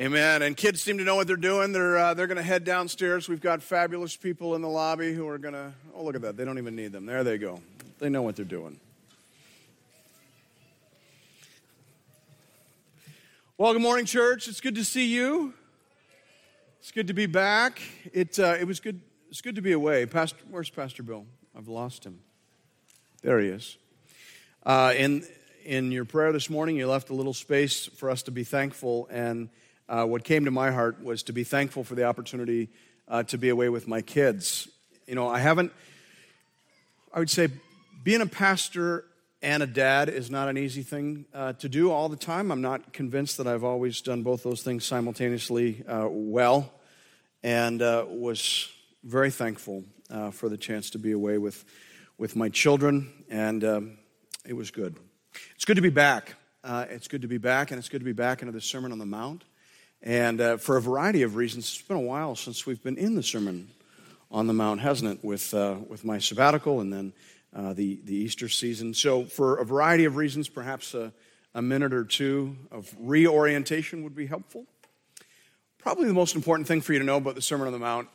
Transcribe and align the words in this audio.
Amen. 0.00 0.40
And 0.40 0.56
kids 0.56 0.80
seem 0.80 0.96
to 0.96 1.04
know 1.04 1.14
what 1.14 1.26
they're 1.26 1.36
doing. 1.36 1.72
They're, 1.72 1.98
uh, 1.98 2.14
they're 2.14 2.26
going 2.26 2.38
to 2.38 2.42
head 2.42 2.64
downstairs. 2.64 3.28
We've 3.28 3.40
got 3.40 3.62
fabulous 3.62 4.16
people 4.16 4.54
in 4.54 4.62
the 4.62 4.68
lobby 4.68 5.12
who 5.12 5.28
are 5.28 5.36
going 5.36 5.52
to, 5.52 5.74
oh, 5.94 6.02
look 6.02 6.14
at 6.14 6.22
that. 6.22 6.38
They 6.38 6.46
don't 6.46 6.56
even 6.56 6.74
need 6.74 6.92
them. 6.92 7.04
There 7.04 7.22
they 7.22 7.36
go. 7.36 7.60
They 7.98 8.08
know 8.08 8.22
what 8.22 8.34
they're 8.34 8.46
doing. 8.46 8.80
Well, 13.58 13.74
good 13.74 13.82
morning, 13.82 14.06
church. 14.06 14.48
It's 14.48 14.62
good 14.62 14.76
to 14.76 14.84
see 14.86 15.04
you. 15.04 15.52
It's 16.78 16.92
good 16.92 17.08
to 17.08 17.12
be 17.12 17.26
back. 17.26 17.82
It, 18.14 18.38
uh, 18.38 18.56
it 18.58 18.66
was 18.66 18.80
good. 18.80 19.02
It's 19.28 19.42
good 19.42 19.56
to 19.56 19.60
be 19.60 19.72
away. 19.72 20.06
Pastor, 20.06 20.38
where's 20.48 20.70
Pastor 20.70 21.02
Bill? 21.02 21.26
I've 21.54 21.68
lost 21.68 22.06
him. 22.06 22.20
There 23.20 23.38
he 23.38 23.48
is. 23.48 23.76
Uh, 24.64 24.94
in 24.96 25.26
in 25.62 25.92
your 25.92 26.06
prayer 26.06 26.32
this 26.32 26.48
morning, 26.48 26.76
you 26.76 26.88
left 26.88 27.10
a 27.10 27.14
little 27.14 27.34
space 27.34 27.84
for 27.84 28.08
us 28.08 28.22
to 28.22 28.30
be 28.30 28.44
thankful, 28.44 29.06
and 29.10 29.50
uh, 29.90 30.04
what 30.04 30.22
came 30.22 30.44
to 30.44 30.52
my 30.52 30.70
heart 30.70 31.02
was 31.02 31.24
to 31.24 31.32
be 31.32 31.42
thankful 31.42 31.82
for 31.82 31.96
the 31.96 32.04
opportunity 32.04 32.68
uh, 33.08 33.24
to 33.24 33.36
be 33.36 33.48
away 33.48 33.68
with 33.68 33.88
my 33.88 34.00
kids. 34.00 34.68
You 35.08 35.16
know, 35.16 35.28
I 35.28 35.40
haven't, 35.40 35.72
I 37.12 37.18
would 37.18 37.28
say, 37.28 37.48
being 38.04 38.20
a 38.20 38.26
pastor 38.26 39.04
and 39.42 39.64
a 39.64 39.66
dad 39.66 40.08
is 40.08 40.30
not 40.30 40.48
an 40.48 40.56
easy 40.56 40.82
thing 40.82 41.24
uh, 41.34 41.54
to 41.54 41.68
do 41.68 41.90
all 41.90 42.08
the 42.08 42.16
time. 42.16 42.52
I'm 42.52 42.60
not 42.60 42.92
convinced 42.92 43.38
that 43.38 43.48
I've 43.48 43.64
always 43.64 44.00
done 44.00 44.22
both 44.22 44.44
those 44.44 44.62
things 44.62 44.84
simultaneously 44.84 45.82
uh, 45.88 46.06
well, 46.08 46.72
and 47.42 47.82
uh, 47.82 48.04
was 48.08 48.68
very 49.02 49.30
thankful 49.30 49.82
uh, 50.08 50.30
for 50.30 50.48
the 50.48 50.56
chance 50.56 50.90
to 50.90 50.98
be 50.98 51.10
away 51.10 51.36
with, 51.36 51.64
with 52.16 52.36
my 52.36 52.48
children, 52.48 53.10
and 53.28 53.64
um, 53.64 53.98
it 54.46 54.52
was 54.52 54.70
good. 54.70 54.94
It's 55.56 55.64
good 55.64 55.76
to 55.76 55.82
be 55.82 55.90
back. 55.90 56.36
it's 56.64 57.08
good 57.08 57.22
to 57.22 57.28
be 57.28 57.38
back, 57.38 57.72
and 57.72 57.78
it's 57.78 57.88
good 57.88 58.02
to 58.02 58.04
be 58.04 58.12
back 58.12 58.40
into 58.42 58.52
the 58.52 58.60
Sermon 58.60 58.92
on 58.92 58.98
the 58.98 59.06
Mount. 59.06 59.42
And 60.02 60.40
uh, 60.40 60.56
for 60.56 60.76
a 60.76 60.82
variety 60.82 61.22
of 61.22 61.36
reasons, 61.36 61.66
it's 61.66 61.82
been 61.82 61.96
a 61.96 62.00
while 62.00 62.34
since 62.34 62.64
we've 62.64 62.82
been 62.82 62.96
in 62.96 63.14
the 63.14 63.22
Sermon 63.22 63.68
on 64.30 64.46
the 64.46 64.52
Mount, 64.54 64.80
hasn't 64.80 65.10
it? 65.10 65.24
With, 65.24 65.52
uh, 65.52 65.76
with 65.88 66.04
my 66.04 66.18
sabbatical 66.18 66.80
and 66.80 66.92
then 66.92 67.12
uh, 67.54 67.74
the, 67.74 68.00
the 68.04 68.14
Easter 68.14 68.48
season. 68.48 68.94
So, 68.94 69.24
for 69.24 69.58
a 69.58 69.64
variety 69.64 70.06
of 70.06 70.16
reasons, 70.16 70.48
perhaps 70.48 70.94
a, 70.94 71.12
a 71.54 71.60
minute 71.60 71.92
or 71.92 72.04
two 72.04 72.56
of 72.70 72.94
reorientation 72.98 74.02
would 74.04 74.14
be 74.14 74.26
helpful. 74.26 74.66
Probably 75.78 76.06
the 76.06 76.14
most 76.14 76.34
important 76.34 76.68
thing 76.68 76.80
for 76.80 76.92
you 76.92 76.98
to 76.98 77.04
know 77.04 77.16
about 77.16 77.34
the 77.34 77.42
Sermon 77.42 77.66
on 77.66 77.72
the 77.72 77.78
Mount, 77.78 78.08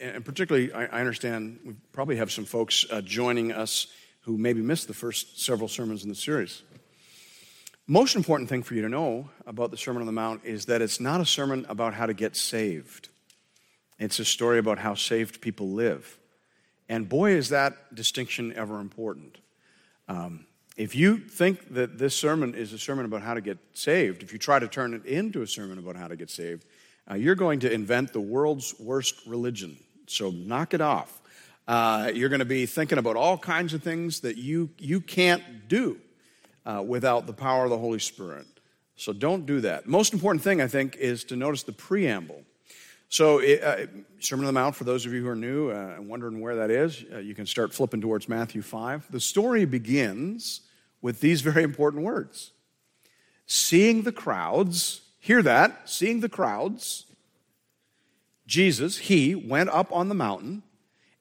and 0.00 0.24
particularly, 0.24 0.72
I, 0.72 0.84
I 0.84 1.00
understand 1.00 1.58
we 1.64 1.74
probably 1.92 2.16
have 2.16 2.30
some 2.30 2.44
folks 2.44 2.84
uh, 2.90 3.00
joining 3.00 3.52
us 3.52 3.86
who 4.20 4.38
maybe 4.38 4.60
missed 4.60 4.86
the 4.86 4.94
first 4.94 5.40
several 5.40 5.68
sermons 5.68 6.04
in 6.04 6.08
the 6.08 6.14
series. 6.14 6.62
Most 7.88 8.14
important 8.14 8.48
thing 8.48 8.62
for 8.62 8.74
you 8.74 8.82
to 8.82 8.88
know 8.88 9.28
about 9.44 9.72
the 9.72 9.76
Sermon 9.76 10.02
on 10.02 10.06
the 10.06 10.12
Mount 10.12 10.44
is 10.44 10.66
that 10.66 10.80
it's 10.80 11.00
not 11.00 11.20
a 11.20 11.26
sermon 11.26 11.66
about 11.68 11.94
how 11.94 12.06
to 12.06 12.14
get 12.14 12.36
saved. 12.36 13.08
It's 13.98 14.20
a 14.20 14.24
story 14.24 14.60
about 14.60 14.78
how 14.78 14.94
saved 14.94 15.40
people 15.40 15.68
live. 15.70 16.16
And 16.88 17.08
boy, 17.08 17.32
is 17.32 17.48
that 17.48 17.92
distinction 17.92 18.52
ever 18.54 18.78
important. 18.78 19.38
Um, 20.06 20.46
if 20.76 20.94
you 20.94 21.18
think 21.18 21.74
that 21.74 21.98
this 21.98 22.14
sermon 22.14 22.54
is 22.54 22.72
a 22.72 22.78
sermon 22.78 23.04
about 23.04 23.22
how 23.22 23.34
to 23.34 23.40
get 23.40 23.58
saved, 23.74 24.22
if 24.22 24.32
you 24.32 24.38
try 24.38 24.60
to 24.60 24.68
turn 24.68 24.94
it 24.94 25.04
into 25.04 25.42
a 25.42 25.46
sermon 25.46 25.78
about 25.78 25.96
how 25.96 26.06
to 26.06 26.14
get 26.14 26.30
saved, 26.30 26.64
uh, 27.10 27.14
you're 27.14 27.34
going 27.34 27.58
to 27.60 27.72
invent 27.72 28.12
the 28.12 28.20
world's 28.20 28.78
worst 28.78 29.16
religion. 29.26 29.76
So 30.06 30.30
knock 30.30 30.72
it 30.72 30.80
off. 30.80 31.20
Uh, 31.66 32.12
you're 32.14 32.28
going 32.28 32.38
to 32.38 32.44
be 32.44 32.64
thinking 32.64 32.98
about 32.98 33.16
all 33.16 33.36
kinds 33.36 33.74
of 33.74 33.82
things 33.82 34.20
that 34.20 34.36
you, 34.36 34.70
you 34.78 35.00
can't 35.00 35.66
do 35.66 35.98
uh, 36.64 36.82
without 36.86 37.26
the 37.26 37.32
power 37.32 37.64
of 37.64 37.70
the 37.70 37.78
Holy 37.78 37.98
Spirit. 37.98 38.46
So 38.96 39.12
don't 39.12 39.46
do 39.46 39.60
that. 39.62 39.86
Most 39.86 40.12
important 40.12 40.42
thing, 40.42 40.60
I 40.60 40.68
think, 40.68 40.96
is 40.96 41.24
to 41.24 41.36
notice 41.36 41.62
the 41.62 41.72
preamble. 41.72 42.42
So, 43.08 43.40
it, 43.40 43.62
uh, 43.62 43.86
Sermon 44.20 44.46
on 44.46 44.54
the 44.54 44.58
Mount, 44.58 44.74
for 44.74 44.84
those 44.84 45.04
of 45.04 45.12
you 45.12 45.22
who 45.22 45.28
are 45.28 45.36
new 45.36 45.70
uh, 45.70 45.96
and 45.96 46.08
wondering 46.08 46.40
where 46.40 46.56
that 46.56 46.70
is, 46.70 47.04
uh, 47.12 47.18
you 47.18 47.34
can 47.34 47.44
start 47.44 47.74
flipping 47.74 48.00
towards 48.00 48.26
Matthew 48.26 48.62
5. 48.62 49.08
The 49.10 49.20
story 49.20 49.66
begins 49.66 50.62
with 51.02 51.20
these 51.20 51.42
very 51.42 51.62
important 51.62 52.04
words 52.04 52.52
Seeing 53.46 54.02
the 54.02 54.12
crowds, 54.12 55.02
hear 55.18 55.42
that, 55.42 55.90
seeing 55.90 56.20
the 56.20 56.28
crowds, 56.28 57.04
Jesus, 58.46 58.96
he 58.96 59.34
went 59.34 59.68
up 59.68 59.92
on 59.92 60.08
the 60.08 60.14
mountain, 60.14 60.62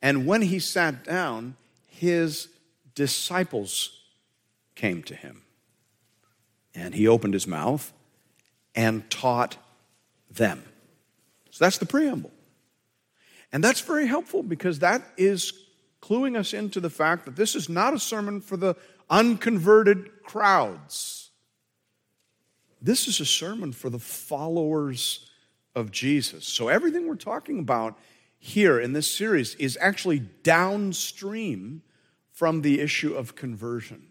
and 0.02 0.26
when 0.26 0.44
he 0.44 0.60
sat 0.60 1.04
down, 1.04 1.58
his 1.88 2.48
disciples 2.96 4.01
came 4.82 5.04
to 5.04 5.14
him. 5.16 5.44
And 6.74 6.96
he 6.96 7.08
opened 7.08 7.36
his 7.36 7.46
mouth 7.46 7.94
and 8.74 9.08
taught 9.12 9.58
them. 10.28 10.64
So 11.52 11.64
that's 11.64 11.78
the 11.78 11.86
preamble. 11.86 12.32
And 13.52 13.64
that's 13.64 13.82
very 13.82 14.08
helpful 14.08 14.42
because 14.42 14.80
that 14.80 15.04
is 15.18 15.54
cluing 16.02 16.36
us 16.36 16.52
into 16.54 16.80
the 16.80 16.90
fact 16.90 17.26
that 17.26 17.36
this 17.36 17.54
is 17.54 17.70
not 17.70 17.94
a 17.94 18.00
sermon 18.00 18.42
for 18.42 18.58
the 18.58 18.76
unconverted 19.08 20.24
crowds. 20.24 21.30
This 22.82 23.08
is 23.08 23.20
a 23.20 23.26
sermon 23.26 23.74
for 23.74 23.92
the 23.92 24.00
followers 24.00 25.30
of 25.76 25.92
Jesus. 25.92 26.48
So 26.48 26.70
everything 26.70 27.08
we're 27.08 27.16
talking 27.18 27.60
about 27.60 28.00
here 28.40 28.80
in 28.80 28.94
this 28.94 29.14
series 29.14 29.54
is 29.56 29.78
actually 29.80 30.20
downstream 30.42 31.84
from 32.32 32.64
the 32.64 32.80
issue 32.80 33.14
of 33.14 33.36
conversion. 33.36 34.11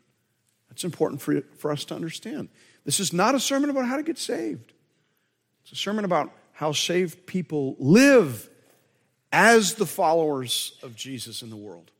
That's 0.70 0.84
important 0.84 1.20
for, 1.20 1.42
for 1.58 1.70
us 1.70 1.84
to 1.86 1.94
understand. 1.94 2.48
This 2.84 3.00
is 3.00 3.12
not 3.12 3.34
a 3.34 3.40
sermon 3.40 3.68
about 3.68 3.84
how 3.84 3.96
to 3.96 4.02
get 4.02 4.18
saved, 4.18 4.72
it's 5.62 5.72
a 5.72 5.76
sermon 5.76 6.04
about 6.04 6.32
how 6.52 6.72
saved 6.72 7.26
people 7.26 7.76
live 7.78 8.48
as 9.32 9.74
the 9.74 9.86
followers 9.86 10.78
of 10.82 10.96
Jesus 10.96 11.42
in 11.42 11.50
the 11.50 11.56
world. 11.56 11.90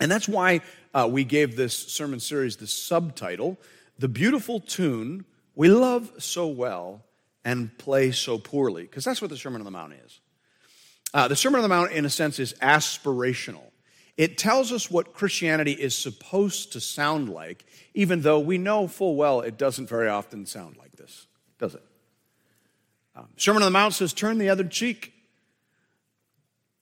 And 0.00 0.10
that's 0.10 0.28
why 0.28 0.60
uh, 0.92 1.08
we 1.10 1.24
gave 1.24 1.56
this 1.56 1.76
sermon 1.76 2.20
series 2.20 2.56
the 2.56 2.66
subtitle 2.66 3.58
The 3.98 4.08
Beautiful 4.08 4.60
Tune 4.60 5.24
We 5.54 5.68
Love 5.68 6.12
So 6.18 6.48
Well 6.48 7.04
and 7.44 7.76
Play 7.78 8.10
So 8.10 8.38
Poorly, 8.38 8.82
because 8.82 9.04
that's 9.04 9.22
what 9.22 9.30
the 9.30 9.36
Sermon 9.36 9.60
on 9.60 9.64
the 9.64 9.70
Mount 9.70 9.94
is. 10.04 10.20
Uh, 11.12 11.28
the 11.28 11.36
Sermon 11.36 11.60
on 11.60 11.62
the 11.62 11.68
Mount, 11.68 11.92
in 11.92 12.04
a 12.04 12.10
sense, 12.10 12.38
is 12.38 12.54
aspirational. 12.54 13.70
It 14.16 14.38
tells 14.38 14.70
us 14.70 14.90
what 14.90 15.12
Christianity 15.12 15.72
is 15.72 15.96
supposed 15.96 16.72
to 16.72 16.80
sound 16.80 17.28
like, 17.28 17.64
even 17.94 18.22
though 18.22 18.38
we 18.38 18.58
know 18.58 18.86
full 18.86 19.16
well 19.16 19.40
it 19.40 19.58
doesn't 19.58 19.88
very 19.88 20.08
often 20.08 20.46
sound 20.46 20.76
like 20.76 20.92
this, 20.92 21.26
does 21.58 21.74
it? 21.74 21.82
Um, 23.16 23.28
Sermon 23.36 23.62
on 23.62 23.66
the 23.66 23.70
Mount 23.76 23.94
says, 23.94 24.12
turn 24.12 24.38
the 24.38 24.50
other 24.50 24.64
cheek. 24.64 25.12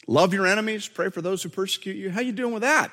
Love 0.07 0.35
your 0.35 0.47
enemies, 0.47 0.89
pray 0.89 1.11
for 1.11 1.23
those 1.23 1.43
who 1.43 1.49
persecute 1.49 1.97
you. 1.97 2.11
How 2.11 2.21
you 2.21 2.33
doing 2.33 2.53
with 2.53 2.63
that? 2.63 2.91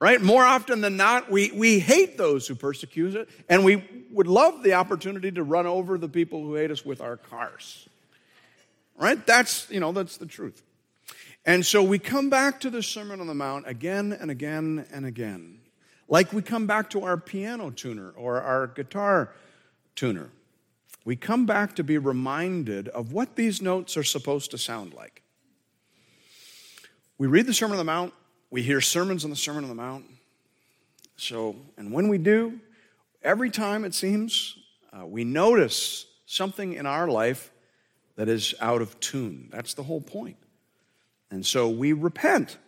Right? 0.00 0.20
More 0.20 0.44
often 0.44 0.80
than 0.80 0.96
not, 0.96 1.30
we, 1.30 1.50
we 1.52 1.78
hate 1.78 2.18
those 2.18 2.46
who 2.46 2.54
persecute 2.54 3.16
us, 3.16 3.26
and 3.48 3.64
we 3.64 3.82
would 4.10 4.26
love 4.26 4.62
the 4.62 4.74
opportunity 4.74 5.32
to 5.32 5.42
run 5.42 5.66
over 5.66 5.96
the 5.98 6.08
people 6.08 6.42
who 6.42 6.54
hate 6.54 6.70
us 6.70 6.84
with 6.84 7.00
our 7.00 7.16
cars. 7.16 7.88
Right? 8.96 9.24
That's, 9.26 9.70
you 9.70 9.80
know, 9.80 9.92
that's 9.92 10.18
the 10.18 10.26
truth. 10.26 10.62
And 11.46 11.64
so 11.64 11.82
we 11.82 11.98
come 11.98 12.30
back 12.30 12.60
to 12.60 12.70
the 12.70 12.82
Sermon 12.82 13.20
on 13.20 13.26
the 13.26 13.34
Mount 13.34 13.68
again 13.68 14.16
and 14.18 14.30
again 14.30 14.86
and 14.90 15.04
again. 15.04 15.60
Like 16.08 16.32
we 16.32 16.42
come 16.42 16.66
back 16.66 16.90
to 16.90 17.04
our 17.04 17.16
piano 17.16 17.70
tuner 17.70 18.10
or 18.16 18.40
our 18.40 18.66
guitar 18.66 19.32
tuner. 19.94 20.30
We 21.04 21.16
come 21.16 21.44
back 21.44 21.76
to 21.76 21.84
be 21.84 21.98
reminded 21.98 22.88
of 22.88 23.12
what 23.12 23.36
these 23.36 23.60
notes 23.60 23.96
are 23.96 24.04
supposed 24.04 24.50
to 24.52 24.58
sound 24.58 24.94
like. 24.94 25.22
We 27.18 27.26
read 27.26 27.46
the 27.46 27.54
Sermon 27.54 27.72
on 27.72 27.78
the 27.78 27.92
Mount, 27.92 28.14
we 28.50 28.62
hear 28.62 28.80
sermons 28.80 29.24
on 29.24 29.30
the 29.30 29.36
Sermon 29.36 29.64
on 29.64 29.68
the 29.68 29.76
Mount. 29.76 30.06
So, 31.16 31.56
and 31.76 31.92
when 31.92 32.08
we 32.08 32.18
do, 32.18 32.58
every 33.22 33.50
time 33.50 33.84
it 33.84 33.94
seems, 33.94 34.56
uh, 34.92 35.06
we 35.06 35.24
notice 35.24 36.06
something 36.26 36.72
in 36.72 36.86
our 36.86 37.06
life 37.06 37.52
that 38.16 38.28
is 38.28 38.54
out 38.60 38.80
of 38.80 38.98
tune. 39.00 39.48
That's 39.52 39.74
the 39.74 39.82
whole 39.82 40.00
point. 40.00 40.36
And 41.34 41.44
so 41.44 41.68
we 41.68 41.92
repent. 41.92 42.58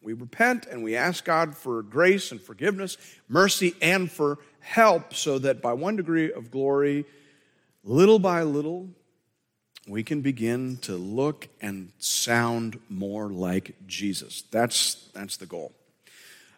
We 0.00 0.12
repent 0.12 0.66
and 0.66 0.84
we 0.84 0.94
ask 0.94 1.24
God 1.24 1.56
for 1.56 1.82
grace 1.82 2.30
and 2.30 2.40
forgiveness, 2.40 2.96
mercy, 3.28 3.74
and 3.82 4.08
for 4.08 4.38
help 4.60 5.12
so 5.12 5.40
that 5.40 5.60
by 5.60 5.72
one 5.72 5.96
degree 5.96 6.32
of 6.32 6.52
glory, 6.52 7.04
little 7.82 8.20
by 8.20 8.44
little, 8.44 8.88
we 9.88 10.04
can 10.04 10.20
begin 10.20 10.76
to 10.82 10.94
look 10.94 11.48
and 11.60 11.90
sound 11.98 12.78
more 12.88 13.28
like 13.28 13.74
Jesus. 13.88 14.44
That's, 14.52 15.08
that's 15.12 15.36
the 15.38 15.46
goal. 15.46 15.72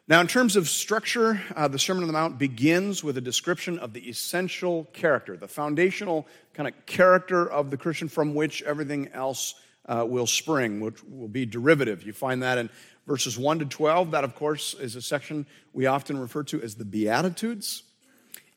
Now, 0.07 0.21
in 0.21 0.27
terms 0.27 0.55
of 0.55 0.69
structure, 0.69 1.41
uh, 1.57 1.67
the 1.67 1.79
Sermon 1.79 2.03
on 2.03 2.09
the 2.09 2.13
Mount 2.13 2.39
begins 2.39 3.03
with 3.03 3.17
a 3.17 3.23
description 3.23 3.79
of 3.79 3.95
the 3.95 4.07
essential 4.07 4.85
character, 4.93 5.35
the 5.39 5.49
foundational 5.49 6.27
kind 6.53 6.69
of 6.69 6.75
character 6.85 7.51
of 7.51 7.71
the 7.71 7.79
Christian 7.79 8.09
from 8.09 8.35
which 8.35 8.61
everything 8.65 9.09
else 9.15 9.55
uh, 9.89 10.05
will 10.07 10.27
spring, 10.27 10.81
which 10.81 11.03
will 11.05 11.29
be 11.29 11.47
derivative. 11.47 12.03
You 12.05 12.13
find 12.13 12.43
that 12.43 12.59
in 12.59 12.71
verses 13.07 13.39
1 13.39 13.61
to 13.61 13.65
12. 13.65 14.13
That, 14.13 14.23
of 14.23 14.35
course, 14.35 14.75
is 14.75 14.95
a 14.95 15.03
section 15.03 15.47
we 15.73 15.87
often 15.87 16.21
refer 16.21 16.45
to 16.45 16.63
as 16.63 16.77
the 16.77 16.85
Beatitudes. 16.85 17.83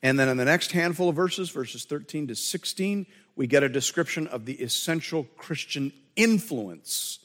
And 0.02 0.18
then 0.18 0.28
in 0.28 0.36
the 0.36 0.44
next 0.44 0.72
handful 0.72 1.08
of 1.08 1.16
verses, 1.16 1.50
verses 1.50 1.84
13 1.84 2.28
to 2.28 2.34
16, 2.34 3.06
we 3.34 3.46
get 3.46 3.62
a 3.62 3.68
description 3.68 4.26
of 4.26 4.44
the 4.44 4.54
essential 4.54 5.24
Christian 5.36 5.92
influence 6.16 7.20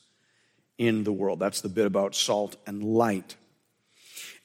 in 0.77 1.03
the 1.03 1.11
world. 1.11 1.39
That's 1.39 1.61
the 1.61 1.69
bit 1.69 1.85
about 1.85 2.15
salt 2.15 2.55
and 2.65 2.83
light. 2.83 3.35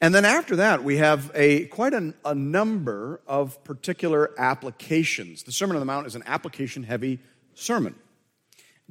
And 0.01 0.13
then 0.13 0.25
after 0.25 0.57
that, 0.57 0.83
we 0.83 0.97
have 0.97 1.31
a 1.35 1.67
quite 1.67 1.95
a, 1.95 2.13
a 2.25 2.35
number 2.35 3.21
of 3.27 3.63
particular 3.63 4.33
applications. 4.37 5.45
The 5.45 5.53
Sermon 5.53 5.77
on 5.77 5.81
the 5.81 5.87
Mount 5.87 6.09
is 6.09 6.17
an 6.17 6.25
application 6.27 6.83
heavy 6.83 7.21
sermon. 7.55 7.95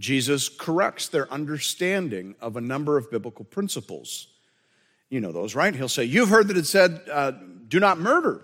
Jesus 0.01 0.49
corrects 0.49 1.07
their 1.07 1.31
understanding 1.31 2.35
of 2.41 2.57
a 2.57 2.61
number 2.61 2.97
of 2.97 3.11
biblical 3.11 3.45
principles. 3.45 4.27
You 5.09 5.21
know 5.21 5.31
those, 5.31 5.53
right? 5.53 5.75
He'll 5.75 5.87
say, 5.87 6.03
You've 6.05 6.29
heard 6.29 6.47
that 6.47 6.57
it 6.57 6.65
said, 6.65 7.01
uh, 7.09 7.31
do 7.67 7.79
not 7.79 7.99
murder. 7.99 8.41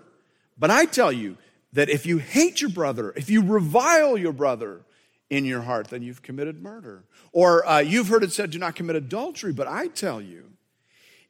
But 0.56 0.70
I 0.70 0.84
tell 0.84 1.10
you 1.10 1.36
that 1.72 1.90
if 1.90 2.06
you 2.06 2.18
hate 2.18 2.60
your 2.60 2.70
brother, 2.70 3.12
if 3.16 3.28
you 3.28 3.42
revile 3.42 4.16
your 4.16 4.32
brother 4.32 4.82
in 5.30 5.44
your 5.44 5.62
heart, 5.62 5.88
then 5.88 6.02
you've 6.02 6.22
committed 6.22 6.62
murder. 6.62 7.04
Or 7.32 7.66
uh, 7.66 7.80
you've 7.80 8.08
heard 8.08 8.22
it 8.22 8.32
said, 8.32 8.50
do 8.52 8.58
not 8.58 8.76
commit 8.76 8.96
adultery. 8.96 9.52
But 9.52 9.66
I 9.66 9.88
tell 9.88 10.20
you, 10.20 10.44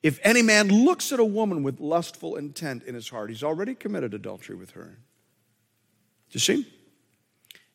if 0.03 0.21
any 0.23 0.43
man 0.43 0.69
looks 0.69 1.11
at 1.11 1.21
a 1.21 1.25
woman 1.25 1.63
with 1.63 1.81
lustful 1.81 2.37
intent 2.37 2.85
in 2.85 2.95
his 2.95 3.09
heart, 3.09 3.31
he's 3.31 3.43
already 3.43 3.75
committed 3.75 4.13
adultery 4.13 4.57
with 4.57 4.73
her. 4.73 4.99
Do 6.31 6.33
you 6.33 6.41
see? 6.41 6.67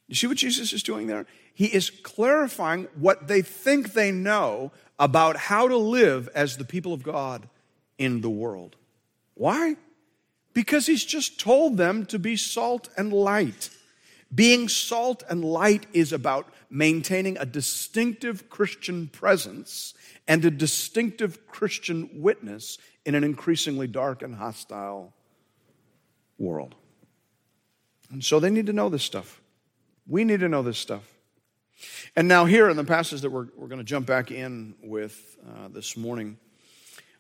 You 0.07 0.15
see 0.15 0.27
what 0.27 0.37
Jesus 0.37 0.73
is 0.73 0.83
doing 0.83 1.07
there? 1.07 1.25
He 1.53 1.65
is 1.65 1.89
clarifying 1.89 2.87
what 2.95 3.27
they 3.27 3.41
think 3.41 3.93
they 3.93 4.11
know 4.11 4.71
about 4.99 5.37
how 5.37 5.67
to 5.67 5.77
live 5.77 6.29
as 6.35 6.57
the 6.57 6.65
people 6.65 6.93
of 6.93 7.03
God 7.03 7.47
in 7.97 8.21
the 8.21 8.29
world. 8.29 8.75
Why? 9.35 9.75
Because 10.53 10.85
he's 10.85 11.05
just 11.05 11.39
told 11.39 11.77
them 11.77 12.05
to 12.07 12.19
be 12.19 12.35
salt 12.35 12.89
and 12.97 13.13
light. 13.13 13.69
Being 14.33 14.67
salt 14.67 15.23
and 15.29 15.45
light 15.45 15.85
is 15.93 16.11
about 16.11 16.47
maintaining 16.69 17.37
a 17.37 17.45
distinctive 17.45 18.49
Christian 18.49 19.07
presence 19.07 19.93
and 20.27 20.43
a 20.43 20.51
distinctive 20.51 21.45
Christian 21.47 22.09
witness 22.15 22.77
in 23.05 23.13
an 23.15 23.23
increasingly 23.23 23.87
dark 23.87 24.21
and 24.23 24.35
hostile 24.35 25.13
world. 26.39 26.73
And 28.09 28.23
so 28.23 28.39
they 28.39 28.49
need 28.49 28.65
to 28.67 28.73
know 28.73 28.89
this 28.89 29.03
stuff. 29.03 29.39
We 30.07 30.23
need 30.23 30.41
to 30.41 30.49
know 30.49 30.61
this 30.61 30.77
stuff. 30.77 31.03
And 32.15 32.27
now, 32.27 32.45
here 32.45 32.69
in 32.69 32.77
the 32.77 32.83
passage 32.83 33.21
that 33.21 33.31
we're, 33.31 33.47
we're 33.55 33.67
going 33.67 33.79
to 33.79 33.83
jump 33.83 34.05
back 34.05 34.31
in 34.31 34.75
with 34.83 35.37
uh, 35.47 35.69
this 35.69 35.97
morning, 35.97 36.37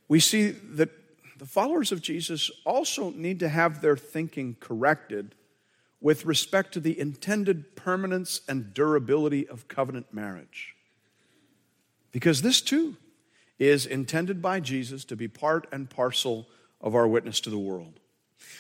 we 0.07 0.19
see 0.19 0.51
that 0.51 0.89
the 1.37 1.45
followers 1.45 1.91
of 1.91 2.01
Jesus 2.01 2.51
also 2.65 3.09
need 3.11 3.39
to 3.39 3.49
have 3.49 3.81
their 3.81 3.97
thinking 3.97 4.55
corrected 4.59 5.35
with 5.99 6.25
respect 6.25 6.73
to 6.73 6.79
the 6.79 6.99
intended 6.99 7.75
permanence 7.75 8.41
and 8.47 8.73
durability 8.73 9.47
of 9.47 9.67
covenant 9.67 10.13
marriage. 10.13 10.75
Because 12.11 12.41
this 12.41 12.61
too 12.61 12.97
is 13.57 13.85
intended 13.85 14.41
by 14.41 14.59
Jesus 14.59 15.05
to 15.05 15.15
be 15.15 15.27
part 15.27 15.65
and 15.71 15.89
parcel 15.89 16.47
of 16.81 16.93
our 16.93 17.07
witness 17.07 17.39
to 17.41 17.49
the 17.49 17.57
world. 17.57 17.99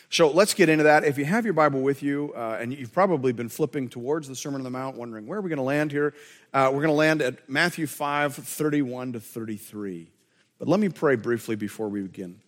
So 0.09 0.29
let's 0.29 0.53
get 0.53 0.69
into 0.69 0.83
that. 0.83 1.03
If 1.03 1.17
you 1.17 1.25
have 1.25 1.43
your 1.43 1.55
Bible 1.55 1.81
with 1.81 2.03
you, 2.03 2.33
uh, 2.35 2.57
and 2.59 2.71
you've 2.71 2.93
probably 2.93 3.33
been 3.33 3.49
flipping 3.49 3.89
towards 3.89 4.27
the 4.27 4.35
Sermon 4.35 4.61
on 4.61 4.63
the 4.63 4.69
Mount, 4.69 4.95
wondering 4.95 5.25
where 5.25 5.39
are 5.39 5.41
we 5.41 5.49
going 5.49 5.57
to 5.57 5.63
land 5.63 5.91
here, 5.91 6.13
uh, 6.53 6.69
we're 6.71 6.81
going 6.81 6.87
to 6.87 6.93
land 6.93 7.21
at 7.21 7.49
Matthew 7.49 7.87
5 7.87 8.35
31 8.35 9.13
to 9.13 9.19
33. 9.19 10.11
But 10.59 10.67
let 10.67 10.79
me 10.79 10.89
pray 10.89 11.15
briefly 11.15 11.55
before 11.55 11.89
we 11.89 12.01
begin. 12.01 12.39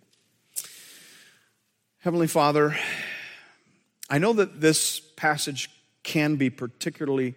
Heavenly 2.00 2.28
Father, 2.28 2.78
I 4.12 4.20
know 4.20 4.34
that 4.34 4.62
this 4.62 5.00
passage 5.00 5.72
can 6.04 6.36
be 6.36 6.52
particularly 6.52 7.34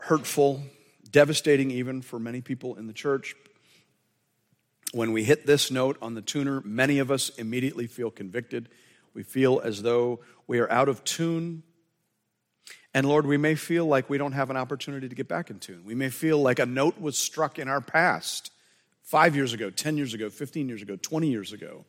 hurtful, 0.00 0.62
devastating 1.10 1.70
even 1.70 2.02
for 2.02 2.18
many 2.18 2.42
people 2.42 2.74
in 2.74 2.86
the 2.86 2.92
church. 2.92 3.34
When 4.92 5.12
we 5.12 5.24
hit 5.24 5.46
this 5.46 5.70
note 5.70 5.96
on 6.02 6.14
the 6.14 6.20
tuner, 6.20 6.60
many 6.62 6.98
of 6.98 7.10
us 7.10 7.30
immediately 7.30 7.86
feel 7.86 8.10
convicted. 8.10 8.68
We 9.20 9.24
feel 9.24 9.60
as 9.62 9.82
though 9.82 10.20
we 10.46 10.60
are 10.60 10.72
out 10.72 10.88
of 10.88 11.04
tune. 11.04 11.62
And 12.94 13.06
Lord, 13.06 13.26
we 13.26 13.36
may 13.36 13.54
feel 13.54 13.84
like 13.84 14.08
we 14.08 14.16
don't 14.16 14.32
have 14.32 14.48
an 14.48 14.56
opportunity 14.56 15.10
to 15.10 15.14
get 15.14 15.28
back 15.28 15.50
in 15.50 15.58
tune. 15.58 15.82
We 15.84 15.94
may 15.94 16.08
feel 16.08 16.38
like 16.38 16.58
a 16.58 16.64
note 16.64 16.98
was 16.98 17.18
struck 17.18 17.58
in 17.58 17.68
our 17.68 17.82
past 17.82 18.50
five 19.02 19.36
years 19.36 19.52
ago, 19.52 19.68
10 19.68 19.98
years 19.98 20.14
ago, 20.14 20.30
15 20.30 20.70
years 20.70 20.80
ago, 20.80 20.96
20 20.96 21.28
years 21.28 21.52
ago 21.52 21.84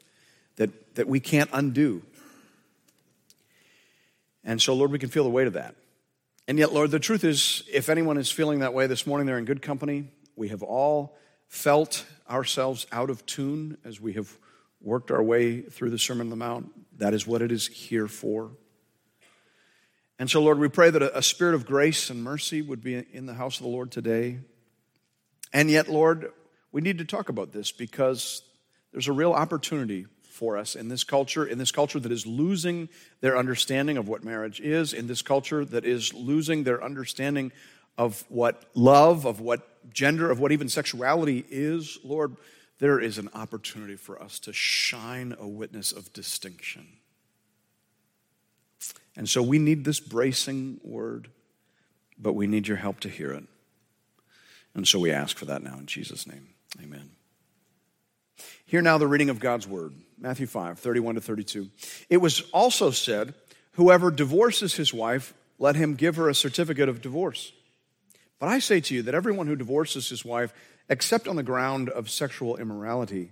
that, 0.57 0.95
that 0.95 1.07
we 1.07 1.21
can't 1.21 1.49
undo. 1.53 2.01
And 4.43 4.61
so, 4.61 4.73
Lord, 4.73 4.91
we 4.91 4.99
can 4.99 5.07
feel 5.07 5.23
the 5.23 5.29
weight 5.29 5.47
of 5.47 5.53
that. 5.53 5.75
And 6.49 6.59
yet, 6.59 6.73
Lord, 6.73 6.91
the 6.91 6.99
truth 6.99 7.23
is, 7.23 7.63
if 7.71 7.87
anyone 7.87 8.17
is 8.17 8.29
feeling 8.29 8.59
that 8.59 8.73
way 8.73 8.87
this 8.87 9.07
morning, 9.07 9.25
they're 9.25 9.37
in 9.37 9.45
good 9.45 9.61
company. 9.61 10.09
We 10.35 10.49
have 10.49 10.63
all 10.63 11.17
felt 11.47 12.05
ourselves 12.29 12.87
out 12.91 13.09
of 13.09 13.25
tune 13.25 13.77
as 13.85 14.01
we 14.01 14.11
have 14.15 14.37
worked 14.81 15.11
our 15.11 15.23
way 15.23 15.61
through 15.61 15.89
the 15.89 15.99
Sermon 15.99 16.27
on 16.27 16.29
the 16.29 16.35
Mount. 16.35 16.71
That 16.97 17.13
is 17.13 17.25
what 17.25 17.41
it 17.41 17.51
is 17.51 17.67
here 17.67 18.07
for. 18.07 18.51
And 20.19 20.29
so, 20.29 20.41
Lord, 20.41 20.59
we 20.59 20.67
pray 20.67 20.91
that 20.91 21.01
a, 21.01 21.21
spirit 21.23 21.55
of 21.55 21.65
grace 21.65 22.09
and 22.11 22.23
mercy 22.23 22.61
would 22.61 22.83
be 22.83 23.03
in 23.11 23.25
the 23.25 23.33
house 23.33 23.57
of 23.57 23.63
the 23.63 23.71
Lord 23.71 23.91
today. 23.91 24.39
And 25.51 25.69
yet, 25.69 25.89
Lord, 25.89 26.31
we 26.71 26.81
need 26.81 26.99
to 26.99 27.05
talk 27.05 27.29
about 27.29 27.51
this 27.51 27.71
because 27.71 28.43
there's 28.91 29.07
a 29.07 29.13
real 29.13 29.33
opportunity 29.33 30.05
for 30.21 30.57
us 30.57 30.75
in 30.75 30.89
this 30.89 31.03
culture, 31.03 31.45
in 31.45 31.57
this 31.57 31.71
culture 31.71 31.99
that 31.99 32.11
is 32.11 32.27
losing 32.27 32.87
their 33.19 33.37
understanding 33.37 33.97
of 33.97 34.07
what 34.07 34.23
marriage 34.23 34.59
is, 34.59 34.93
in 34.93 35.07
this 35.07 35.21
culture 35.21 35.65
that 35.65 35.85
is 35.85 36.13
losing 36.13 36.63
their 36.63 36.83
understanding 36.83 37.51
of 37.97 38.23
what 38.29 38.63
love, 38.73 39.25
of 39.25 39.41
what 39.41 39.91
gender, 39.93 40.29
of 40.29 40.39
what 40.39 40.51
even 40.51 40.69
sexuality 40.69 41.43
is, 41.49 41.97
Lord, 42.03 42.35
there 42.81 42.99
is 42.99 43.19
an 43.19 43.29
opportunity 43.35 43.95
for 43.95 44.19
us 44.21 44.39
to 44.39 44.51
shine 44.51 45.35
a 45.39 45.47
witness 45.47 45.91
of 45.91 46.11
distinction. 46.13 46.87
And 49.15 49.29
so 49.29 49.43
we 49.43 49.59
need 49.59 49.85
this 49.85 49.99
bracing 49.99 50.81
word, 50.83 51.29
but 52.17 52.33
we 52.33 52.47
need 52.47 52.67
your 52.67 52.77
help 52.77 52.99
to 53.01 53.09
hear 53.09 53.33
it. 53.33 53.43
And 54.73 54.87
so 54.87 54.97
we 54.97 55.11
ask 55.11 55.37
for 55.37 55.45
that 55.45 55.61
now 55.61 55.77
in 55.77 55.85
Jesus' 55.85 56.25
name. 56.25 56.47
Amen. 56.81 57.11
Hear 58.65 58.81
now 58.81 58.97
the 58.97 59.07
reading 59.07 59.29
of 59.29 59.39
God's 59.39 59.67
word. 59.67 59.93
Matthew 60.17 60.47
5, 60.47 60.79
31 60.79 61.15
to 61.15 61.21
32. 61.21 61.69
It 62.09 62.17
was 62.17 62.41
also 62.51 62.89
said, 62.89 63.35
Whoever 63.73 64.09
divorces 64.09 64.73
his 64.73 64.91
wife, 64.91 65.35
let 65.59 65.75
him 65.75 65.93
give 65.93 66.15
her 66.15 66.29
a 66.29 66.33
certificate 66.33 66.89
of 66.89 66.99
divorce. 66.99 67.51
But 68.41 68.49
I 68.49 68.57
say 68.57 68.79
to 68.81 68.95
you 68.95 69.03
that 69.03 69.13
everyone 69.13 69.45
who 69.45 69.55
divorces 69.55 70.09
his 70.09 70.25
wife, 70.25 70.51
except 70.91 71.25
on 71.25 71.37
the 71.37 71.43
ground 71.43 71.89
of 71.89 72.09
sexual 72.09 72.57
immorality, 72.57 73.31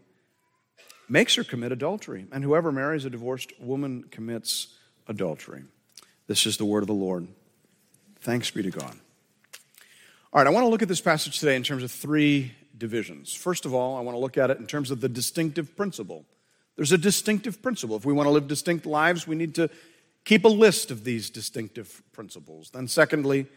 makes 1.09 1.35
her 1.35 1.43
commit 1.43 1.73
adultery. 1.73 2.25
And 2.31 2.41
whoever 2.41 2.71
marries 2.71 3.03
a 3.03 3.09
divorced 3.09 3.51
woman 3.59 4.05
commits 4.09 4.75
adultery. 5.07 5.63
This 6.25 6.45
is 6.45 6.55
the 6.55 6.65
word 6.65 6.83
of 6.83 6.87
the 6.87 6.93
Lord. 6.93 7.27
Thanks 8.21 8.49
be 8.49 8.63
to 8.63 8.71
God. 8.71 8.95
All 10.31 10.41
right, 10.41 10.47
I 10.47 10.51
want 10.51 10.63
to 10.63 10.69
look 10.69 10.81
at 10.81 10.87
this 10.87 11.01
passage 11.01 11.39
today 11.39 11.57
in 11.57 11.63
terms 11.63 11.83
of 11.83 11.91
three 11.91 12.53
divisions. 12.77 13.33
First 13.33 13.65
of 13.65 13.73
all, 13.73 13.97
I 13.97 14.01
want 14.01 14.15
to 14.15 14.19
look 14.19 14.37
at 14.37 14.49
it 14.49 14.57
in 14.59 14.65
terms 14.65 14.89
of 14.89 15.01
the 15.01 15.09
distinctive 15.09 15.75
principle. 15.75 16.23
There's 16.77 16.93
a 16.93 16.97
distinctive 16.97 17.61
principle. 17.61 17.97
If 17.97 18.05
we 18.05 18.13
want 18.13 18.27
to 18.27 18.31
live 18.31 18.47
distinct 18.47 18.85
lives, 18.85 19.27
we 19.27 19.35
need 19.35 19.55
to 19.55 19.69
keep 20.23 20.45
a 20.45 20.49
list 20.49 20.91
of 20.91 21.03
these 21.03 21.29
distinctive 21.29 22.03
principles. 22.13 22.69
Then, 22.69 22.87
secondly, 22.87 23.47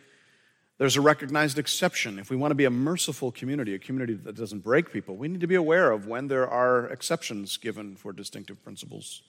there's 0.78 0.96
a 0.96 1.00
recognized 1.00 1.58
exception. 1.58 2.18
If 2.18 2.30
we 2.30 2.36
want 2.36 2.50
to 2.50 2.56
be 2.56 2.64
a 2.64 2.70
merciful 2.70 3.30
community, 3.30 3.74
a 3.74 3.78
community 3.78 4.14
that 4.14 4.36
doesn't 4.36 4.60
break 4.60 4.92
people, 4.92 5.16
we 5.16 5.28
need 5.28 5.40
to 5.40 5.46
be 5.46 5.54
aware 5.54 5.92
of 5.92 6.06
when 6.06 6.28
there 6.28 6.48
are 6.48 6.86
exceptions 6.86 7.56
given 7.56 7.94
for 7.94 8.12
distinctive 8.12 8.62
principles. 8.64 9.22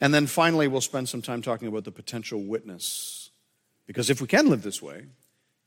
And 0.00 0.14
then 0.14 0.26
finally, 0.26 0.68
we'll 0.68 0.80
spend 0.80 1.08
some 1.08 1.22
time 1.22 1.42
talking 1.42 1.68
about 1.68 1.84
the 1.84 1.92
potential 1.92 2.42
witness. 2.42 3.30
Because 3.86 4.10
if 4.10 4.20
we 4.20 4.26
can 4.26 4.48
live 4.48 4.62
this 4.62 4.82
way, 4.82 5.06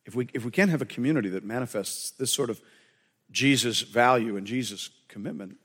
if 0.05 0.15
we, 0.15 0.27
if 0.33 0.43
we 0.43 0.51
can 0.51 0.69
have 0.69 0.81
a 0.81 0.85
community 0.85 1.29
that 1.29 1.43
manifests 1.43 2.11
this 2.11 2.31
sort 2.31 2.49
of 2.49 2.59
Jesus' 3.31 3.81
value 3.81 4.37
and 4.37 4.47
Jesus' 4.47 4.89
commitment, 5.07 5.57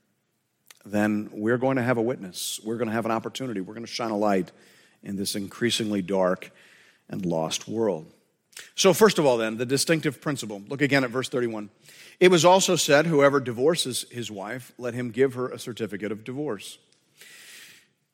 then 0.85 1.31
we're 1.33 1.57
going 1.57 1.77
to 1.77 1.83
have 1.83 1.97
a 1.97 2.03
witness. 2.03 2.61
We're 2.63 2.77
going 2.77 2.89
to 2.89 2.95
have 2.95 3.07
an 3.07 3.13
opportunity. 3.13 3.61
We're 3.61 3.75
going 3.75 3.87
to 3.87 3.93
shine 3.93 4.11
a 4.11 4.17
light 4.17 4.53
in 5.03 5.17
this 5.17 5.35
increasingly 5.35 6.03
dark 6.03 6.51
and 7.09 7.25
lost 7.25 7.67
world. 7.67 8.13
So, 8.77 8.93
first 8.93 9.19
of 9.19 9.27
all, 9.27 9.37
then, 9.37 9.57
the 9.57 9.67
distinctive 9.67 10.21
principle. 10.21 10.63
Look 10.69 10.83
again 10.83 11.05
at 11.05 11.11
verse 11.11 11.29
31. 11.29 11.71
It 12.21 12.31
was 12.31 12.45
also 12.45 12.77
said, 12.77 13.07
Whoever 13.07 13.41
divorces 13.41 14.07
his 14.11 14.31
wife, 14.31 14.73
let 14.79 14.95
him 14.95 15.11
give 15.11 15.35
her 15.35 15.49
a 15.49 15.59
certificate 15.59 16.13
of 16.13 16.25
divorce. 16.25 16.79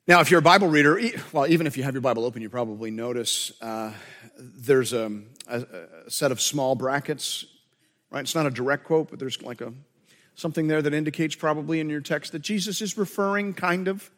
Now, 0.07 0.19
if 0.19 0.31
you're 0.31 0.39
a 0.39 0.43
Bible 0.43 0.67
reader, 0.67 0.99
well, 1.31 1.45
even 1.47 1.67
if 1.67 1.77
you 1.77 1.83
have 1.83 1.93
your 1.93 2.01
Bible 2.01 2.25
open, 2.25 2.41
you 2.41 2.49
probably 2.49 2.89
notice 2.89 3.51
uh, 3.61 3.93
there's 4.37 4.93
a, 4.93 5.11
a, 5.47 5.61
a 6.05 6.09
set 6.09 6.31
of 6.31 6.41
small 6.41 6.75
brackets, 6.75 7.45
right? 8.09 8.21
It's 8.21 8.33
not 8.33 8.47
a 8.47 8.49
direct 8.49 8.85
quote, 8.85 9.11
but 9.11 9.19
there's 9.19 9.41
like 9.43 9.61
a 9.61 9.73
something 10.33 10.67
there 10.67 10.81
that 10.81 10.93
indicates 10.93 11.35
probably 11.35 11.79
in 11.79 11.89
your 11.89 12.01
text 12.01 12.31
that 12.31 12.41
Jesus 12.41 12.81
is 12.81 12.97
referring 12.97 13.53
kind 13.53 13.87
of 13.87 14.09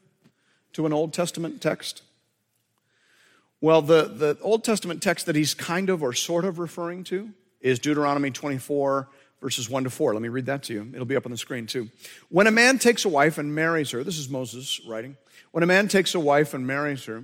to 0.71 0.85
an 0.85 0.93
Old 0.93 1.13
Testament 1.13 1.61
text. 1.61 2.01
Well, 3.63 3.81
the, 3.81 4.03
the 4.03 4.37
Old 4.41 4.65
Testament 4.65 5.01
text 5.01 5.25
that 5.27 5.37
he's 5.37 5.53
kind 5.53 5.89
of 5.89 6.03
or 6.03 6.11
sort 6.11 6.43
of 6.43 6.59
referring 6.59 7.05
to 7.05 7.29
is 7.61 7.79
Deuteronomy 7.79 8.29
24, 8.29 9.07
verses 9.39 9.69
1 9.69 9.85
to 9.85 9.89
4. 9.89 10.11
Let 10.11 10.21
me 10.21 10.27
read 10.27 10.47
that 10.47 10.63
to 10.63 10.73
you. 10.73 10.91
It'll 10.93 11.05
be 11.05 11.15
up 11.15 11.25
on 11.25 11.31
the 11.31 11.37
screen 11.37 11.65
too. 11.65 11.87
When 12.27 12.45
a 12.45 12.51
man 12.51 12.77
takes 12.77 13.05
a 13.05 13.09
wife 13.09 13.37
and 13.37 13.55
marries 13.55 13.91
her, 13.91 14.03
this 14.03 14.17
is 14.17 14.27
Moses 14.27 14.81
writing. 14.85 15.15
When 15.51 15.63
a 15.63 15.65
man 15.65 15.87
takes 15.87 16.13
a 16.13 16.19
wife 16.19 16.53
and 16.53 16.67
marries 16.67 17.05
her, 17.05 17.23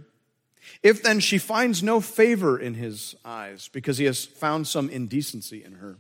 if 0.82 1.04
then 1.04 1.20
she 1.20 1.40
finds 1.40 1.84
no 1.84 2.00
favor 2.00 2.58
in 2.58 2.76
his 2.76 3.18
eyes 3.26 3.70
because 3.74 3.98
he 3.98 4.06
has 4.06 4.24
found 4.24 4.66
some 4.66 4.90
indecency 4.90 5.62
in 5.62 5.74
her, 5.74 5.98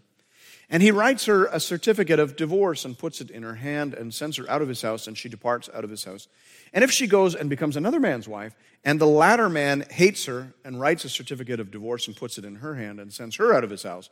and 0.69 0.83
he 0.83 0.91
writes 0.91 1.25
her 1.25 1.45
a 1.45 1.59
certificate 1.59 2.19
of 2.19 2.35
divorce 2.35 2.85
and 2.85 2.97
puts 2.97 3.21
it 3.21 3.31
in 3.31 3.43
her 3.43 3.55
hand 3.55 3.93
and 3.93 4.13
sends 4.13 4.37
her 4.37 4.49
out 4.49 4.61
of 4.61 4.67
his 4.67 4.81
house, 4.81 5.07
and 5.07 5.17
she 5.17 5.29
departs 5.29 5.69
out 5.73 5.83
of 5.83 5.89
his 5.89 6.03
house. 6.03 6.27
And 6.73 6.83
if 6.83 6.91
she 6.91 7.07
goes 7.07 7.33
and 7.33 7.49
becomes 7.49 7.75
another 7.75 7.99
man's 7.99 8.27
wife, 8.27 8.53
and 8.85 8.99
the 8.99 9.07
latter 9.07 9.49
man 9.49 9.85
hates 9.89 10.25
her 10.25 10.53
and 10.63 10.79
writes 10.79 11.05
a 11.05 11.09
certificate 11.09 11.59
of 11.59 11.71
divorce 11.71 12.07
and 12.07 12.15
puts 12.15 12.37
it 12.37 12.45
in 12.45 12.55
her 12.55 12.75
hand 12.75 12.99
and 12.99 13.11
sends 13.11 13.37
her 13.37 13.53
out 13.53 13.63
of 13.63 13.71
his 13.71 13.83
house, 13.83 14.09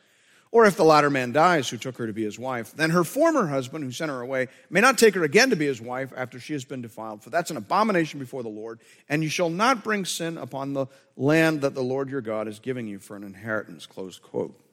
or 0.52 0.66
if 0.66 0.78
the 0.78 0.84
latter 0.84 1.10
man 1.10 1.32
dies 1.34 1.70
who 1.70 1.78
took 1.78 1.98
her 1.98 2.08
to 2.08 2.14
be 2.14 2.24
his 2.24 2.40
wife, 2.40 2.72
then 2.74 2.90
her 2.90 3.04
former 3.04 3.48
husband 3.48 3.84
who 3.84 3.92
sent 3.92 4.10
her 4.10 4.22
away 4.22 4.48
may 4.70 4.80
not 4.80 4.98
take 4.98 5.14
her 5.14 5.24
again 5.24 5.50
to 5.50 5.56
be 5.56 5.66
his 5.66 5.82
wife 5.82 6.14
after 6.16 6.40
she 6.40 6.54
has 6.54 6.64
been 6.64 6.82
defiled, 6.82 7.22
for 7.22 7.30
that's 7.30 7.52
an 7.52 7.58
abomination 7.58 8.20
before 8.20 8.44
the 8.44 8.50
Lord, 8.50 8.80
and 9.10 9.24
you 9.24 9.30
shall 9.30 9.50
not 9.50 9.84
bring 9.84 10.06
sin 10.06 10.38
upon 10.38 10.74
the 10.74 10.88
land 11.18 11.62
that 11.62 11.76
the 11.76 11.84
Lord 11.84 12.10
your 12.10 12.22
God 12.22 12.48
is 12.48 12.60
giving 12.60 12.88
you 12.88 12.98
for 12.98 13.16
an 13.16 13.24
inheritance. 13.24 13.86
Close 13.86 14.18
quote. 14.18 14.67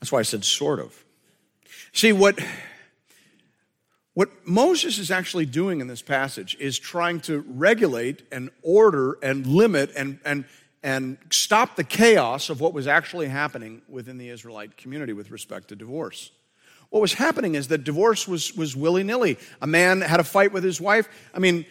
That's 0.00 0.10
why 0.10 0.20
I 0.20 0.22
said 0.22 0.44
sort 0.44 0.80
of. 0.80 1.04
See, 1.92 2.12
what, 2.12 2.38
what 4.14 4.30
Moses 4.46 4.98
is 4.98 5.10
actually 5.10 5.46
doing 5.46 5.80
in 5.80 5.86
this 5.86 6.02
passage 6.02 6.56
is 6.58 6.78
trying 6.78 7.20
to 7.20 7.44
regulate 7.48 8.22
and 8.32 8.50
order 8.62 9.18
and 9.22 9.46
limit 9.46 9.92
and, 9.96 10.18
and, 10.24 10.44
and 10.82 11.18
stop 11.30 11.76
the 11.76 11.84
chaos 11.84 12.48
of 12.48 12.60
what 12.60 12.72
was 12.72 12.86
actually 12.86 13.28
happening 13.28 13.82
within 13.88 14.18
the 14.18 14.30
Israelite 14.30 14.76
community 14.76 15.12
with 15.12 15.30
respect 15.30 15.68
to 15.68 15.76
divorce. 15.76 16.30
What 16.88 17.00
was 17.00 17.14
happening 17.14 17.54
is 17.54 17.68
that 17.68 17.84
divorce 17.84 18.26
was, 18.26 18.54
was 18.56 18.74
willy 18.74 19.04
nilly. 19.04 19.38
A 19.60 19.66
man 19.66 20.00
had 20.00 20.18
a 20.18 20.24
fight 20.24 20.52
with 20.52 20.64
his 20.64 20.80
wife. 20.80 21.08
I 21.32 21.38
mean, 21.38 21.64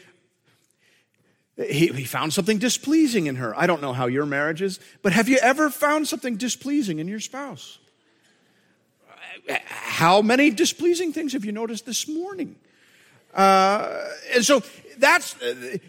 he, 1.57 1.87
he 1.87 2.05
found 2.05 2.31
something 2.31 2.57
displeasing 2.57 3.27
in 3.27 3.35
her. 3.35 3.57
I 3.57 3.67
don't 3.67 3.81
know 3.81 3.91
how 3.91 4.07
your 4.07 4.25
marriage 4.25 4.61
is, 4.61 4.79
but 5.01 5.11
have 5.11 5.27
you 5.27 5.37
ever 5.41 5.69
found 5.69 6.07
something 6.07 6.37
displeasing 6.37 6.99
in 6.99 7.07
your 7.07 7.19
spouse? 7.19 7.79
How 9.65 10.21
many 10.21 10.49
displeasing 10.49 11.13
things 11.13 11.33
have 11.33 11.45
you 11.45 11.51
noticed 11.51 11.85
this 11.85 12.07
morning? 12.07 12.55
Uh, 13.33 14.05
and 14.33 14.43
so 14.43 14.61
that's 14.97 15.35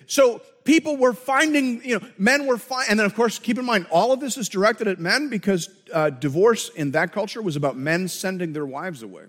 so 0.07 0.43
people 0.65 0.97
were 0.97 1.13
finding, 1.13 1.83
you 1.85 1.99
know, 1.99 2.07
men 2.19 2.47
were 2.47 2.59
finding, 2.59 2.91
and 2.91 2.99
then 2.99 3.07
of 3.07 3.15
course, 3.15 3.39
keep 3.39 3.59
in 3.59 3.65
mind, 3.65 3.87
all 3.91 4.13
of 4.13 4.21
this 4.21 4.37
is 4.37 4.49
directed 4.49 4.89
at 4.89 4.99
men 4.99 5.29
because 5.29 5.69
uh, 5.93 6.11
divorce 6.11 6.69
in 6.71 6.93
that 6.93 7.13
culture 7.13 7.43
was 7.43 7.57
about 7.57 7.77
men 7.77 8.09
sending 8.09 8.53
their 8.53 8.67
wives 8.67 9.03
away. 9.03 9.25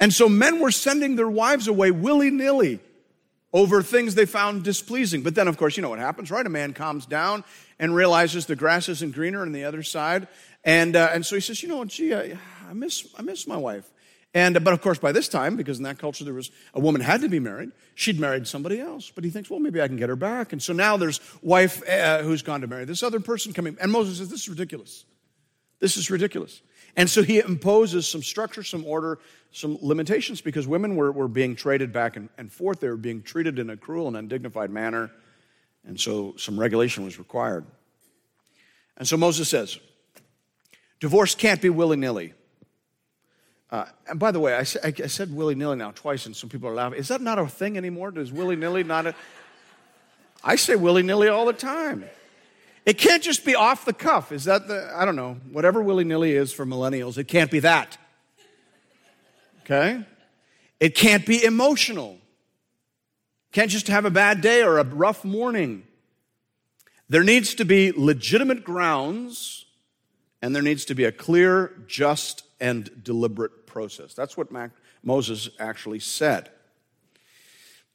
And 0.00 0.12
so 0.12 0.28
men 0.28 0.58
were 0.58 0.70
sending 0.70 1.16
their 1.16 1.28
wives 1.28 1.68
away 1.68 1.90
willy 1.90 2.30
nilly 2.30 2.80
over 3.52 3.82
things 3.82 4.14
they 4.14 4.24
found 4.24 4.64
displeasing. 4.64 5.22
But 5.22 5.34
then, 5.34 5.46
of 5.46 5.58
course, 5.58 5.76
you 5.76 5.82
know 5.82 5.90
what 5.90 5.98
happens, 5.98 6.30
right? 6.30 6.44
A 6.44 6.48
man 6.48 6.72
calms 6.72 7.04
down 7.04 7.44
and 7.78 7.94
realizes 7.94 8.46
the 8.46 8.56
grass 8.56 8.88
isn't 8.88 9.14
greener 9.14 9.42
on 9.42 9.52
the 9.52 9.64
other 9.64 9.82
side. 9.82 10.26
And, 10.64 10.94
uh, 10.94 11.10
and 11.12 11.26
so 11.26 11.34
he 11.34 11.40
says, 11.40 11.62
you 11.62 11.68
know, 11.68 11.84
gee, 11.84 12.14
I, 12.14 12.38
I, 12.68 12.72
miss, 12.72 13.08
I 13.16 13.22
miss 13.22 13.46
my 13.46 13.56
wife. 13.56 13.90
And, 14.34 14.62
but 14.64 14.72
of 14.72 14.80
course, 14.80 14.98
by 14.98 15.12
this 15.12 15.28
time, 15.28 15.56
because 15.56 15.78
in 15.78 15.84
that 15.84 15.98
culture 15.98 16.24
there 16.24 16.32
was 16.32 16.50
a 16.72 16.80
woman 16.80 17.02
had 17.02 17.20
to 17.20 17.28
be 17.28 17.40
married, 17.40 17.72
she'd 17.94 18.18
married 18.18 18.46
somebody 18.46 18.80
else. 18.80 19.10
But 19.14 19.24
he 19.24 19.30
thinks, 19.30 19.50
well, 19.50 19.60
maybe 19.60 19.82
I 19.82 19.88
can 19.88 19.96
get 19.96 20.08
her 20.08 20.16
back. 20.16 20.52
And 20.52 20.62
so 20.62 20.72
now 20.72 20.96
there's 20.96 21.20
wife 21.42 21.86
uh, 21.88 22.22
who's 22.22 22.42
gone 22.42 22.62
to 22.62 22.66
marry 22.66 22.84
this 22.86 23.02
other 23.02 23.20
person 23.20 23.52
coming. 23.52 23.76
And 23.80 23.92
Moses 23.92 24.18
says, 24.18 24.30
this 24.30 24.42
is 24.42 24.48
ridiculous. 24.48 25.04
This 25.80 25.96
is 25.96 26.10
ridiculous. 26.10 26.62
And 26.96 27.10
so 27.10 27.22
he 27.22 27.40
imposes 27.40 28.06
some 28.06 28.22
structure, 28.22 28.62
some 28.62 28.84
order, 28.86 29.18
some 29.50 29.78
limitations 29.82 30.40
because 30.40 30.66
women 30.66 30.96
were, 30.96 31.12
were 31.12 31.28
being 31.28 31.54
traded 31.56 31.92
back 31.92 32.16
and, 32.16 32.28
and 32.38 32.50
forth. 32.50 32.80
They 32.80 32.88
were 32.88 32.96
being 32.96 33.22
treated 33.22 33.58
in 33.58 33.68
a 33.68 33.76
cruel 33.76 34.08
and 34.08 34.16
undignified 34.16 34.70
manner. 34.70 35.10
And 35.84 36.00
so 36.00 36.34
some 36.36 36.58
regulation 36.58 37.04
was 37.04 37.18
required. 37.18 37.66
And 38.96 39.08
so 39.08 39.16
Moses 39.16 39.48
says, 39.48 39.78
divorce 41.02 41.34
can't 41.34 41.60
be 41.60 41.68
willy 41.68 41.96
nilly. 41.96 42.32
Uh, 43.72 43.86
and 44.06 44.20
by 44.20 44.30
the 44.30 44.38
way, 44.38 44.54
I, 44.54 44.60
I, 44.84 44.94
I 45.02 45.06
said 45.08 45.34
willy 45.34 45.56
nilly 45.56 45.74
now 45.74 45.90
twice, 45.90 46.26
and 46.26 46.36
some 46.36 46.48
people 46.48 46.68
are 46.68 46.74
laughing. 46.74 47.00
Is 47.00 47.08
that 47.08 47.20
not 47.20 47.40
a 47.40 47.46
thing 47.48 47.76
anymore? 47.76 48.12
Does 48.12 48.30
willy 48.30 48.54
nilly 48.54 48.84
not 48.84 49.08
a. 49.08 49.14
I 50.44 50.54
say 50.54 50.76
willy 50.76 51.02
nilly 51.02 51.26
all 51.26 51.44
the 51.44 51.52
time. 51.52 52.04
It 52.86 52.98
can't 52.98 53.20
just 53.20 53.44
be 53.44 53.56
off 53.56 53.84
the 53.84 53.92
cuff. 53.92 54.30
Is 54.30 54.44
that 54.44 54.68
the. 54.68 54.92
I 54.94 55.04
don't 55.04 55.16
know. 55.16 55.38
Whatever 55.50 55.82
willy 55.82 56.04
nilly 56.04 56.32
is 56.32 56.52
for 56.52 56.64
millennials, 56.64 57.18
it 57.18 57.24
can't 57.24 57.50
be 57.50 57.58
that. 57.60 57.98
Okay? 59.62 60.06
It 60.78 60.94
can't 60.94 61.26
be 61.26 61.42
emotional. 61.42 62.18
Can't 63.50 63.70
just 63.70 63.88
have 63.88 64.04
a 64.04 64.10
bad 64.10 64.40
day 64.40 64.62
or 64.62 64.78
a 64.78 64.84
rough 64.84 65.24
morning. 65.24 65.82
There 67.08 67.24
needs 67.24 67.56
to 67.56 67.64
be 67.64 67.90
legitimate 67.90 68.62
grounds, 68.62 69.61
and 70.42 70.54
there 70.54 70.62
needs 70.62 70.84
to 70.86 70.94
be 70.94 71.04
a 71.04 71.12
clear, 71.12 71.72
just, 71.86 72.44
and 72.60 73.02
deliberate 73.04 73.66
process. 73.66 74.12
That's 74.12 74.36
what 74.36 74.50
Mac- 74.50 74.72
Moses 75.02 75.48
actually 75.58 76.00
said. 76.00 76.50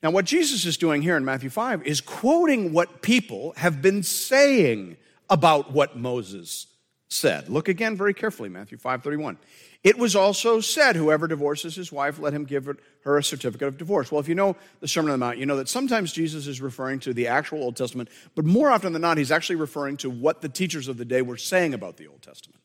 Now, 0.01 0.11
what 0.11 0.25
Jesus 0.25 0.65
is 0.65 0.77
doing 0.77 1.01
here 1.01 1.17
in 1.17 1.25
Matthew 1.25 1.49
5 1.49 1.85
is 1.85 2.01
quoting 2.01 2.71
what 2.71 3.01
people 3.01 3.53
have 3.57 3.81
been 3.81 4.03
saying 4.03 4.97
about 5.29 5.71
what 5.71 5.97
Moses 5.97 6.67
said. 7.09 7.49
Look 7.49 7.67
again 7.67 7.95
very 7.95 8.13
carefully, 8.13 8.49
Matthew 8.49 8.77
5:31. 8.77 9.37
It 9.83 9.97
was 9.97 10.15
also 10.15 10.59
said, 10.59 10.95
whoever 10.95 11.27
divorces 11.27 11.75
his 11.75 11.91
wife, 11.91 12.19
let 12.19 12.33
him 12.33 12.45
give 12.45 12.69
her 13.03 13.17
a 13.17 13.23
certificate 13.23 13.67
of 13.67 13.77
divorce. 13.77 14.11
Well, 14.11 14.19
if 14.19 14.27
you 14.27 14.35
know 14.35 14.55
the 14.79 14.87
Sermon 14.87 15.11
on 15.11 15.19
the 15.19 15.25
Mount, 15.25 15.37
you 15.37 15.45
know 15.45 15.57
that 15.57 15.69
sometimes 15.69 16.11
Jesus 16.11 16.47
is 16.47 16.59
referring 16.59 16.99
to 17.01 17.13
the 17.13 17.27
actual 17.27 17.63
Old 17.63 17.77
Testament, 17.77 18.09
but 18.35 18.43
more 18.43 18.71
often 18.71 18.93
than 18.93 19.01
not, 19.01 19.17
he's 19.17 19.31
actually 19.31 19.57
referring 19.57 19.97
to 19.97 20.09
what 20.09 20.41
the 20.41 20.49
teachers 20.49 20.87
of 20.87 20.97
the 20.97 21.05
day 21.05 21.21
were 21.21 21.37
saying 21.37 21.73
about 21.73 21.97
the 21.97 22.07
Old 22.07 22.21
Testament. 22.21 22.59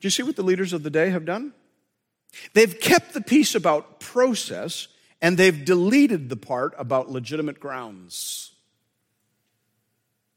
Do 0.00 0.06
you 0.06 0.10
see 0.10 0.22
what 0.22 0.36
the 0.36 0.42
leaders 0.42 0.72
of 0.72 0.82
the 0.82 0.90
day 0.90 1.10
have 1.10 1.24
done? 1.24 1.52
They've 2.52 2.80
kept 2.80 3.14
the 3.14 3.20
piece 3.20 3.54
about 3.54 4.00
process 4.00 4.88
and 5.22 5.38
they've 5.38 5.64
deleted 5.64 6.28
the 6.28 6.36
part 6.36 6.74
about 6.76 7.10
legitimate 7.10 7.60
grounds. 7.60 8.52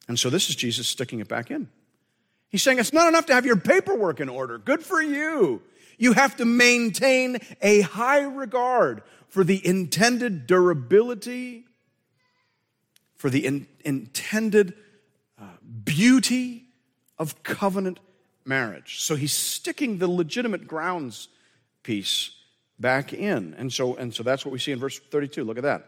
And 0.08 0.18
so 0.18 0.30
this 0.30 0.50
is 0.50 0.56
Jesus 0.56 0.88
sticking 0.88 1.20
it 1.20 1.28
back 1.28 1.52
in. 1.52 1.70
He's 2.50 2.63
saying 2.63 2.79
it's 2.79 2.94
not 2.94 3.08
enough 3.08 3.27
to 3.27 3.34
have 3.34 3.46
your 3.46 3.56
paperwork 3.56 4.20
in 4.20 4.29
order. 4.29 4.58
Good 4.58 4.84
for 4.84 5.01
you. 5.01 5.62
You 5.98 6.13
have 6.13 6.38
to 6.38 6.46
maintain 6.46 7.38
a 7.62 7.82
high 7.82 8.22
regard 8.22 9.03
for 9.27 9.44
the 9.44 9.65
intended 9.65 10.48
durability, 10.48 11.65
for 13.15 13.29
the 13.29 13.46
in, 13.46 13.68
intended 13.86 14.74
uh, 15.39 15.46
beauty 15.84 16.65
of 17.20 17.44
covenant 17.44 18.00
marriage. 18.46 19.01
So 19.01 19.15
he's 19.15 19.34
sticking 19.34 20.00
the 20.00 20.08
legitimate 20.08 20.68
grounds 20.68 21.27
piece 21.84 22.32
back 22.79 23.13
in. 23.13 23.53
And 23.56 23.72
so, 23.72 23.96
and 23.96 24.13
so 24.13 24.24
that's 24.24 24.46
what 24.46 24.51
we 24.51 24.60
see 24.60 24.72
in 24.72 24.79
verse 24.79 24.98
32. 24.98 25.44
Look 25.44 25.58
at 25.58 25.63
that. 25.63 25.86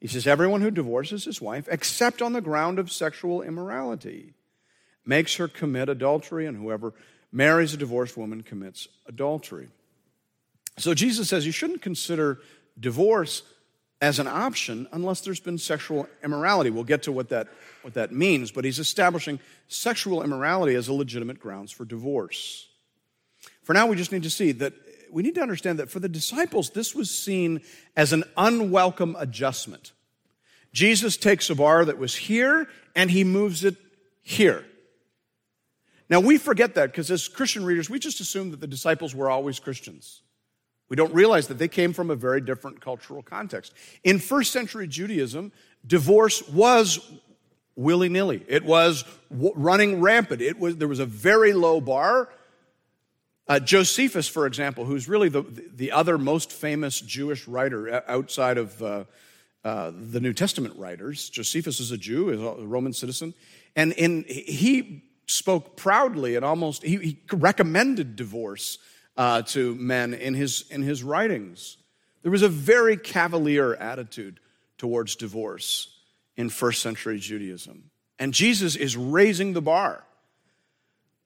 He 0.00 0.06
says, 0.06 0.26
Everyone 0.26 0.60
who 0.60 0.70
divorces 0.70 1.24
his 1.24 1.40
wife, 1.40 1.66
except 1.70 2.22
on 2.22 2.32
the 2.32 2.40
ground 2.40 2.78
of 2.78 2.92
sexual 2.92 3.42
immorality, 3.42 4.34
makes 5.06 5.36
her 5.36 5.48
commit 5.48 5.88
adultery, 5.88 6.46
and 6.46 6.56
whoever 6.56 6.92
marries 7.32 7.74
a 7.74 7.76
divorced 7.76 8.16
woman 8.16 8.42
commits 8.42 8.88
adultery. 9.06 9.68
So 10.78 10.94
Jesus 10.94 11.28
says 11.28 11.46
you 11.46 11.52
shouldn't 11.52 11.82
consider 11.82 12.40
divorce 12.78 13.42
as 14.02 14.18
an 14.18 14.26
option 14.26 14.86
unless 14.92 15.22
there's 15.22 15.40
been 15.40 15.58
sexual 15.58 16.06
immorality. 16.22 16.70
We'll 16.70 16.84
get 16.84 17.04
to 17.04 17.12
what 17.12 17.30
that, 17.30 17.48
what 17.82 17.94
that 17.94 18.12
means, 18.12 18.50
but 18.50 18.64
he's 18.64 18.78
establishing 18.78 19.40
sexual 19.68 20.22
immorality 20.22 20.74
as 20.74 20.88
a 20.88 20.92
legitimate 20.92 21.40
grounds 21.40 21.72
for 21.72 21.84
divorce. 21.84 22.68
For 23.62 23.72
now, 23.72 23.86
we 23.86 23.96
just 23.96 24.12
need 24.12 24.22
to 24.24 24.30
see 24.30 24.52
that 24.52 24.74
we 25.10 25.22
need 25.22 25.36
to 25.36 25.40
understand 25.40 25.78
that 25.78 25.90
for 25.90 26.00
the 26.00 26.08
disciples, 26.08 26.70
this 26.70 26.94
was 26.94 27.10
seen 27.10 27.62
as 27.96 28.12
an 28.12 28.24
unwelcome 28.36 29.16
adjustment. 29.18 29.92
Jesus 30.72 31.16
takes 31.16 31.48
a 31.48 31.54
bar 31.54 31.84
that 31.84 31.96
was 31.96 32.14
here 32.14 32.68
and 32.94 33.10
he 33.10 33.24
moves 33.24 33.64
it 33.64 33.76
here. 34.22 34.64
Now, 36.08 36.20
we 36.20 36.38
forget 36.38 36.74
that 36.74 36.92
because 36.92 37.10
as 37.10 37.26
Christian 37.28 37.64
readers, 37.64 37.90
we 37.90 37.98
just 37.98 38.20
assume 38.20 38.50
that 38.52 38.60
the 38.60 38.66
disciples 38.66 39.14
were 39.14 39.30
always 39.30 39.58
Christians. 39.58 40.22
We 40.88 40.96
don't 40.96 41.12
realize 41.12 41.48
that 41.48 41.58
they 41.58 41.68
came 41.68 41.92
from 41.92 42.10
a 42.10 42.14
very 42.14 42.40
different 42.40 42.80
cultural 42.80 43.22
context. 43.22 43.72
In 44.04 44.20
first 44.20 44.52
century 44.52 44.86
Judaism, 44.86 45.50
divorce 45.84 46.48
was 46.48 47.00
willy 47.74 48.08
nilly, 48.08 48.42
it 48.48 48.64
was 48.64 49.04
running 49.30 50.00
rampant. 50.00 50.40
It 50.40 50.58
was, 50.58 50.76
there 50.76 50.88
was 50.88 51.00
a 51.00 51.06
very 51.06 51.52
low 51.52 51.80
bar. 51.80 52.30
Uh, 53.48 53.60
Josephus, 53.60 54.26
for 54.26 54.46
example, 54.46 54.84
who's 54.84 55.08
really 55.08 55.28
the, 55.28 55.42
the 55.74 55.92
other 55.92 56.18
most 56.18 56.50
famous 56.50 57.00
Jewish 57.00 57.46
writer 57.46 58.02
outside 58.08 58.58
of, 58.58 58.82
uh, 58.82 59.04
uh, 59.66 59.92
the 59.94 60.20
New 60.20 60.32
Testament 60.32 60.76
writers. 60.78 61.28
Josephus 61.28 61.80
is 61.80 61.90
a 61.90 61.96
Jew, 61.96 62.30
is 62.30 62.40
a 62.40 62.64
Roman 62.64 62.92
citizen, 62.92 63.34
and 63.74 63.92
in, 63.92 64.24
he 64.28 65.02
spoke 65.26 65.76
proudly 65.76 66.36
and 66.36 66.44
almost 66.44 66.82
he, 66.82 66.96
he 66.96 67.18
recommended 67.32 68.16
divorce 68.16 68.78
uh, 69.16 69.42
to 69.42 69.74
men 69.76 70.14
in 70.14 70.34
his 70.34 70.64
in 70.70 70.82
his 70.82 71.02
writings. 71.02 71.76
There 72.22 72.32
was 72.32 72.42
a 72.42 72.48
very 72.48 72.96
cavalier 72.96 73.74
attitude 73.74 74.40
towards 74.78 75.16
divorce 75.16 75.94
in 76.36 76.48
first 76.48 76.82
century 76.82 77.18
Judaism, 77.18 77.90
and 78.18 78.32
Jesus 78.32 78.76
is 78.76 78.96
raising 78.96 79.52
the 79.52 79.62
bar. 79.62 80.04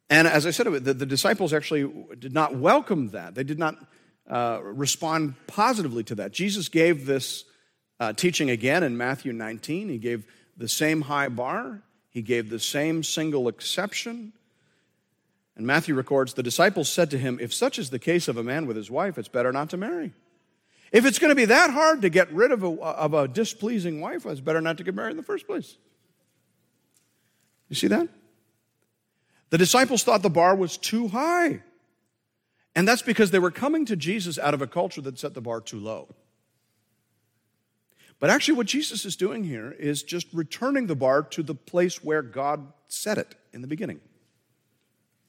And 0.09 0.27
as 0.27 0.45
I 0.45 0.51
said, 0.51 0.67
the, 0.67 0.93
the 0.93 1.07
disciples 1.07 1.53
actually 1.53 1.91
did 2.19 2.33
not 2.33 2.57
welcome 2.57 3.11
that. 3.11 3.37
They 3.37 3.45
did 3.45 3.61
not 3.61 3.77
uh, 4.29 4.61
respond 4.63 5.35
positively 5.47 6.03
to 6.05 6.17
that. 6.17 6.33
Jesus 6.33 6.69
gave 6.69 7.07
this 7.07 7.45
uh, 8.01 8.13
teaching 8.13 8.51
again 8.51 8.83
in 8.83 8.97
Matthew 8.97 9.33
19. 9.33 9.89
He 9.89 9.99
gave 9.99 10.25
the 10.57 10.69
same 10.69 11.03
high 11.03 11.29
bar, 11.29 11.83
he 12.11 12.23
gave 12.23 12.51
the 12.51 12.59
same 12.59 13.03
single 13.03 13.49
exception. 13.49 14.33
And 15.57 15.67
Matthew 15.67 15.95
records 15.95 16.35
the 16.35 16.43
disciples 16.43 16.89
said 16.89 17.11
to 17.13 17.19
him, 17.19 17.39
If 17.41 17.55
such 17.55 17.79
is 17.79 17.91
the 17.91 17.99
case 17.99 18.29
of 18.29 18.37
a 18.37 18.43
man 18.43 18.67
with 18.67 18.77
his 18.77 18.91
wife, 18.91 19.17
it's 19.17 19.29
better 19.29 19.53
not 19.53 19.71
to 19.71 19.77
marry. 19.77 20.13
If 20.93 21.07
it's 21.07 21.21
going 21.21 21.31
to 21.31 21.37
be 21.37 21.45
that 21.45 21.71
hard 21.71 22.03
to 22.03 22.09
get 22.09 22.33
rid 22.33 22.51
of 22.51 22.65
a, 22.65 22.83
of 22.83 23.15
a 23.15 23.29
displeasing 23.29 24.01
wife, 24.01 24.27
it's 24.27 24.41
better 24.41 24.61
not 24.61 24.77
to 24.79 24.85
get 24.85 24.95
married 24.95 25.13
in 25.13 25.17
the 25.17 25.23
first 25.23 25.47
place. 25.47 25.77
You 27.69 27.77
see 27.77 27.87
that? 27.87 28.09
The 29.51 29.59
disciples 29.59 30.03
thought 30.03 30.23
the 30.23 30.31
bar 30.31 30.57
was 30.57 30.77
too 30.77 31.09
high. 31.09 31.63
And 32.75 32.87
that's 32.87 33.03
because 33.03 33.31
they 33.31 33.39
were 33.39 33.51
coming 33.51 33.85
to 33.87 33.97
Jesus 33.97 34.39
out 34.39 34.55
of 34.55 34.63
a 34.63 34.67
culture 34.67 35.01
that 35.03 35.19
set 35.19 35.35
the 35.35 35.41
bar 35.41 35.61
too 35.61 35.79
low. 35.79 36.09
But 38.21 38.29
actually, 38.29 38.59
what 38.59 38.67
Jesus 38.67 39.07
is 39.07 39.17
doing 39.17 39.45
here 39.45 39.73
is 39.73 40.03
just 40.03 40.27
returning 40.33 40.87
the 40.87 40.95
bar 40.95 41.23
to 41.23 41.43
the 41.43 41.55
place 41.55 42.05
where 42.05 42.23
God 42.23 42.73
set 42.87 43.17
it 43.17 43.35
in 43.53 43.63
the 43.63 43.67
beginning. 43.67 44.01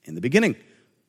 In 0.04 0.14
the 0.14 0.20
beginning, 0.20 0.56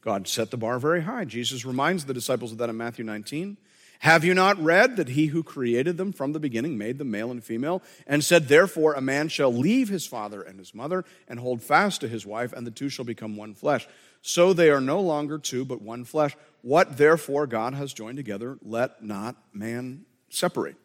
God 0.02 0.28
set 0.28 0.50
the 0.50 0.58
bar 0.58 0.80
very 0.80 1.04
high. 1.04 1.26
Jesus 1.26 1.66
reminds 1.66 2.06
the 2.06 2.14
disciples 2.14 2.54
of 2.54 2.58
that 2.60 2.70
in 2.70 2.78
Matthew 2.78 3.04
19. 3.04 3.58
Have 4.00 4.26
you 4.26 4.34
not 4.34 4.62
read 4.62 4.98
that 4.98 5.10
he 5.10 5.28
who 5.28 5.44
created 5.44 5.98
them 5.98 6.12
from 6.12 6.34
the 6.34 6.40
beginning 6.40 6.78
made 6.78 6.98
them 6.98 7.12
male 7.12 7.32
and 7.32 7.44
female, 7.44 7.82
and 8.06 8.24
said, 8.24 8.48
Therefore, 8.48 8.94
a 8.94 9.02
man 9.02 9.30
shall 9.30 9.54
leave 9.54 9.88
his 9.88 10.06
father 10.06 10.42
and 10.42 10.60
his 10.60 10.76
mother 10.76 11.06
and 11.28 11.40
hold 11.40 11.62
fast 11.62 12.02
to 12.02 12.10
his 12.10 12.26
wife, 12.26 12.52
and 12.52 12.68
the 12.68 12.72
two 12.72 12.90
shall 12.90 13.06
become 13.06 13.38
one 13.38 13.54
flesh? 13.54 13.88
So 14.22 14.52
they 14.52 14.70
are 14.70 14.82
no 14.82 15.00
longer 15.00 15.38
two, 15.38 15.64
but 15.64 15.82
one 15.82 16.04
flesh. 16.04 16.36
What 16.62 16.98
therefore 16.98 17.48
God 17.48 17.74
has 17.74 17.94
joined 17.94 18.18
together, 18.18 18.58
let 18.62 19.04
not 19.04 19.36
man 19.54 20.06
separate. 20.30 20.76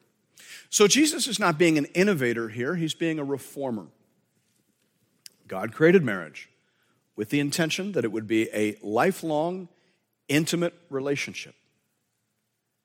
So 0.71 0.87
Jesus 0.87 1.26
is 1.26 1.38
not 1.38 1.59
being 1.59 1.78
an 1.78 1.87
innovator 1.87 2.49
here, 2.49 2.75
he's 2.75 2.95
being 2.95 3.18
a 3.18 3.25
reformer. 3.25 3.87
God 5.47 5.73
created 5.73 6.04
marriage 6.04 6.49
with 7.16 7.30
the 7.30 7.40
intention 7.40 7.92
that 7.92 8.04
it 8.04 8.12
would 8.12 8.26
be 8.26 8.49
a 8.52 8.76
lifelong, 8.83 9.68
intimate 10.28 10.75
relationship. 10.90 11.54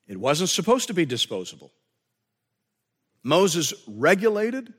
It 0.07 0.17
wasn't 0.17 0.50
supposed 0.50 0.88
to 0.88 0.93
be 0.93 1.05
disposable. 1.05 1.72
Moses 3.22 3.74
regulated 3.88 4.74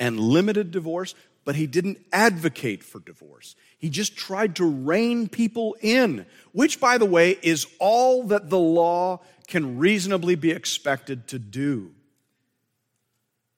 and 0.00 0.18
limited 0.18 0.70
divorce, 0.70 1.14
but 1.44 1.54
he 1.54 1.66
didn't 1.66 1.98
advocate 2.12 2.82
for 2.82 2.98
divorce. 3.00 3.54
He 3.78 3.90
just 3.90 4.16
tried 4.16 4.56
to 4.56 4.64
rein 4.64 5.28
people 5.28 5.76
in, 5.80 6.26
which, 6.52 6.80
by 6.80 6.98
the 6.98 7.06
way, 7.06 7.38
is 7.42 7.66
all 7.78 8.24
that 8.24 8.50
the 8.50 8.58
law 8.58 9.20
can 9.46 9.78
reasonably 9.78 10.34
be 10.34 10.50
expected 10.50 11.28
to 11.28 11.38
do. 11.38 11.92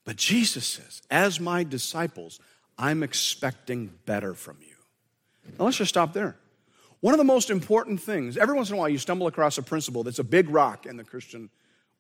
But 0.09 0.17
Jesus 0.17 0.67
says, 0.67 1.03
as 1.11 1.39
my 1.39 1.65
disciples, 1.65 2.41
I'm 2.79 3.03
expecting 3.03 3.91
better 4.07 4.33
from 4.33 4.57
you. 4.63 4.75
Now 5.59 5.67
let's 5.67 5.77
just 5.77 5.91
stop 5.91 6.15
there. 6.15 6.35
One 7.01 7.13
of 7.13 7.19
the 7.19 7.25
most 7.25 7.51
important 7.51 8.01
things, 8.01 8.39
every 8.39 8.55
once 8.55 8.71
in 8.71 8.77
a 8.77 8.79
while 8.79 8.89
you 8.89 8.97
stumble 8.97 9.27
across 9.27 9.59
a 9.59 9.63
principle 9.63 10.05
that's 10.05 10.19
a 10.19 10.25
big 10.25 10.49
rock 10.49 10.87
in 10.87 10.97
the 10.97 11.05
Christian 11.05 11.51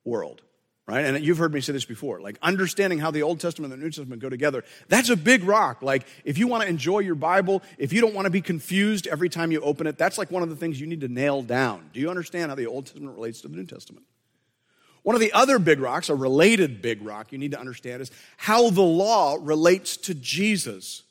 world, 0.06 0.40
right? 0.86 1.04
And 1.04 1.22
you've 1.22 1.36
heard 1.36 1.52
me 1.52 1.60
say 1.60 1.74
this 1.74 1.84
before, 1.84 2.18
like 2.18 2.38
understanding 2.40 2.98
how 2.98 3.10
the 3.10 3.24
Old 3.24 3.40
Testament 3.40 3.74
and 3.74 3.82
the 3.82 3.84
New 3.84 3.90
Testament 3.90 4.22
go 4.22 4.30
together. 4.30 4.64
That's 4.88 5.10
a 5.10 5.16
big 5.16 5.44
rock. 5.44 5.82
Like 5.82 6.06
if 6.24 6.38
you 6.38 6.46
want 6.46 6.62
to 6.62 6.68
enjoy 6.70 7.00
your 7.00 7.14
Bible, 7.14 7.62
if 7.76 7.92
you 7.92 8.00
don't 8.00 8.14
want 8.14 8.24
to 8.24 8.30
be 8.30 8.40
confused 8.40 9.06
every 9.06 9.28
time 9.28 9.52
you 9.52 9.60
open 9.60 9.86
it, 9.86 9.98
that's 9.98 10.16
like 10.16 10.30
one 10.30 10.42
of 10.42 10.48
the 10.48 10.56
things 10.56 10.80
you 10.80 10.86
need 10.86 11.02
to 11.02 11.08
nail 11.08 11.42
down. 11.42 11.90
Do 11.92 12.00
you 12.00 12.08
understand 12.08 12.50
how 12.50 12.54
the 12.54 12.68
Old 12.68 12.86
Testament 12.86 13.14
relates 13.14 13.42
to 13.42 13.48
the 13.48 13.56
New 13.56 13.66
Testament? 13.66 14.06
One 15.08 15.14
of 15.14 15.22
the 15.22 15.32
other 15.32 15.58
big 15.58 15.80
rocks, 15.80 16.10
a 16.10 16.14
related 16.14 16.82
big 16.82 17.00
rock 17.00 17.32
you 17.32 17.38
need 17.38 17.52
to 17.52 17.58
understand, 17.58 18.02
is 18.02 18.10
how 18.36 18.68
the 18.68 18.82
law 18.82 19.38
relates 19.40 19.96
to 19.96 20.12
Jesus. 20.12 21.02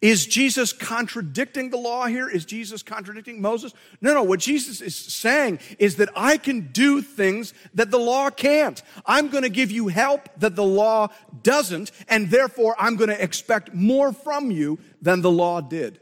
Is 0.00 0.26
Jesus 0.26 0.72
contradicting 0.72 1.70
the 1.70 1.76
law 1.76 2.06
here? 2.06 2.28
Is 2.28 2.44
Jesus 2.44 2.82
contradicting 2.82 3.40
Moses? 3.40 3.74
No, 4.00 4.12
no. 4.12 4.24
What 4.24 4.40
Jesus 4.40 4.80
is 4.80 4.96
saying 4.96 5.60
is 5.78 5.94
that 5.98 6.08
I 6.16 6.36
can 6.36 6.72
do 6.72 7.00
things 7.00 7.54
that 7.74 7.92
the 7.92 7.98
law 8.00 8.28
can't. 8.28 8.82
I'm 9.06 9.28
going 9.28 9.44
to 9.44 9.48
give 9.48 9.70
you 9.70 9.86
help 9.86 10.28
that 10.38 10.56
the 10.56 10.64
law 10.64 11.06
doesn't, 11.44 11.92
and 12.08 12.28
therefore 12.28 12.74
I'm 12.76 12.96
going 12.96 13.10
to 13.10 13.22
expect 13.22 13.72
more 13.72 14.12
from 14.12 14.50
you 14.50 14.80
than 15.00 15.22
the 15.22 15.30
law 15.30 15.60
did. 15.60 16.00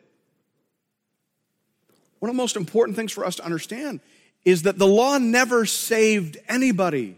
One 2.20 2.30
of 2.30 2.35
the 2.35 2.42
most 2.42 2.56
important 2.56 2.96
things 2.96 3.12
for 3.12 3.26
us 3.26 3.37
to 3.37 3.44
understand 3.44 4.00
is 4.44 4.62
that 4.62 4.79
the 4.79 4.87
law 4.87 5.18
never 5.18 5.66
saved 5.66 6.38
anybody. 6.48 7.16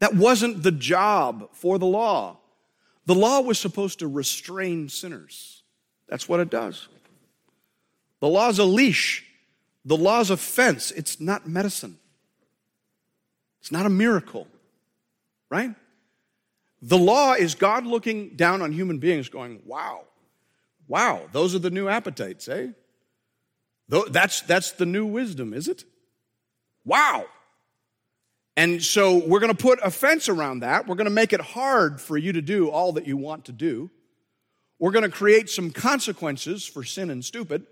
That 0.00 0.14
wasn't 0.14 0.62
the 0.62 0.72
job 0.72 1.50
for 1.52 1.78
the 1.78 1.86
law. 1.86 2.38
The 3.06 3.14
law 3.14 3.40
was 3.40 3.58
supposed 3.58 4.00
to 4.00 4.08
restrain 4.08 4.88
sinners. 4.88 5.62
That's 6.08 6.28
what 6.28 6.40
it 6.40 6.50
does. 6.50 6.88
The 8.20 8.28
law's 8.28 8.58
a 8.58 8.64
leash. 8.64 9.24
The 9.84 9.96
law's 9.96 10.30
a 10.30 10.36
fence. 10.36 10.90
It's 10.90 11.20
not 11.20 11.48
medicine. 11.48 11.98
It's 13.60 13.72
not 13.72 13.86
a 13.86 13.90
miracle, 13.90 14.46
right? 15.50 15.74
The 16.82 16.98
law 16.98 17.34
is 17.34 17.54
God 17.54 17.86
looking 17.86 18.30
down 18.30 18.62
on 18.62 18.72
human 18.72 18.98
beings 18.98 19.28
going, 19.28 19.60
wow, 19.66 20.04
wow, 20.88 21.22
those 21.32 21.54
are 21.54 21.58
the 21.58 21.70
new 21.70 21.88
appetites, 21.88 22.48
eh? 22.48 22.68
That's, 23.88 24.40
that's 24.42 24.72
the 24.72 24.86
new 24.86 25.04
wisdom, 25.04 25.52
is 25.52 25.68
it? 25.68 25.84
Wow. 26.84 27.26
And 28.56 28.82
so 28.82 29.18
we're 29.26 29.40
going 29.40 29.54
to 29.54 29.62
put 29.62 29.78
a 29.82 29.90
fence 29.90 30.28
around 30.28 30.60
that. 30.60 30.86
We're 30.86 30.96
going 30.96 31.06
to 31.06 31.10
make 31.10 31.32
it 31.32 31.40
hard 31.40 32.00
for 32.00 32.18
you 32.18 32.32
to 32.32 32.42
do 32.42 32.68
all 32.68 32.92
that 32.92 33.06
you 33.06 33.16
want 33.16 33.46
to 33.46 33.52
do. 33.52 33.90
We're 34.78 34.90
going 34.90 35.04
to 35.04 35.10
create 35.10 35.48
some 35.48 35.70
consequences 35.70 36.66
for 36.66 36.84
sin 36.84 37.10
and 37.10 37.24
stupid. 37.24 37.66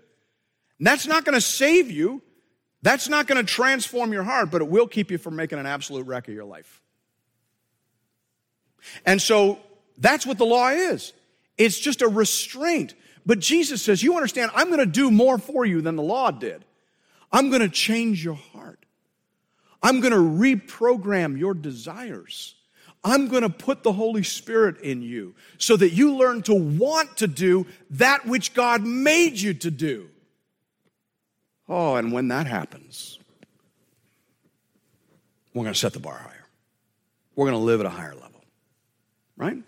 And 0.77 0.87
that's 0.87 1.07
not 1.07 1.25
going 1.25 1.35
to 1.35 1.41
save 1.41 1.91
you. 1.91 2.21
That's 2.81 3.09
not 3.09 3.27
going 3.27 3.43
to 3.43 3.51
transform 3.51 4.13
your 4.13 4.23
heart, 4.23 4.51
but 4.51 4.61
it 4.61 4.67
will 4.69 4.87
keep 4.87 5.11
you 5.11 5.17
from 5.17 5.35
making 5.35 5.59
an 5.59 5.65
absolute 5.65 6.05
wreck 6.05 6.27
of 6.27 6.33
your 6.33 6.45
life. 6.45 6.81
And 9.05 9.21
so 9.21 9.59
that's 9.97 10.25
what 10.25 10.37
the 10.37 10.45
law 10.45 10.69
is. 10.69 11.13
It's 11.57 11.77
just 11.77 12.01
a 12.01 12.07
restraint. 12.07 12.95
But 13.25 13.39
Jesus 13.39 13.81
says, 13.81 14.01
You 14.01 14.15
understand, 14.15 14.51
I'm 14.55 14.67
going 14.67 14.79
to 14.79 14.85
do 14.85 15.11
more 15.11 15.37
for 15.37 15.65
you 15.65 15.81
than 15.81 15.95
the 15.97 16.03
law 16.03 16.31
did. 16.31 16.63
I'm 17.31 17.49
going 17.49 17.61
to 17.61 17.69
change 17.69 18.23
your 18.23 18.35
heart. 18.35 18.78
I'm 19.81 20.01
going 20.01 20.13
to 20.13 20.17
reprogram 20.17 21.37
your 21.37 21.53
desires. 21.53 22.55
I'm 23.03 23.29
going 23.29 23.43
to 23.43 23.49
put 23.49 23.83
the 23.83 23.93
Holy 23.93 24.23
Spirit 24.23 24.81
in 24.81 25.01
you 25.01 25.35
so 25.57 25.77
that 25.77 25.91
you 25.91 26.15
learn 26.15 26.41
to 26.43 26.53
want 26.53 27.17
to 27.17 27.27
do 27.27 27.65
that 27.91 28.25
which 28.25 28.53
God 28.53 28.83
made 28.83 29.39
you 29.39 29.53
to 29.55 29.71
do. 29.71 30.09
Oh, 31.67 31.95
and 31.95 32.11
when 32.11 32.27
that 32.29 32.47
happens, 32.47 33.19
we're 35.53 35.63
going 35.63 35.73
to 35.73 35.79
set 35.79 35.93
the 35.93 35.99
bar 35.99 36.17
higher. 36.17 36.45
We're 37.35 37.45
going 37.45 37.59
to 37.59 37.65
live 37.65 37.79
at 37.79 37.85
a 37.85 37.89
higher 37.91 38.15
level, 38.15 38.43
right? 39.37 39.63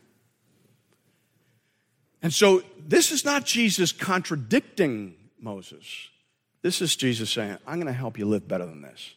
And 2.21 2.33
so 2.33 2.63
this 2.85 3.11
is 3.11 3.23
not 3.23 3.45
Jesus 3.45 3.91
contradicting 3.91 5.15
Moses. 5.39 6.09
This 6.61 6.81
is 6.81 6.95
Jesus 6.95 7.29
saying, 7.29 7.57
I'm 7.65 7.75
going 7.75 7.87
to 7.87 7.93
help 7.93 8.19
you 8.19 8.25
live 8.25 8.47
better 8.47 8.65
than 8.65 8.81
this. 8.81 9.15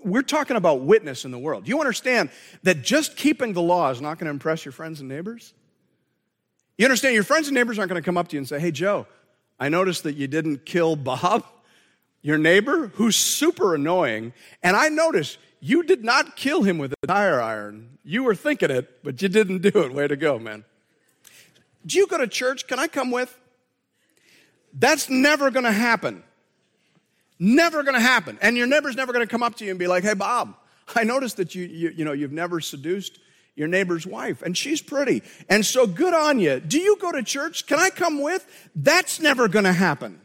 We're 0.00 0.22
talking 0.22 0.56
about 0.56 0.82
witness 0.82 1.24
in 1.24 1.30
the 1.30 1.38
world. 1.38 1.66
You 1.66 1.80
understand 1.80 2.30
that 2.62 2.82
just 2.82 3.16
keeping 3.16 3.54
the 3.54 3.62
law 3.62 3.90
is 3.90 4.00
not 4.00 4.18
going 4.18 4.26
to 4.26 4.30
impress 4.30 4.64
your 4.64 4.72
friends 4.72 5.00
and 5.00 5.08
neighbors? 5.08 5.54
You 6.76 6.84
understand 6.84 7.14
your 7.14 7.24
friends 7.24 7.48
and 7.48 7.54
neighbors 7.54 7.78
aren't 7.78 7.88
going 7.88 8.02
to 8.02 8.04
come 8.04 8.18
up 8.18 8.28
to 8.28 8.36
you 8.36 8.38
and 8.38 8.48
say, 8.48 8.60
Hey, 8.60 8.70
Joe, 8.70 9.06
I 9.58 9.68
noticed 9.68 10.02
that 10.02 10.14
you 10.14 10.26
didn't 10.26 10.66
kill 10.66 10.96
Bob, 10.96 11.44
your 12.22 12.38
neighbor, 12.38 12.88
who's 12.94 13.16
super 13.16 13.74
annoying, 13.74 14.32
and 14.62 14.76
I 14.76 14.88
noticed 14.88 15.38
you 15.60 15.82
did 15.82 16.04
not 16.04 16.36
kill 16.36 16.62
him 16.62 16.78
with 16.78 16.92
a 17.02 17.06
tire 17.06 17.40
iron. 17.40 17.98
You 18.04 18.24
were 18.24 18.34
thinking 18.34 18.70
it, 18.70 19.02
but 19.02 19.22
you 19.22 19.28
didn't 19.28 19.62
do 19.62 19.80
it. 19.80 19.94
Way 19.94 20.08
to 20.08 20.16
go, 20.16 20.38
man. 20.38 20.64
Do 21.86 21.98
you 21.98 22.06
go 22.06 22.18
to 22.18 22.26
church? 22.26 22.66
Can 22.66 22.78
I 22.78 22.86
come 22.86 23.10
with? 23.10 23.38
That's 24.72 25.08
never 25.08 25.50
going 25.50 25.64
to 25.64 25.72
happen. 25.72 26.22
Never 27.38 27.82
going 27.82 27.94
to 27.94 28.00
happen. 28.00 28.38
And 28.40 28.56
your 28.56 28.66
neighbor's 28.66 28.96
never 28.96 29.12
going 29.12 29.26
to 29.26 29.30
come 29.30 29.42
up 29.42 29.56
to 29.56 29.64
you 29.64 29.70
and 29.70 29.78
be 29.78 29.86
like, 29.86 30.04
hey, 30.04 30.14
Bob, 30.14 30.56
I 30.94 31.04
noticed 31.04 31.36
that 31.38 31.54
you, 31.54 31.64
you, 31.64 31.90
you 31.90 32.04
know, 32.04 32.12
you've 32.12 32.32
never 32.32 32.60
seduced 32.60 33.18
your 33.56 33.68
neighbor's 33.68 34.06
wife, 34.06 34.42
and 34.42 34.58
she's 34.58 34.82
pretty. 34.82 35.22
And 35.48 35.64
so 35.64 35.86
good 35.86 36.12
on 36.12 36.40
you. 36.40 36.58
Do 36.58 36.78
you 36.78 36.96
go 37.00 37.12
to 37.12 37.22
church? 37.22 37.66
Can 37.66 37.78
I 37.78 37.90
come 37.90 38.20
with? 38.20 38.44
That's 38.74 39.20
never 39.20 39.46
going 39.46 39.64
to 39.64 39.72
happen. 39.72 40.20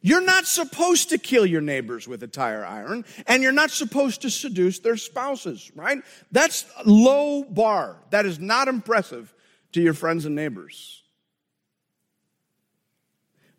You're 0.00 0.22
not 0.22 0.46
supposed 0.46 1.10
to 1.10 1.18
kill 1.18 1.44
your 1.44 1.60
neighbors 1.60 2.06
with 2.06 2.22
a 2.22 2.26
tire 2.26 2.64
iron, 2.64 3.04
and 3.26 3.42
you're 3.42 3.52
not 3.52 3.70
supposed 3.70 4.22
to 4.22 4.30
seduce 4.30 4.78
their 4.78 4.96
spouses, 4.96 5.70
right? 5.74 5.98
That's 6.32 6.64
low 6.86 7.42
bar. 7.42 7.96
That 8.10 8.24
is 8.24 8.38
not 8.38 8.68
impressive 8.68 9.34
to 9.72 9.82
your 9.82 9.94
friends 9.94 10.24
and 10.24 10.34
neighbors. 10.34 11.02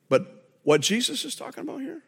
But 0.07 0.47
what 0.63 0.81
Jesus 0.81 1.25
is 1.25 1.35
talking 1.35 1.61
about 1.61 1.81
here? 1.81 2.01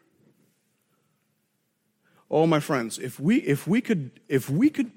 Oh, 2.32 2.46
my 2.46 2.60
friends, 2.60 2.98
if 2.98 3.20
we, 3.20 3.36
if 3.36 3.66
we 3.68 3.82
could, 3.82 4.10
if 4.26 4.48
we 4.48 4.70
could 4.70 4.90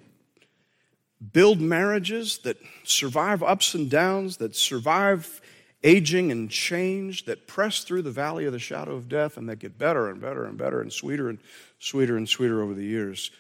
build 1.34 1.60
marriages 1.60 2.38
that 2.40 2.58
survive 2.86 3.44
ups 3.44 3.74
and 3.76 3.92
downs, 3.92 4.38
that 4.38 4.56
survive 4.56 5.42
aging 5.84 6.32
and 6.32 6.50
change, 6.50 7.26
that 7.26 7.46
press 7.46 7.84
through 7.84 8.04
the 8.04 8.12
valley 8.12 8.46
of 8.46 8.54
the 8.54 8.60
shadow 8.60 8.96
of 8.96 9.10
death, 9.10 9.36
and 9.36 9.50
that 9.50 9.60
get 9.60 9.78
better 9.78 10.10
and 10.10 10.22
better 10.22 10.46
and 10.46 10.58
better 10.58 10.80
and 10.80 10.94
sweeter 10.94 11.28
and 11.28 11.40
sweeter 11.78 12.16
and 12.16 12.30
sweeter 12.30 12.64
over 12.64 12.74
the 12.74 12.86
years, 12.86 13.32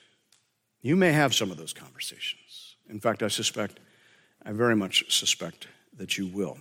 you 0.81 0.97
may 0.97 1.13
have 1.13 1.33
some 1.33 1.49
of 1.49 1.55
those 1.55 1.73
conversations. 1.73 2.75
In 2.89 2.99
fact, 2.99 3.23
I 3.23 3.29
suspect, 3.29 3.79
I 4.45 4.51
very 4.51 4.75
much 4.75 5.09
suspect 5.09 5.67
that 5.95 6.17
you 6.17 6.27
will. 6.27 6.57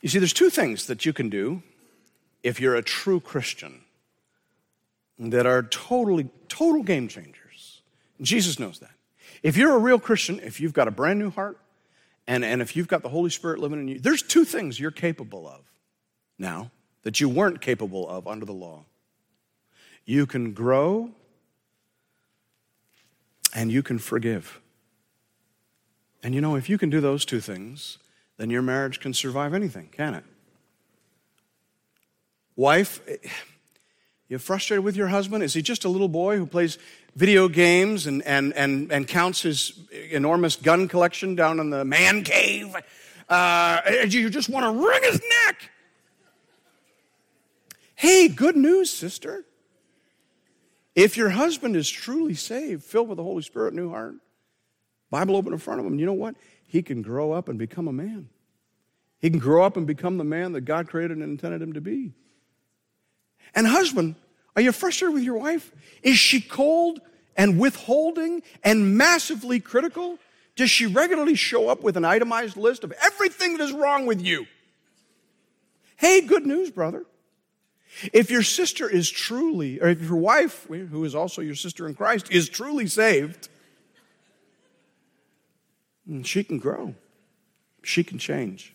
You 0.00 0.08
see, 0.08 0.20
there's 0.20 0.32
two 0.32 0.48
things 0.48 0.86
that 0.86 1.04
you 1.04 1.12
can 1.12 1.28
do 1.28 1.64
if 2.44 2.60
you're 2.60 2.76
a 2.76 2.82
true 2.82 3.18
Christian 3.18 3.80
that 5.18 5.46
are 5.46 5.62
totally, 5.64 6.28
total 6.48 6.82
game 6.82 7.08
changers. 7.08 7.82
Jesus 8.20 8.58
knows 8.58 8.78
that. 8.78 8.90
If 9.42 9.56
you're 9.56 9.74
a 9.74 9.78
real 9.78 9.98
Christian, 9.98 10.40
if 10.40 10.60
you've 10.60 10.72
got 10.72 10.88
a 10.88 10.90
brand 10.90 11.18
new 11.18 11.30
heart, 11.30 11.58
and, 12.26 12.44
and 12.44 12.60
if 12.60 12.76
you've 12.76 12.88
got 12.88 13.02
the 13.02 13.08
Holy 13.08 13.30
Spirit 13.30 13.58
living 13.58 13.80
in 13.80 13.88
you, 13.88 13.98
there's 13.98 14.22
two 14.22 14.44
things 14.44 14.78
you're 14.78 14.90
capable 14.90 15.48
of 15.48 15.60
now 16.38 16.70
that 17.02 17.20
you 17.20 17.28
weren't 17.28 17.60
capable 17.60 18.08
of 18.08 18.26
under 18.26 18.44
the 18.44 18.52
law. 18.52 18.84
You 20.04 20.26
can 20.26 20.52
grow 20.52 21.10
and 23.54 23.72
you 23.72 23.82
can 23.82 23.98
forgive. 23.98 24.60
And 26.22 26.34
you 26.34 26.40
know, 26.40 26.54
if 26.54 26.68
you 26.68 26.78
can 26.78 26.90
do 26.90 27.00
those 27.00 27.24
two 27.24 27.40
things, 27.40 27.98
then 28.36 28.50
your 28.50 28.62
marriage 28.62 29.00
can 29.00 29.14
survive 29.14 29.54
anything, 29.54 29.88
can 29.90 30.14
it? 30.14 30.24
Wife, 32.56 33.00
you 34.28 34.38
frustrated 34.38 34.84
with 34.84 34.96
your 34.96 35.08
husband? 35.08 35.42
Is 35.42 35.54
he 35.54 35.62
just 35.62 35.84
a 35.84 35.88
little 35.88 36.08
boy 36.08 36.36
who 36.36 36.46
plays 36.46 36.78
video 37.16 37.48
games 37.48 38.06
and, 38.06 38.22
and, 38.24 38.52
and, 38.54 38.92
and 38.92 39.08
counts 39.08 39.42
his 39.42 39.72
enormous 40.10 40.56
gun 40.56 40.86
collection 40.86 41.34
down 41.34 41.60
in 41.60 41.70
the 41.70 41.84
man 41.84 42.24
cave? 42.24 42.74
Uh, 43.28 43.80
you 44.06 44.28
just 44.28 44.48
want 44.48 44.64
to 44.64 44.86
wring 44.86 45.02
his 45.02 45.20
neck. 45.44 45.70
Hey, 47.94 48.28
good 48.28 48.56
news, 48.56 48.90
sister. 48.90 49.44
If 50.94 51.16
your 51.16 51.30
husband 51.30 51.74
is 51.74 51.88
truly 51.88 52.34
saved, 52.34 52.84
filled 52.84 53.08
with 53.08 53.16
the 53.16 53.22
Holy 53.22 53.42
Spirit, 53.42 53.72
new 53.72 53.90
heart, 53.90 54.14
Bible 55.10 55.36
open 55.36 55.52
in 55.52 55.58
front 55.58 55.80
of 55.80 55.86
him, 55.86 55.98
you 55.98 56.06
know 56.06 56.12
what? 56.12 56.34
He 56.66 56.82
can 56.82 57.02
grow 57.02 57.32
up 57.32 57.48
and 57.48 57.58
become 57.58 57.88
a 57.88 57.92
man. 57.92 58.28
He 59.20 59.30
can 59.30 59.38
grow 59.38 59.64
up 59.64 59.76
and 59.76 59.86
become 59.86 60.18
the 60.18 60.24
man 60.24 60.52
that 60.52 60.62
God 60.62 60.88
created 60.88 61.16
and 61.16 61.24
intended 61.24 61.62
him 61.62 61.72
to 61.72 61.80
be. 61.80 62.12
And, 63.54 63.66
husband, 63.66 64.14
are 64.56 64.62
you 64.62 64.72
frustrated 64.72 65.14
with 65.14 65.24
your 65.24 65.38
wife? 65.38 65.72
Is 66.02 66.18
she 66.18 66.40
cold 66.40 67.00
and 67.36 67.58
withholding 67.58 68.42
and 68.64 68.96
massively 68.96 69.60
critical? 69.60 70.18
Does 70.56 70.70
she 70.70 70.86
regularly 70.86 71.36
show 71.36 71.68
up 71.68 71.82
with 71.82 71.96
an 71.96 72.04
itemized 72.04 72.56
list 72.56 72.82
of 72.82 72.92
everything 73.00 73.56
that 73.56 73.64
is 73.64 73.72
wrong 73.72 74.06
with 74.06 74.20
you? 74.20 74.46
Hey, 75.96 76.20
good 76.20 76.46
news, 76.46 76.70
brother. 76.70 77.04
If 78.12 78.30
your 78.30 78.42
sister 78.42 78.88
is 78.88 79.10
truly, 79.10 79.80
or 79.80 79.88
if 79.88 80.02
your 80.02 80.16
wife, 80.16 80.66
who 80.68 81.04
is 81.04 81.14
also 81.14 81.42
your 81.42 81.54
sister 81.54 81.86
in 81.86 81.94
Christ, 81.94 82.30
is 82.30 82.48
truly 82.48 82.86
saved, 82.86 83.48
mm, 86.08 86.24
she 86.24 86.44
can 86.44 86.58
grow. 86.58 86.94
She 87.82 88.04
can 88.04 88.18
change. 88.18 88.74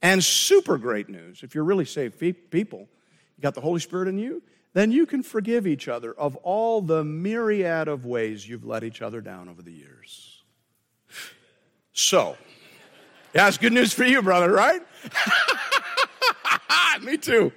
And 0.00 0.24
super 0.24 0.78
great 0.78 1.08
news 1.08 1.42
if 1.42 1.54
you're 1.54 1.64
really 1.64 1.84
saved 1.84 2.18
people, 2.50 2.88
you 3.42 3.48
got 3.48 3.54
the 3.54 3.60
Holy 3.60 3.80
Spirit 3.80 4.06
in 4.06 4.18
you, 4.18 4.40
then 4.72 4.92
you 4.92 5.04
can 5.04 5.24
forgive 5.24 5.66
each 5.66 5.88
other 5.88 6.12
of 6.12 6.36
all 6.36 6.80
the 6.80 7.02
myriad 7.02 7.88
of 7.88 8.06
ways 8.06 8.48
you've 8.48 8.64
let 8.64 8.84
each 8.84 9.02
other 9.02 9.20
down 9.20 9.48
over 9.48 9.62
the 9.62 9.72
years. 9.72 10.42
So, 11.92 12.36
yeah, 13.34 13.48
it's 13.48 13.58
good 13.58 13.72
news 13.72 13.92
for 13.92 14.04
you, 14.04 14.22
brother, 14.22 14.52
right? 14.52 14.80
Me 17.02 17.16
too. 17.16 17.50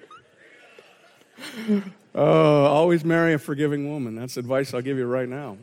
Oh, 2.16 2.66
always 2.66 3.06
marry 3.06 3.34
a 3.34 3.38
forgiving 3.38 3.88
woman. 3.88 4.16
That's 4.16 4.38
advice 4.38 4.74
I'll 4.74 4.82
give 4.82 4.98
you 4.98 5.06
right 5.06 5.30
now. 5.30 5.58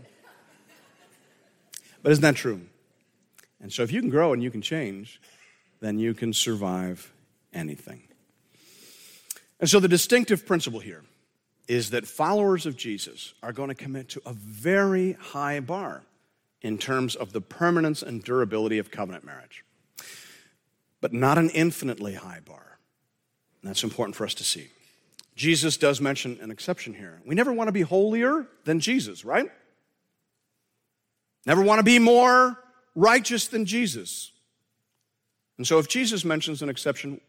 But 2.04 2.12
isn't 2.12 2.22
that 2.22 2.36
true? 2.36 2.60
And 3.60 3.72
so, 3.72 3.82
if 3.82 3.90
you 3.90 4.00
can 4.00 4.10
grow 4.10 4.32
and 4.32 4.42
you 4.42 4.52
can 4.52 4.62
change, 4.62 5.20
then 5.80 5.98
you 5.98 6.14
can 6.14 6.32
survive 6.32 7.12
anything. 7.52 8.02
And 9.62 9.70
so, 9.70 9.78
the 9.78 9.86
distinctive 9.86 10.44
principle 10.44 10.80
here 10.80 11.04
is 11.68 11.90
that 11.90 12.04
followers 12.04 12.66
of 12.66 12.76
Jesus 12.76 13.32
are 13.44 13.52
going 13.52 13.68
to 13.68 13.76
commit 13.76 14.08
to 14.08 14.22
a 14.26 14.32
very 14.32 15.12
high 15.12 15.60
bar 15.60 16.02
in 16.62 16.78
terms 16.78 17.14
of 17.14 17.32
the 17.32 17.40
permanence 17.40 18.02
and 18.02 18.24
durability 18.24 18.78
of 18.78 18.90
covenant 18.90 19.24
marriage, 19.24 19.64
but 21.00 21.12
not 21.12 21.38
an 21.38 21.48
infinitely 21.50 22.14
high 22.14 22.40
bar. 22.44 22.78
And 23.62 23.70
that's 23.70 23.84
important 23.84 24.16
for 24.16 24.24
us 24.24 24.34
to 24.34 24.44
see. 24.44 24.66
Jesus 25.36 25.76
does 25.76 26.00
mention 26.00 26.38
an 26.42 26.50
exception 26.50 26.92
here. 26.92 27.22
We 27.24 27.36
never 27.36 27.52
want 27.52 27.68
to 27.68 27.72
be 27.72 27.82
holier 27.82 28.48
than 28.64 28.80
Jesus, 28.80 29.24
right? 29.24 29.48
Never 31.46 31.62
want 31.62 31.78
to 31.78 31.84
be 31.84 32.00
more 32.00 32.58
righteous 32.96 33.46
than 33.46 33.64
Jesus. 33.64 34.32
And 35.56 35.64
so, 35.64 35.78
if 35.78 35.86
Jesus 35.86 36.24
mentions 36.24 36.62
an 36.62 36.68
exception, 36.68 37.20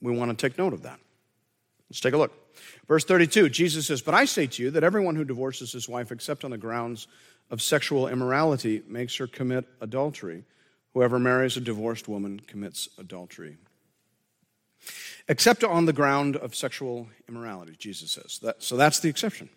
we 0.00 0.16
want 0.16 0.30
to 0.30 0.48
take 0.48 0.56
note 0.56 0.74
of 0.74 0.84
that. 0.84 1.00
Let's 1.92 2.00
take 2.00 2.14
a 2.14 2.16
look. 2.16 2.32
Verse 2.88 3.04
32 3.04 3.50
Jesus 3.50 3.86
says, 3.86 4.00
But 4.00 4.14
I 4.14 4.24
say 4.24 4.46
to 4.46 4.62
you 4.62 4.70
that 4.70 4.82
everyone 4.82 5.14
who 5.14 5.24
divorces 5.24 5.72
his 5.72 5.90
wife 5.90 6.10
except 6.10 6.42
on 6.42 6.50
the 6.50 6.56
grounds 6.56 7.06
of 7.50 7.60
sexual 7.60 8.08
immorality 8.08 8.82
makes 8.88 9.14
her 9.18 9.26
commit 9.26 9.66
adultery. 9.78 10.44
Whoever 10.94 11.18
marries 11.18 11.58
a 11.58 11.60
divorced 11.60 12.08
woman 12.08 12.40
commits 12.40 12.88
adultery. 12.96 13.58
Except 15.28 15.64
on 15.64 15.84
the 15.84 15.92
ground 15.92 16.34
of 16.34 16.54
sexual 16.54 17.08
immorality, 17.28 17.74
Jesus 17.76 18.12
says. 18.12 18.38
That, 18.42 18.62
so 18.62 18.78
that's 18.78 19.00
the 19.00 19.10
exception. 19.10 19.50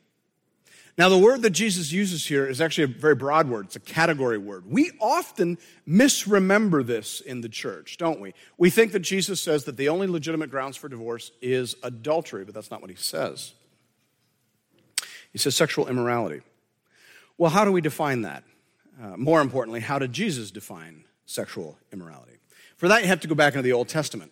Now, 0.98 1.10
the 1.10 1.18
word 1.18 1.42
that 1.42 1.50
Jesus 1.50 1.92
uses 1.92 2.26
here 2.26 2.48
is 2.48 2.62
actually 2.62 2.86
a 2.86 2.88
very 2.88 3.16
broad 3.16 3.50
word. 3.50 3.66
It's 3.66 3.76
a 3.76 3.82
category 3.82 4.38
word. 4.38 4.64
We 4.66 4.92
often 5.02 5.58
misremember 5.86 6.84
this 6.84 7.20
in 7.20 7.42
the 7.42 7.50
church, 7.50 7.98
don't 7.98 8.22
we? 8.22 8.34
We 8.58 8.70
think 8.70 8.94
that 8.94 9.00
Jesus 9.00 9.42
says 9.42 9.66
that 9.66 9.76
the 9.76 9.90
only 9.90 10.08
legitimate 10.08 10.50
grounds 10.50 10.78
for 10.78 10.88
divorce 10.88 11.32
is 11.42 11.76
adultery, 11.84 12.46
but 12.46 12.54
that's 12.54 12.72
not 12.72 12.80
what 12.80 12.90
he 12.90 12.96
says. 12.96 13.54
He 15.34 15.38
says 15.38 15.54
sexual 15.54 15.90
immorality. 15.90 16.42
Well, 17.38 17.52
how 17.52 17.66
do 17.66 17.74
we 17.74 17.82
define 17.82 18.22
that? 18.22 18.46
Uh, 19.02 19.18
more 19.18 19.42
importantly, 19.42 19.82
how 19.82 20.00
did 20.00 20.14
Jesus 20.14 20.50
define 20.50 21.04
sexual 21.26 21.78
immorality? 21.92 22.38
For 22.78 22.88
that, 22.88 23.02
you 23.02 23.10
have 23.10 23.20
to 23.20 23.28
go 23.28 23.36
back 23.36 23.54
into 23.54 23.64
the 23.64 23.74
Old 23.74 23.90
Testament. 23.90 24.32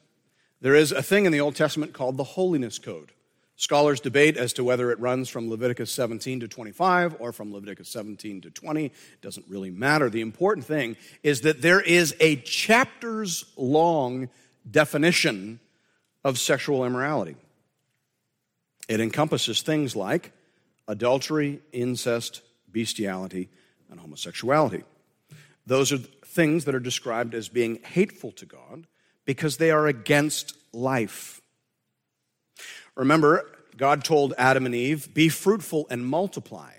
There 0.62 0.76
is 0.76 0.93
a 0.93 1.04
thing 1.04 1.26
in 1.26 1.34
the 1.34 1.41
Old 1.41 1.58
Testament 1.58 1.91
called 1.91 2.15
the 2.15 2.23
Holiness 2.23 2.80
Code. 2.80 3.12
Scholars 3.56 4.00
debate 4.00 4.36
as 4.36 4.54
to 4.54 4.63
whether 4.63 4.92
it 4.92 5.00
runs 5.00 5.30
from 5.30 5.50
Leviticus 5.50 5.92
17 5.92 6.39
to 6.42 6.48
25 6.48 7.18
or 7.20 7.32
from 7.32 7.54
Leviticus 7.54 7.88
17 7.89 8.42
to 8.42 8.50
20. 8.50 8.86
It 8.86 8.94
doesn't 9.22 9.46
really 9.48 9.70
matter. 9.70 10.10
The 10.10 10.22
important 10.22 10.66
thing 10.66 10.98
is 11.22 11.42
that 11.42 11.62
there 11.62 11.82
is 11.82 12.16
a 12.20 12.38
chapters 12.38 13.46
long 13.56 14.30
definition 14.70 15.60
of 16.24 16.39
sexual 16.39 16.84
immorality. 16.84 17.36
It 18.88 19.00
encompasses 19.00 19.62
things 19.62 19.96
like 19.96 20.32
adultery, 20.88 21.62
incest, 21.72 22.42
bestiality, 22.72 23.50
and 23.89 24.00
homosexuality. 24.00 24.84
Those 25.66 25.94
are 25.94 25.98
things 25.98 26.66
that 26.66 26.76
are 26.76 26.80
described 26.80 27.36
as 27.36 27.48
being 27.48 27.80
hateful 27.84 28.32
to 28.34 28.46
God 28.46 28.88
because 29.26 29.58
they 29.58 29.72
are 29.72 29.88
against 29.88 30.58
life. 30.74 31.42
Remember, 32.95 33.49
God 33.77 34.03
told 34.03 34.34
Adam 34.38 34.65
and 34.65 34.75
Eve, 34.75 35.13
Be 35.13 35.29
fruitful 35.29 35.88
and 35.89 36.06
multiply, 36.06 36.73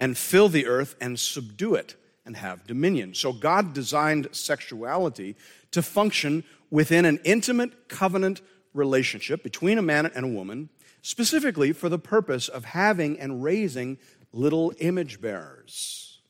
and 0.00 0.16
fill 0.16 0.48
the 0.48 0.66
earth 0.66 0.96
and 1.00 1.18
subdue 1.18 1.74
it 1.74 1.96
and 2.24 2.36
have 2.36 2.66
dominion. 2.66 3.14
So 3.14 3.32
God 3.32 3.72
designed 3.72 4.28
sexuality 4.32 5.36
to 5.70 5.82
function 5.82 6.44
within 6.70 7.04
an 7.04 7.20
intimate 7.24 7.88
covenant 7.88 8.40
relationship 8.74 9.42
between 9.42 9.78
a 9.78 9.82
man 9.82 10.06
and 10.06 10.24
a 10.24 10.28
woman, 10.28 10.68
specifically 11.02 11.72
for 11.72 11.88
the 11.88 11.98
purpose 11.98 12.48
of 12.48 12.64
having 12.64 13.18
and 13.18 13.42
raising 13.42 13.98
little 14.32 14.72
image 14.80 15.20
bearers. 15.20 16.20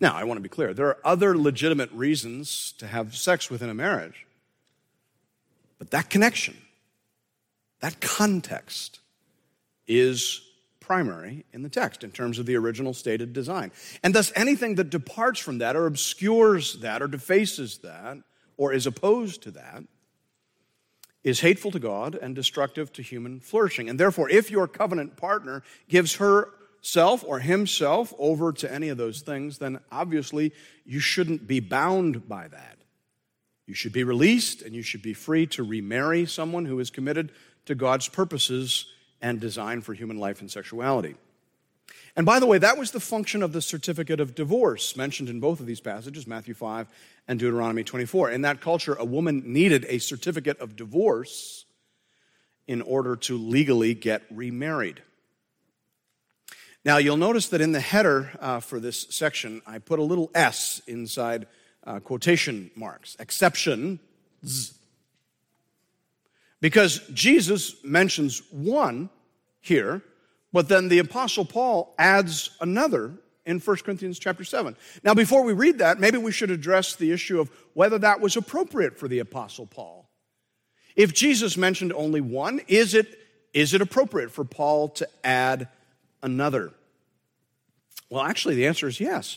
Now, 0.00 0.14
I 0.14 0.24
want 0.24 0.38
to 0.38 0.42
be 0.42 0.48
clear 0.48 0.74
there 0.74 0.88
are 0.88 0.98
other 1.04 1.36
legitimate 1.36 1.90
reasons 1.92 2.72
to 2.78 2.86
have 2.86 3.16
sex 3.16 3.50
within 3.50 3.70
a 3.70 3.74
marriage, 3.74 4.26
but 5.78 5.90
that 5.90 6.10
connection, 6.10 6.56
that 7.84 8.00
context, 8.00 9.00
is 9.86 10.40
primary 10.80 11.44
in 11.52 11.60
the 11.60 11.68
text 11.68 12.02
in 12.02 12.10
terms 12.10 12.38
of 12.38 12.46
the 12.46 12.56
original 12.56 12.94
stated 12.94 13.34
design. 13.34 13.70
And 14.02 14.14
thus, 14.14 14.32
anything 14.34 14.76
that 14.76 14.88
departs 14.88 15.38
from 15.38 15.58
that 15.58 15.76
or 15.76 15.84
obscures 15.84 16.80
that 16.80 17.02
or 17.02 17.08
defaces 17.08 17.76
that 17.78 18.16
or 18.56 18.72
is 18.72 18.86
opposed 18.86 19.42
to 19.42 19.50
that 19.50 19.84
is 21.24 21.40
hateful 21.40 21.70
to 21.72 21.78
God 21.78 22.14
and 22.14 22.34
destructive 22.34 22.90
to 22.94 23.02
human 23.02 23.38
flourishing. 23.38 23.90
And 23.90 24.00
therefore, 24.00 24.30
if 24.30 24.50
your 24.50 24.66
covenant 24.66 25.18
partner 25.18 25.62
gives 25.86 26.14
herself 26.14 27.22
or 27.22 27.40
himself 27.40 28.14
over 28.18 28.50
to 28.52 28.72
any 28.72 28.88
of 28.88 28.96
those 28.96 29.20
things, 29.20 29.58
then 29.58 29.78
obviously 29.92 30.52
you 30.86 31.00
shouldn't 31.00 31.46
be 31.46 31.60
bound 31.60 32.26
by 32.26 32.48
that. 32.48 32.78
You 33.66 33.74
should 33.74 33.92
be 33.92 34.04
released 34.04 34.62
and 34.62 34.74
you 34.74 34.82
should 34.82 35.02
be 35.02 35.14
free 35.14 35.46
to 35.48 35.62
remarry 35.62 36.26
someone 36.26 36.66
who 36.66 36.78
is 36.80 36.90
committed 36.90 37.32
to 37.66 37.74
God's 37.74 38.08
purposes 38.08 38.86
and 39.20 39.40
design 39.40 39.80
for 39.80 39.94
human 39.94 40.18
life 40.18 40.40
and 40.40 40.50
sexuality. 40.50 41.16
And 42.16 42.24
by 42.24 42.38
the 42.38 42.46
way, 42.46 42.58
that 42.58 42.78
was 42.78 42.92
the 42.92 43.00
function 43.00 43.42
of 43.42 43.52
the 43.52 43.62
certificate 43.62 44.20
of 44.20 44.34
divorce 44.34 44.96
mentioned 44.96 45.28
in 45.28 45.40
both 45.40 45.60
of 45.60 45.66
these 45.66 45.80
passages, 45.80 46.26
Matthew 46.26 46.54
5 46.54 46.86
and 47.26 47.38
Deuteronomy 47.38 47.82
24. 47.82 48.30
In 48.30 48.42
that 48.42 48.60
culture, 48.60 48.94
a 48.94 49.04
woman 49.04 49.42
needed 49.46 49.84
a 49.88 49.98
certificate 49.98 50.58
of 50.60 50.76
divorce 50.76 51.64
in 52.66 52.82
order 52.82 53.16
to 53.16 53.36
legally 53.36 53.94
get 53.94 54.22
remarried. 54.30 55.02
Now, 56.84 56.98
you'll 56.98 57.16
notice 57.16 57.48
that 57.48 57.60
in 57.60 57.72
the 57.72 57.80
header 57.80 58.30
uh, 58.40 58.60
for 58.60 58.78
this 58.78 59.06
section, 59.10 59.62
I 59.66 59.78
put 59.78 59.98
a 59.98 60.02
little 60.02 60.30
S 60.34 60.82
inside 60.86 61.46
uh, 61.86 61.98
quotation 61.98 62.70
marks, 62.76 63.16
exceptions 63.18 63.98
because 66.64 67.00
Jesus 67.12 67.84
mentions 67.84 68.40
one 68.50 69.10
here, 69.60 70.00
but 70.50 70.66
then 70.66 70.88
the 70.88 70.98
apostle 70.98 71.44
Paul 71.44 71.94
adds 71.98 72.56
another 72.58 73.12
in 73.44 73.60
1 73.60 73.76
Corinthians 73.84 74.18
chapter 74.18 74.44
7. 74.44 74.74
Now 75.02 75.12
before 75.12 75.42
we 75.42 75.52
read 75.52 75.80
that, 75.80 76.00
maybe 76.00 76.16
we 76.16 76.32
should 76.32 76.50
address 76.50 76.96
the 76.96 77.12
issue 77.12 77.38
of 77.38 77.50
whether 77.74 77.98
that 77.98 78.22
was 78.22 78.38
appropriate 78.38 78.98
for 78.98 79.08
the 79.08 79.18
apostle 79.18 79.66
Paul. 79.66 80.08
If 80.96 81.12
Jesus 81.12 81.58
mentioned 81.58 81.92
only 81.92 82.22
one, 82.22 82.62
is 82.66 82.94
it 82.94 83.08
is 83.52 83.74
it 83.74 83.82
appropriate 83.82 84.30
for 84.30 84.46
Paul 84.46 84.88
to 84.88 85.06
add 85.22 85.68
another? 86.22 86.72
Well, 88.08 88.22
actually 88.22 88.54
the 88.54 88.68
answer 88.68 88.88
is 88.88 89.00
yes. 89.00 89.36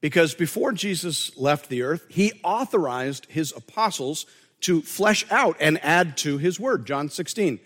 Because 0.00 0.34
before 0.34 0.72
Jesus 0.72 1.36
left 1.36 1.68
the 1.68 1.82
earth, 1.82 2.06
he 2.08 2.40
authorized 2.42 3.26
his 3.26 3.52
apostles 3.54 4.24
to 4.64 4.82
flesh 4.82 5.24
out 5.30 5.56
and 5.60 5.82
add 5.84 6.16
to 6.18 6.38
his 6.38 6.58
word. 6.58 6.86
John 6.86 7.08
16. 7.08 7.60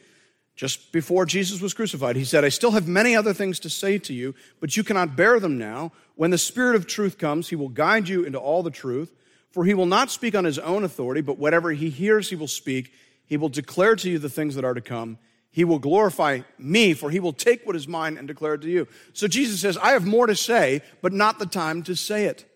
Just 0.56 0.90
before 0.90 1.24
Jesus 1.24 1.60
was 1.60 1.72
crucified, 1.72 2.16
he 2.16 2.24
said, 2.24 2.44
I 2.44 2.48
still 2.48 2.72
have 2.72 2.88
many 2.88 3.14
other 3.14 3.32
things 3.32 3.60
to 3.60 3.70
say 3.70 3.96
to 3.98 4.12
you, 4.12 4.34
but 4.58 4.76
you 4.76 4.82
cannot 4.82 5.14
bear 5.14 5.38
them 5.38 5.56
now. 5.56 5.92
When 6.16 6.32
the 6.32 6.38
Spirit 6.38 6.74
of 6.74 6.88
truth 6.88 7.16
comes, 7.16 7.48
he 7.48 7.54
will 7.54 7.68
guide 7.68 8.08
you 8.08 8.24
into 8.24 8.38
all 8.38 8.64
the 8.64 8.70
truth. 8.70 9.14
For 9.52 9.64
he 9.64 9.74
will 9.74 9.86
not 9.86 10.10
speak 10.10 10.34
on 10.34 10.44
his 10.44 10.58
own 10.58 10.82
authority, 10.82 11.20
but 11.20 11.38
whatever 11.38 11.70
he 11.70 11.90
hears, 11.90 12.30
he 12.30 12.36
will 12.36 12.48
speak. 12.48 12.92
He 13.24 13.36
will 13.36 13.48
declare 13.48 13.94
to 13.94 14.10
you 14.10 14.18
the 14.18 14.28
things 14.28 14.56
that 14.56 14.64
are 14.64 14.74
to 14.74 14.80
come. 14.80 15.18
He 15.50 15.64
will 15.64 15.78
glorify 15.78 16.40
me, 16.58 16.92
for 16.92 17.10
he 17.10 17.20
will 17.20 17.32
take 17.32 17.64
what 17.64 17.76
is 17.76 17.86
mine 17.86 18.18
and 18.18 18.26
declare 18.26 18.54
it 18.54 18.62
to 18.62 18.68
you. 18.68 18.88
So 19.12 19.28
Jesus 19.28 19.60
says, 19.60 19.78
I 19.78 19.92
have 19.92 20.06
more 20.06 20.26
to 20.26 20.34
say, 20.34 20.82
but 21.02 21.12
not 21.12 21.38
the 21.38 21.46
time 21.46 21.84
to 21.84 21.94
say 21.94 22.24
it. 22.24 22.47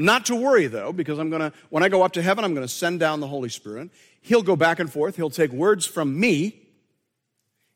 Not 0.00 0.26
to 0.26 0.36
worry 0.36 0.68
though, 0.68 0.92
because 0.92 1.18
I'm 1.18 1.28
gonna, 1.28 1.52
when 1.70 1.82
I 1.82 1.88
go 1.88 2.04
up 2.04 2.12
to 2.12 2.22
heaven, 2.22 2.44
I'm 2.44 2.54
gonna 2.54 2.68
send 2.68 3.00
down 3.00 3.18
the 3.18 3.26
Holy 3.26 3.48
Spirit. 3.48 3.90
He'll 4.20 4.44
go 4.44 4.54
back 4.54 4.78
and 4.78 4.90
forth. 4.90 5.16
He'll 5.16 5.28
take 5.28 5.50
words 5.50 5.86
from 5.86 6.20
me 6.20 6.60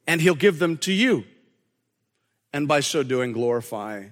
and 0.06 0.20
he'll 0.20 0.36
give 0.36 0.60
them 0.60 0.78
to 0.78 0.92
you. 0.92 1.24
And 2.52 2.68
by 2.68 2.78
so 2.78 3.02
doing, 3.02 3.32
glorify 3.32 4.04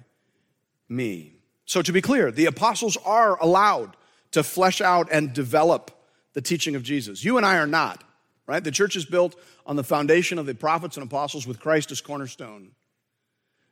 me. 0.89 1.35
So 1.63 1.81
to 1.81 1.93
be 1.93 2.01
clear, 2.01 2.31
the 2.31 2.47
apostles 2.47 2.97
are 3.05 3.41
allowed 3.41 3.95
to 4.31 4.43
flesh 4.43 4.81
out 4.81 5.07
and 5.09 5.31
develop 5.31 5.89
the 6.33 6.41
teaching 6.41 6.75
of 6.75 6.83
Jesus. 6.83 7.23
You 7.23 7.37
and 7.37 7.45
I 7.45 7.59
are 7.59 7.67
not, 7.67 8.03
right? 8.45 8.61
The 8.61 8.71
church 8.71 8.97
is 8.97 9.05
built 9.05 9.37
on 9.65 9.77
the 9.77 9.85
foundation 9.85 10.37
of 10.37 10.45
the 10.45 10.53
prophets 10.53 10.97
and 10.97 11.05
apostles 11.05 11.47
with 11.47 11.61
Christ 11.61 11.91
as 11.93 12.01
cornerstone. 12.01 12.71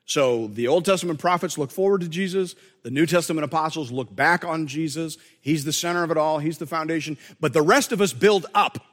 So 0.10 0.48
the 0.48 0.68
Old 0.68 0.86
Testament 0.86 1.20
prophets 1.20 1.56
look 1.56 1.70
forward 1.70 2.02
to 2.02 2.10
Jesus. 2.10 2.56
The 2.82 2.90
New 2.90 3.06
Testament 3.06 3.46
apostles 3.46 3.92
look 3.92 4.14
back 4.16 4.44
on 4.44 4.66
Jesus. 4.66 5.20
He's 5.40 5.66
the 5.66 5.72
center 5.72 6.04
of 6.04 6.10
it 6.10 6.18
all. 6.18 6.40
He's 6.40 6.58
the 6.58 6.66
foundation. 6.66 7.16
But 7.40 7.54
the 7.54 7.62
rest 7.62 7.92
of 7.92 8.02
us 8.02 8.12
build 8.12 8.48
up. 8.56 8.84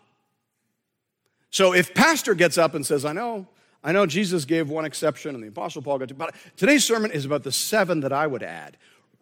So 1.48 1.72
if 1.72 1.94
pastor 1.94 2.34
gets 2.34 2.58
up 2.58 2.74
and 2.74 2.84
says, 2.84 3.06
I 3.06 3.14
know, 3.14 3.46
I 3.82 3.92
know 3.92 4.04
Jesus 4.04 4.44
gave 4.44 4.68
one 4.68 4.84
exception 4.84 5.34
and 5.34 5.42
the 5.42 5.48
apostle 5.48 5.80
Paul 5.80 6.00
got 6.00 6.18
but 6.18 6.34
today's 6.54 6.84
sermon 6.84 7.10
is 7.10 7.24
about 7.24 7.44
the 7.44 7.52
seven 7.52 8.00
that 8.00 8.12
I 8.12 8.26
would 8.26 8.42
add. 8.42 8.76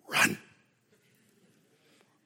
Run. 0.09 0.37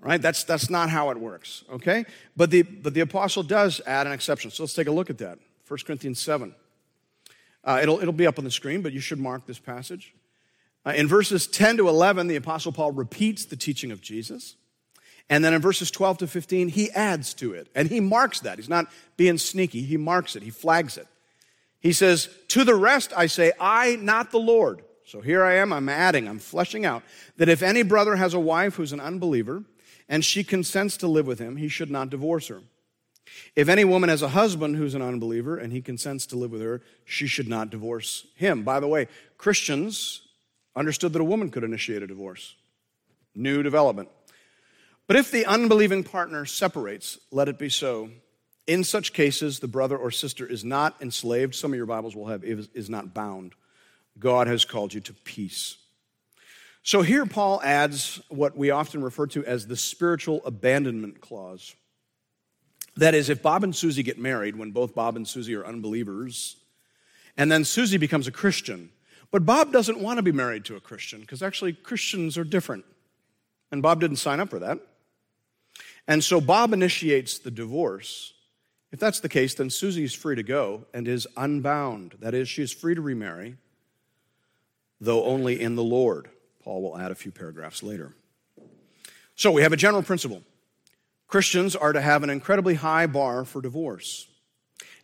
Right? 0.01 0.23
That's, 0.23 0.45
that's 0.45 0.71
not 0.71 0.89
how 0.89 1.11
it 1.11 1.19
works. 1.19 1.65
Okay? 1.71 2.07
But 2.35 2.51
the, 2.51 2.63
but 2.63 2.95
the 2.95 3.01
apostle 3.01 3.43
does 3.43 3.83
add 3.87 4.07
an 4.07 4.15
exception. 4.15 4.51
So 4.51 4.63
let's 4.63 4.73
take 4.73 4.87
a 4.87 4.93
look 4.93 5.11
at 5.11 5.19
that. 5.19 5.39
1 5.67 5.81
Corinthians 5.85 6.21
7. 6.21 6.55
Uh, 7.69 7.81
it'll, 7.83 8.01
it'll 8.01 8.15
be 8.15 8.27
up 8.27 8.39
on 8.39 8.47
the 8.47 8.51
screen, 8.51 8.81
but 8.81 8.95
you 8.95 9.01
should 9.01 9.21
mark 9.21 9.45
this 9.45 9.59
passage. 9.59 10.15
Uh, 10.87 10.95
in 10.97 11.07
verses 11.07 11.47
10 11.47 11.77
to 11.77 11.89
11, 11.91 12.27
the 12.27 12.37
Apostle 12.37 12.73
Paul 12.73 12.93
repeats 12.93 13.45
the 13.45 13.57
teaching 13.57 13.91
of 13.91 14.01
Jesus. 14.01 14.57
And 15.29 15.45
then 15.45 15.53
in 15.53 15.61
verses 15.61 15.91
12 15.91 16.19
to 16.19 16.27
15, 16.27 16.69
he 16.69 16.91
adds 16.93 17.35
to 17.35 17.53
it. 17.53 17.69
And 17.75 17.91
he 17.91 18.01
marks 18.01 18.41
that. 18.41 18.57
He's 18.57 18.71
not 18.71 18.87
being 19.19 19.37
sneaky, 19.37 19.83
he 19.83 19.99
marks 19.99 20.35
it, 20.35 20.43
he 20.43 20.49
flags 20.49 20.97
it. 20.97 21.07
He 21.79 21.93
says, 21.93 22.31
To 22.49 22.65
the 22.65 22.75
rest 22.75 23.13
I 23.15 23.27
say, 23.27 23.53
I, 23.61 23.97
not 23.97 24.31
the 24.31 24.39
Lord. 24.39 24.83
So 25.05 25.21
here 25.21 25.45
I 25.45 25.57
am, 25.57 25.71
I'm 25.71 25.91
adding, 25.91 26.27
I'm 26.27 26.39
fleshing 26.39 26.87
out 26.87 27.03
that 27.37 27.51
if 27.51 27.63
any 27.63 27.83
brother 27.83 28.17
has 28.17 28.33
a 28.33 28.41
wife 28.41 28.77
who's 28.77 28.95
an 28.95 29.01
unbeliever 29.01 29.65
and 30.09 30.25
she 30.25 30.43
consents 30.43 30.97
to 30.99 31.07
live 31.07 31.27
with 31.27 31.39
him, 31.39 31.57
he 31.57 31.69
should 31.69 31.91
not 31.91 32.09
divorce 32.09 32.49
her. 32.49 32.63
If 33.57 33.69
any 33.69 33.85
woman 33.85 34.09
has 34.09 34.23
a 34.23 34.29
husband 34.29 34.77
who's 34.77 34.95
an 34.95 35.03
unbeliever 35.03 35.57
and 35.57 35.73
he 35.73 35.81
consents 35.81 36.27
to 36.27 36.37
live 36.37 36.51
with 36.51 36.63
her, 36.63 36.81
she 37.05 37.27
should 37.27 37.49
not 37.49 37.71
divorce 37.71 38.27
him. 38.35 38.63
By 38.63 38.81
the 38.81 38.87
way, 38.87 39.09
Christians 39.37 40.23
understood 40.77 41.13
that 41.13 41.21
a 41.21 41.25
woman 41.25 41.51
could 41.51 41.65
initiate 41.65 42.03
a 42.03 42.07
divorce. 42.07 42.55
New 43.35 43.63
development. 43.63 44.09
But 45.07 45.17
if 45.17 45.31
the 45.31 45.47
unbelieving 45.47 46.05
partner 46.05 46.45
separates, 46.45 47.19
let 47.31 47.49
it 47.49 47.59
be 47.59 47.69
so. 47.69 48.11
In 48.67 48.85
such 48.85 49.15
cases, 49.15 49.61
the 49.61 49.69
brother 49.69 49.97
or 49.97 50.11
sister 50.11 50.47
is 50.47 50.65
not 50.65 50.95
enslaved. 51.01 51.55
Some 51.55 51.73
of 51.73 51.77
your 51.77 51.87
Bibles 51.87 52.15
will 52.15 52.27
have 52.27 52.45
is 52.45 52.91
not 52.91 53.15
bound. 53.15 53.55
God 54.19 54.47
has 54.47 54.65
called 54.65 54.93
you 54.93 55.01
to 55.01 55.15
peace. 55.15 55.79
So 56.83 57.03
here 57.03 57.27
Paul 57.27 57.61
adds 57.63 58.21
what 58.29 58.57
we 58.57 58.71
often 58.71 59.03
refer 59.03 59.27
to 59.29 59.45
as 59.45 59.67
the 59.67 59.77
spiritual 59.77 60.43
abandonment 60.45 61.21
clause. 61.21 61.75
That 62.99 63.15
is, 63.15 63.29
if 63.29 63.43
Bob 63.43 63.63
and 63.63 63.75
Susie 63.75 64.03
get 64.03 64.19
married 64.19 64.57
when 64.57 64.73
both 64.73 64.93
Bob 64.93 65.15
and 65.15 65.27
Susie 65.27 65.55
are 65.55 65.65
unbelievers, 65.65 66.57
and 67.37 67.51
then 67.51 67.65
Susie 67.65 67.97
becomes 67.97 68.27
a 68.27 68.33
Christian, 68.33 68.91
but 69.31 69.47
Bob 69.47 69.73
doesn't 69.73 70.01
want 70.01 70.17
to 70.19 70.23
be 70.23 70.33
married 70.33 70.65
to 70.65 70.75
a 70.75 70.81
Christian 70.81 71.21
because 71.21 71.41
actually 71.41 71.75
Christians 71.75 72.37
are 72.37 72.43
different. 72.43 72.85
And 73.71 73.83
Bob 73.83 74.01
didn't 74.01 74.17
sign 74.17 74.41
up 74.41 74.51
for 74.51 74.59
that. 74.59 74.81
And 76.09 76.25
so 76.25 76.41
Bob 76.41 76.73
initiates 76.73 77.39
the 77.39 77.53
divorce. 77.53 78.33
If 78.91 78.99
that's 78.99 79.21
the 79.21 79.29
case, 79.29 79.55
then 79.55 79.71
Susie 79.71 80.03
is 80.03 80.13
free 80.13 80.35
to 80.35 80.43
go 80.43 80.87
and 80.93 81.07
is 81.07 81.29
unbound. 81.37 82.17
That 82.19 82.35
is, 82.35 82.49
she 82.49 82.63
is 82.63 82.73
free 82.73 82.97
to 82.97 83.01
remarry, 83.01 83.59
though 85.01 85.25
only 85.25 85.61
in 85.61 85.77
the 85.77 85.85
Lord. 85.85 86.31
Paul 86.65 86.83
will 86.83 86.99
add 86.99 87.13
a 87.13 87.15
few 87.15 87.31
paragraphs 87.31 87.85
later. 87.85 88.17
So 89.37 89.53
we 89.53 89.63
have 89.63 89.73
a 89.73 89.77
general 89.77 90.03
principle. 90.03 90.43
Christians 91.29 91.77
are 91.77 91.93
to 91.93 92.01
have 92.01 92.23
an 92.23 92.31
incredibly 92.31 92.75
high 92.75 93.07
bar 93.07 93.45
for 93.45 93.61
divorce. 93.61 94.27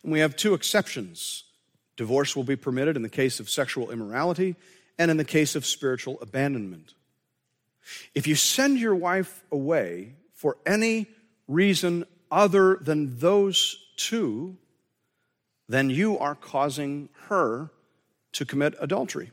And 0.03 0.11
we 0.11 0.19
have 0.19 0.35
two 0.35 0.53
exceptions. 0.53 1.43
Divorce 1.97 2.35
will 2.35 2.43
be 2.43 2.55
permitted 2.55 2.95
in 2.95 3.03
the 3.03 3.09
case 3.09 3.39
of 3.39 3.49
sexual 3.49 3.91
immorality 3.91 4.55
and 4.97 5.11
in 5.11 5.17
the 5.17 5.23
case 5.23 5.55
of 5.55 5.65
spiritual 5.65 6.17
abandonment. 6.21 6.93
If 8.15 8.25
you 8.25 8.35
send 8.35 8.79
your 8.79 8.95
wife 8.95 9.43
away 9.51 10.15
for 10.33 10.57
any 10.65 11.07
reason 11.47 12.05
other 12.31 12.77
than 12.81 13.19
those 13.19 13.77
two, 13.95 14.57
then 15.69 15.89
you 15.89 16.17
are 16.17 16.35
causing 16.35 17.09
her 17.27 17.69
to 18.33 18.45
commit 18.45 18.75
adultery. 18.79 19.31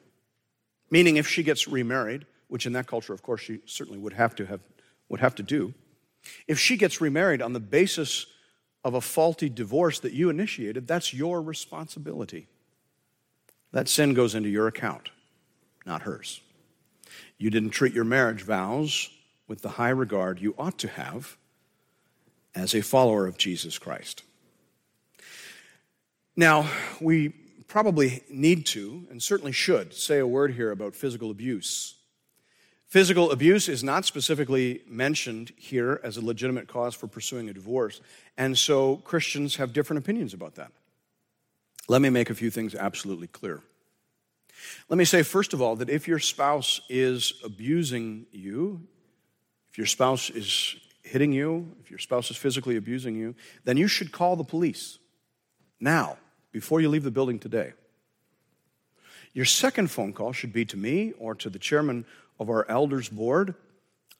Meaning, 0.90 1.16
if 1.16 1.26
she 1.26 1.42
gets 1.42 1.66
remarried, 1.66 2.26
which 2.48 2.66
in 2.66 2.74
that 2.74 2.86
culture, 2.86 3.14
of 3.14 3.22
course, 3.22 3.40
she 3.40 3.60
certainly 3.64 3.98
would 3.98 4.12
have 4.12 4.34
to 4.36 4.46
have 4.46 4.60
would 5.08 5.20
have 5.20 5.34
to 5.34 5.42
do, 5.42 5.74
if 6.46 6.58
she 6.58 6.76
gets 6.76 7.00
remarried 7.00 7.42
on 7.42 7.52
the 7.52 7.60
basis 7.60 8.26
of 8.84 8.94
a 8.94 9.00
faulty 9.00 9.48
divorce 9.48 10.00
that 10.00 10.12
you 10.12 10.30
initiated, 10.30 10.86
that's 10.86 11.14
your 11.14 11.40
responsibility. 11.40 12.48
That 13.72 13.88
sin 13.88 14.14
goes 14.14 14.34
into 14.34 14.48
your 14.48 14.66
account, 14.66 15.10
not 15.86 16.02
hers. 16.02 16.40
You 17.38 17.50
didn't 17.50 17.70
treat 17.70 17.94
your 17.94 18.04
marriage 18.04 18.42
vows 18.42 19.10
with 19.48 19.62
the 19.62 19.70
high 19.70 19.90
regard 19.90 20.40
you 20.40 20.54
ought 20.58 20.78
to 20.78 20.88
have 20.88 21.36
as 22.54 22.74
a 22.74 22.82
follower 22.82 23.26
of 23.26 23.38
Jesus 23.38 23.78
Christ. 23.78 24.22
Now, 26.36 26.68
we 27.00 27.30
probably 27.68 28.22
need 28.28 28.66
to, 28.66 29.06
and 29.10 29.22
certainly 29.22 29.52
should, 29.52 29.94
say 29.94 30.18
a 30.18 30.26
word 30.26 30.54
here 30.54 30.70
about 30.70 30.94
physical 30.94 31.30
abuse. 31.30 31.94
Physical 32.92 33.30
abuse 33.30 33.70
is 33.70 33.82
not 33.82 34.04
specifically 34.04 34.82
mentioned 34.86 35.50
here 35.56 35.98
as 36.04 36.18
a 36.18 36.20
legitimate 36.20 36.68
cause 36.68 36.94
for 36.94 37.06
pursuing 37.06 37.48
a 37.48 37.54
divorce, 37.54 38.02
and 38.36 38.58
so 38.58 38.96
Christians 38.96 39.56
have 39.56 39.72
different 39.72 40.02
opinions 40.02 40.34
about 40.34 40.56
that. 40.56 40.72
Let 41.88 42.02
me 42.02 42.10
make 42.10 42.28
a 42.28 42.34
few 42.34 42.50
things 42.50 42.74
absolutely 42.74 43.28
clear. 43.28 43.62
Let 44.90 44.98
me 44.98 45.06
say, 45.06 45.22
first 45.22 45.54
of 45.54 45.62
all, 45.62 45.74
that 45.76 45.88
if 45.88 46.06
your 46.06 46.18
spouse 46.18 46.82
is 46.90 47.32
abusing 47.42 48.26
you, 48.30 48.86
if 49.70 49.78
your 49.78 49.86
spouse 49.86 50.28
is 50.28 50.76
hitting 51.02 51.32
you, 51.32 51.74
if 51.82 51.90
your 51.90 51.98
spouse 51.98 52.30
is 52.30 52.36
physically 52.36 52.76
abusing 52.76 53.16
you, 53.16 53.34
then 53.64 53.78
you 53.78 53.88
should 53.88 54.12
call 54.12 54.36
the 54.36 54.44
police 54.44 54.98
now, 55.80 56.18
before 56.52 56.82
you 56.82 56.90
leave 56.90 57.04
the 57.04 57.10
building 57.10 57.38
today. 57.38 57.72
Your 59.32 59.46
second 59.46 59.90
phone 59.90 60.12
call 60.12 60.34
should 60.34 60.52
be 60.52 60.66
to 60.66 60.76
me 60.76 61.14
or 61.18 61.34
to 61.36 61.48
the 61.48 61.58
chairman 61.58 62.04
of 62.38 62.50
our 62.50 62.68
elders 62.68 63.08
board 63.08 63.54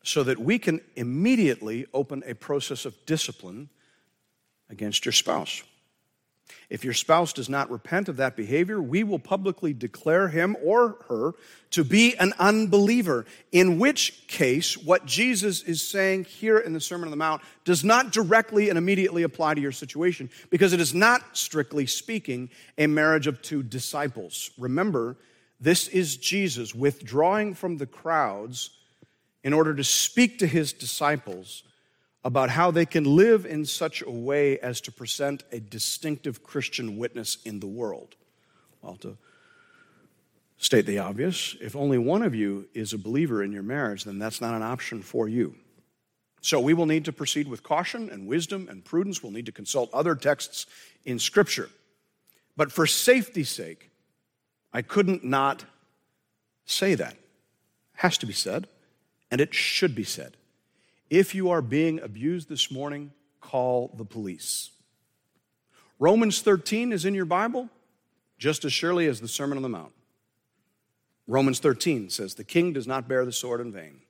so 0.03 0.23
that 0.23 0.39
we 0.39 0.59
can 0.59 0.81
immediately 0.97 1.87
open 1.95 2.23
a 2.27 2.35
process 2.35 2.85
of 2.85 2.95
discipline 3.07 3.69
against 4.69 5.05
your 5.05 5.13
spouse. 5.13 5.63
If 6.69 6.85
your 6.85 6.95
spouse 6.95 7.33
does 7.33 7.49
not 7.49 7.71
repent 7.71 8.09
of 8.09 8.17
that 8.17 8.37
behavior, 8.37 8.81
we 8.81 9.05
will 9.05 9.19
publicly 9.19 9.73
declare 9.73 10.29
him 10.29 10.57
or 10.63 10.97
her 11.09 11.35
to 11.71 11.85
be 11.85 12.17
an 12.17 12.33
unbeliever. 12.39 13.27
In 13.53 13.79
which 13.79 14.27
case, 14.27 14.77
what 14.77 15.07
Jesus 15.07 15.63
is 15.63 15.87
saying 15.87 16.25
here 16.25 16.59
in 16.59 16.73
the 16.73 16.81
Sermon 16.81 17.07
on 17.07 17.11
the 17.11 17.17
Mount 17.17 17.43
does 17.65 17.85
not 17.85 18.11
directly 18.11 18.69
and 18.69 18.79
immediately 18.79 19.23
apply 19.23 19.55
to 19.55 19.61
your 19.61 19.73
situation 19.73 20.31
because 20.51 20.73
it 20.73 20.81
is 20.81 20.95
not, 20.95 21.37
strictly 21.37 21.87
speaking, 21.87 22.51
a 22.77 22.87
marriage 22.87 23.27
of 23.27 23.43
two 23.43 23.63
disciples. 23.63 24.51
Remember, 24.59 25.17
this 25.63 25.87
is 25.87 26.17
Jesus 26.17 26.75
withdrawing 26.75 27.55
from 27.55 27.77
the 27.77 27.87
crowds 27.87 28.71
in 29.45 29.53
order 29.53 29.73
to 29.77 29.85
speak 29.85 30.41
to 30.41 30.47
his 30.49 30.73
disciples 30.73 31.63
about 32.25 32.51
how 32.51 32.73
they 32.73 32.85
can 32.85 33.05
live 33.05 33.47
in 33.47 33.65
such 33.65 34.03
a 34.03 34.11
way 34.11 34.59
as 34.59 34.81
to 34.81 34.91
present 34.91 35.45
a 35.53 35.61
distinctive 35.61 36.43
Christian 36.43 36.97
witness 36.97 37.39
in 37.45 37.61
the 37.61 37.69
world. 37.69 38.17
Well, 38.81 38.97
to 38.97 39.17
state 40.59 40.85
the 40.85 40.99
obvious, 40.99 41.55
if 41.61 41.77
only 41.77 41.99
one 41.99 42.23
of 42.23 42.35
you 42.35 42.69
is 42.75 42.93
a 42.93 42.99
believer 42.99 43.41
in 43.41 43.53
your 43.53 43.63
marriage, 43.63 44.03
then 44.03 44.19
that's 44.19 44.41
not 44.41 44.55
an 44.55 44.63
option 44.63 45.01
for 45.01 45.29
you. 45.29 45.55
So 46.41 46.59
we 46.59 46.75
will 46.75 46.87
need 46.87 47.05
to 47.05 47.13
proceed 47.13 47.47
with 47.47 47.63
caution 47.63 48.11
and 48.11 48.27
wisdom 48.27 48.67
and 48.69 48.85
prudence. 48.85 49.23
We'll 49.23 49.31
need 49.31 49.47
to 49.47 49.53
consult 49.53 49.95
other 49.95 50.17
texts 50.17 50.67
in 51.05 51.21
Scripture. 51.21 51.71
But 52.57 52.73
for 52.73 52.85
safety's 52.85 53.49
sake, 53.49 53.92
I 54.73 54.83
couldn't 54.83 55.25
not 55.25 55.65
say 56.65 56.95
that. 56.95 57.13
It 57.13 57.19
has 57.95 58.19
to 58.19 58.27
be 58.27 58.33
said, 58.33 58.69
and 59.31 59.41
it 59.41 59.55
should 59.55 59.95
be 59.95 60.05
said. 60.05 60.37
If 61.11 61.35
you 61.35 61.51
are 61.51 61.63
being 61.63 62.01
abused 62.01 62.49
this 62.49 62.71
morning, 62.71 63.13
call 63.41 63.93
the 63.97 64.05
police. 64.05 64.71
Romans 65.99 66.41
13 66.41 66.93
is 66.93 67.05
in 67.05 67.15
your 67.15 67.27
Bible 67.27 67.69
just 68.39 68.65
as 68.65 68.73
surely 68.73 69.07
as 69.07 69.21
the 69.21 69.29
Sermon 69.29 69.59
on 69.59 69.63
the 69.63 69.69
Mount. 69.69 69.93
Romans 71.29 71.61
13 71.61 72.11
says, 72.11 72.35
The 72.35 72.45
king 72.45 72.73
does 72.73 72.87
not 72.87 73.07
bear 73.07 73.25
the 73.25 73.33
sword 73.33 73.61
in 73.61 73.71
vain. 73.71 74.01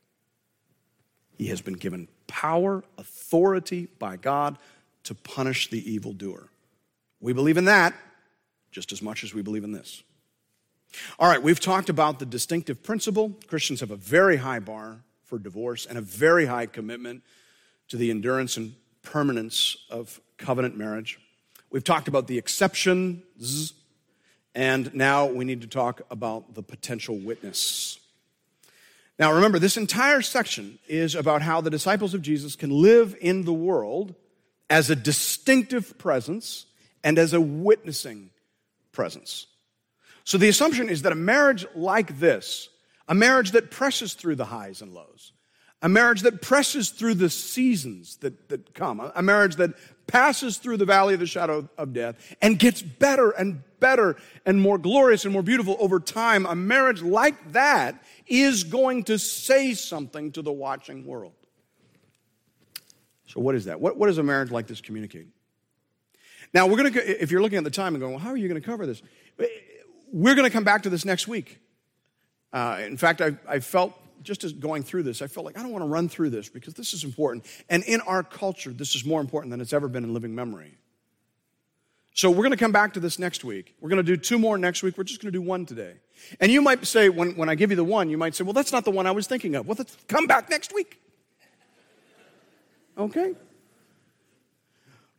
He 1.36 1.48
has 1.48 1.60
been 1.60 1.74
given 1.74 2.08
power, 2.26 2.82
authority 2.96 3.88
by 3.98 4.16
God 4.16 4.56
to 5.04 5.14
punish 5.14 5.68
the 5.68 5.92
evildoer. 5.92 6.48
We 7.20 7.32
believe 7.32 7.56
in 7.56 7.66
that 7.66 7.94
just 8.70 8.92
as 8.92 9.02
much 9.02 9.22
as 9.22 9.34
we 9.34 9.42
believe 9.42 9.64
in 9.64 9.72
this. 9.72 10.02
All 11.18 11.28
right, 11.28 11.42
we've 11.42 11.60
talked 11.60 11.88
about 11.88 12.18
the 12.18 12.26
distinctive 12.26 12.82
principle. 12.82 13.32
Christians 13.46 13.80
have 13.80 13.90
a 13.90 13.96
very 13.96 14.36
high 14.36 14.60
bar 14.60 15.00
for 15.24 15.38
divorce 15.38 15.86
and 15.86 15.96
a 15.96 16.02
very 16.02 16.46
high 16.46 16.66
commitment 16.66 17.22
to 17.88 17.96
the 17.96 18.10
endurance 18.10 18.56
and 18.56 18.74
permanence 19.02 19.76
of 19.90 20.20
covenant 20.38 20.76
marriage. 20.76 21.18
We've 21.70 21.84
talked 21.84 22.08
about 22.08 22.26
the 22.26 22.38
exceptions, 22.38 23.72
and 24.54 24.94
now 24.94 25.26
we 25.26 25.44
need 25.44 25.62
to 25.62 25.66
talk 25.66 26.02
about 26.10 26.54
the 26.54 26.62
potential 26.62 27.16
witness. 27.18 27.98
Now, 29.18 29.32
remember, 29.32 29.58
this 29.58 29.76
entire 29.76 30.20
section 30.20 30.78
is 30.88 31.14
about 31.14 31.42
how 31.42 31.60
the 31.60 31.70
disciples 31.70 32.14
of 32.14 32.22
Jesus 32.22 32.56
can 32.56 32.70
live 32.70 33.16
in 33.20 33.44
the 33.44 33.52
world 33.52 34.14
as 34.68 34.90
a 34.90 34.96
distinctive 34.96 35.96
presence 35.98 36.66
and 37.04 37.18
as 37.18 37.32
a 37.32 37.40
witnessing 37.40 38.30
presence. 38.90 39.46
So, 40.24 40.38
the 40.38 40.48
assumption 40.48 40.88
is 40.88 41.02
that 41.02 41.12
a 41.12 41.16
marriage 41.16 41.66
like 41.74 42.18
this 42.18 42.68
a 43.08 43.14
marriage 43.14 43.50
that 43.52 43.70
presses 43.70 44.14
through 44.14 44.36
the 44.36 44.44
highs 44.46 44.80
and 44.80 44.94
lows, 44.94 45.32
a 45.82 45.88
marriage 45.88 46.22
that 46.22 46.40
presses 46.40 46.90
through 46.90 47.14
the 47.14 47.28
seasons 47.28 48.16
that, 48.16 48.48
that 48.48 48.74
come, 48.74 49.00
a 49.14 49.22
marriage 49.22 49.56
that 49.56 49.72
passes 50.06 50.58
through 50.58 50.76
the 50.76 50.84
valley 50.84 51.14
of 51.14 51.20
the 51.20 51.26
shadow 51.26 51.68
of 51.76 51.92
death 51.92 52.36
and 52.40 52.58
gets 52.58 52.80
better 52.80 53.30
and 53.30 53.62
better 53.80 54.16
and 54.46 54.60
more 54.60 54.78
glorious 54.78 55.24
and 55.24 55.32
more 55.32 55.42
beautiful 55.42 55.76
over 55.80 55.98
time. 55.98 56.46
A 56.46 56.54
marriage 56.54 57.02
like 57.02 57.52
that 57.52 58.02
is 58.26 58.64
going 58.64 59.04
to 59.04 59.18
say 59.18 59.74
something 59.74 60.32
to 60.32 60.42
the 60.42 60.52
watching 60.52 61.04
world. 61.04 61.32
So, 63.26 63.40
what 63.40 63.54
is 63.54 63.64
that? 63.64 63.80
What, 63.80 63.96
what 63.96 64.06
does 64.06 64.18
a 64.18 64.22
marriage 64.22 64.50
like 64.50 64.66
this 64.66 64.80
communicate? 64.80 65.26
Now, 66.54 66.66
we're 66.66 66.76
going 66.76 66.92
to, 66.92 67.22
if 67.22 67.30
you're 67.30 67.40
looking 67.40 67.58
at 67.58 67.64
the 67.64 67.70
time 67.70 67.94
and 67.94 68.00
going, 68.00 68.12
well, 68.12 68.22
how 68.22 68.30
are 68.30 68.36
you 68.36 68.46
going 68.46 68.60
to 68.60 68.66
cover 68.66 68.86
this? 68.86 69.02
We're 70.12 70.34
going 70.34 70.48
to 70.48 70.52
come 70.52 70.64
back 70.64 70.82
to 70.82 70.90
this 70.90 71.04
next 71.04 71.26
week. 71.26 71.58
Uh, 72.52 72.80
in 72.82 72.98
fact, 72.98 73.22
I, 73.22 73.36
I 73.48 73.60
felt 73.60 73.94
just 74.22 74.44
as 74.44 74.52
going 74.52 74.82
through 74.82 75.02
this, 75.04 75.22
I 75.22 75.26
felt 75.26 75.46
like 75.46 75.58
I 75.58 75.62
don't 75.62 75.72
want 75.72 75.82
to 75.82 75.88
run 75.88 76.08
through 76.08 76.30
this 76.30 76.48
because 76.48 76.74
this 76.74 76.92
is 76.92 77.02
important. 77.02 77.46
And 77.68 77.82
in 77.84 78.00
our 78.02 78.22
culture, 78.22 78.70
this 78.70 78.94
is 78.94 79.04
more 79.04 79.20
important 79.20 79.50
than 79.50 79.60
it's 79.60 79.72
ever 79.72 79.88
been 79.88 80.04
in 80.04 80.12
living 80.12 80.34
memory. 80.34 80.76
So 82.14 82.30
we're 82.30 82.42
going 82.42 82.50
to 82.50 82.58
come 82.58 82.72
back 82.72 82.92
to 82.92 83.00
this 83.00 83.18
next 83.18 83.42
week. 83.42 83.74
We're 83.80 83.88
going 83.88 84.04
to 84.04 84.16
do 84.16 84.18
two 84.18 84.38
more 84.38 84.58
next 84.58 84.82
week. 84.82 84.98
We're 84.98 85.04
just 85.04 85.22
going 85.22 85.32
to 85.32 85.38
do 85.38 85.42
one 85.42 85.64
today. 85.64 85.94
And 86.40 86.52
you 86.52 86.60
might 86.60 86.86
say, 86.86 87.08
when, 87.08 87.34
when 87.36 87.48
I 87.48 87.54
give 87.54 87.70
you 87.70 87.76
the 87.76 87.84
one, 87.84 88.10
you 88.10 88.18
might 88.18 88.34
say, 88.34 88.44
well, 88.44 88.52
that's 88.52 88.70
not 88.70 88.84
the 88.84 88.90
one 88.90 89.06
I 89.06 89.12
was 89.12 89.26
thinking 89.26 89.54
of. 89.54 89.66
Well, 89.66 89.78
come 90.08 90.26
back 90.26 90.50
next 90.50 90.74
week. 90.74 91.00
Okay? 92.98 93.34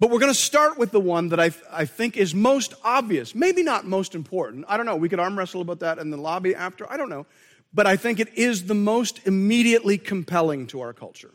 But 0.04 0.12
we're 0.12 0.20
going 0.20 0.34
to 0.34 0.38
start 0.38 0.78
with 0.78 0.92
the 0.92 1.00
one 1.00 1.30
that 1.30 1.40
I, 1.40 1.52
I 1.72 1.86
think 1.86 2.18
is 2.18 2.36
most 2.36 2.74
obvious. 2.84 3.34
Maybe 3.34 3.64
not 3.64 3.86
most 3.86 4.16
important. 4.16 4.66
I 4.68 4.76
don't 4.76 4.86
know. 4.86 4.98
We 4.98 5.08
could 5.08 5.22
arm 5.22 5.40
wrestle 5.40 5.62
about 5.62 5.80
that 5.80 5.98
in 5.98 6.10
the 6.10 6.18
lobby 6.18 6.54
after. 6.54 6.92
I 6.92 6.98
don't 6.98 7.08
know. 7.08 7.26
But 7.74 7.88
I 7.88 7.96
think 7.96 8.20
it 8.20 8.38
is 8.38 8.66
the 8.66 8.74
most 8.74 9.26
immediately 9.26 9.98
compelling 9.98 10.68
to 10.68 10.82
our 10.82 10.92
culture. 10.92 11.32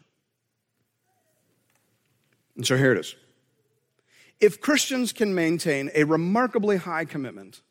And 2.56 2.66
so 2.66 2.76
here 2.76 2.92
it 2.92 2.98
is. 2.98 3.16
If 4.38 4.60
Christians 4.60 5.14
can 5.14 5.34
maintain 5.34 5.90
a 5.94 6.04
remarkably 6.04 6.76
high 6.76 7.06
commitment 7.06 7.62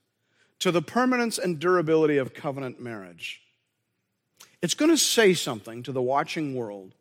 to 0.58 0.72
the 0.72 0.82
permanence 0.82 1.38
and 1.38 1.60
durability 1.60 2.18
of 2.18 2.34
covenant 2.34 2.82
marriage, 2.82 3.44
it's 4.64 4.74
going 4.74 4.90
to 4.90 4.98
say 4.98 5.36
something 5.36 5.84
to 5.84 5.92
the 5.92 6.02
watching 6.02 6.56
world 6.56 6.96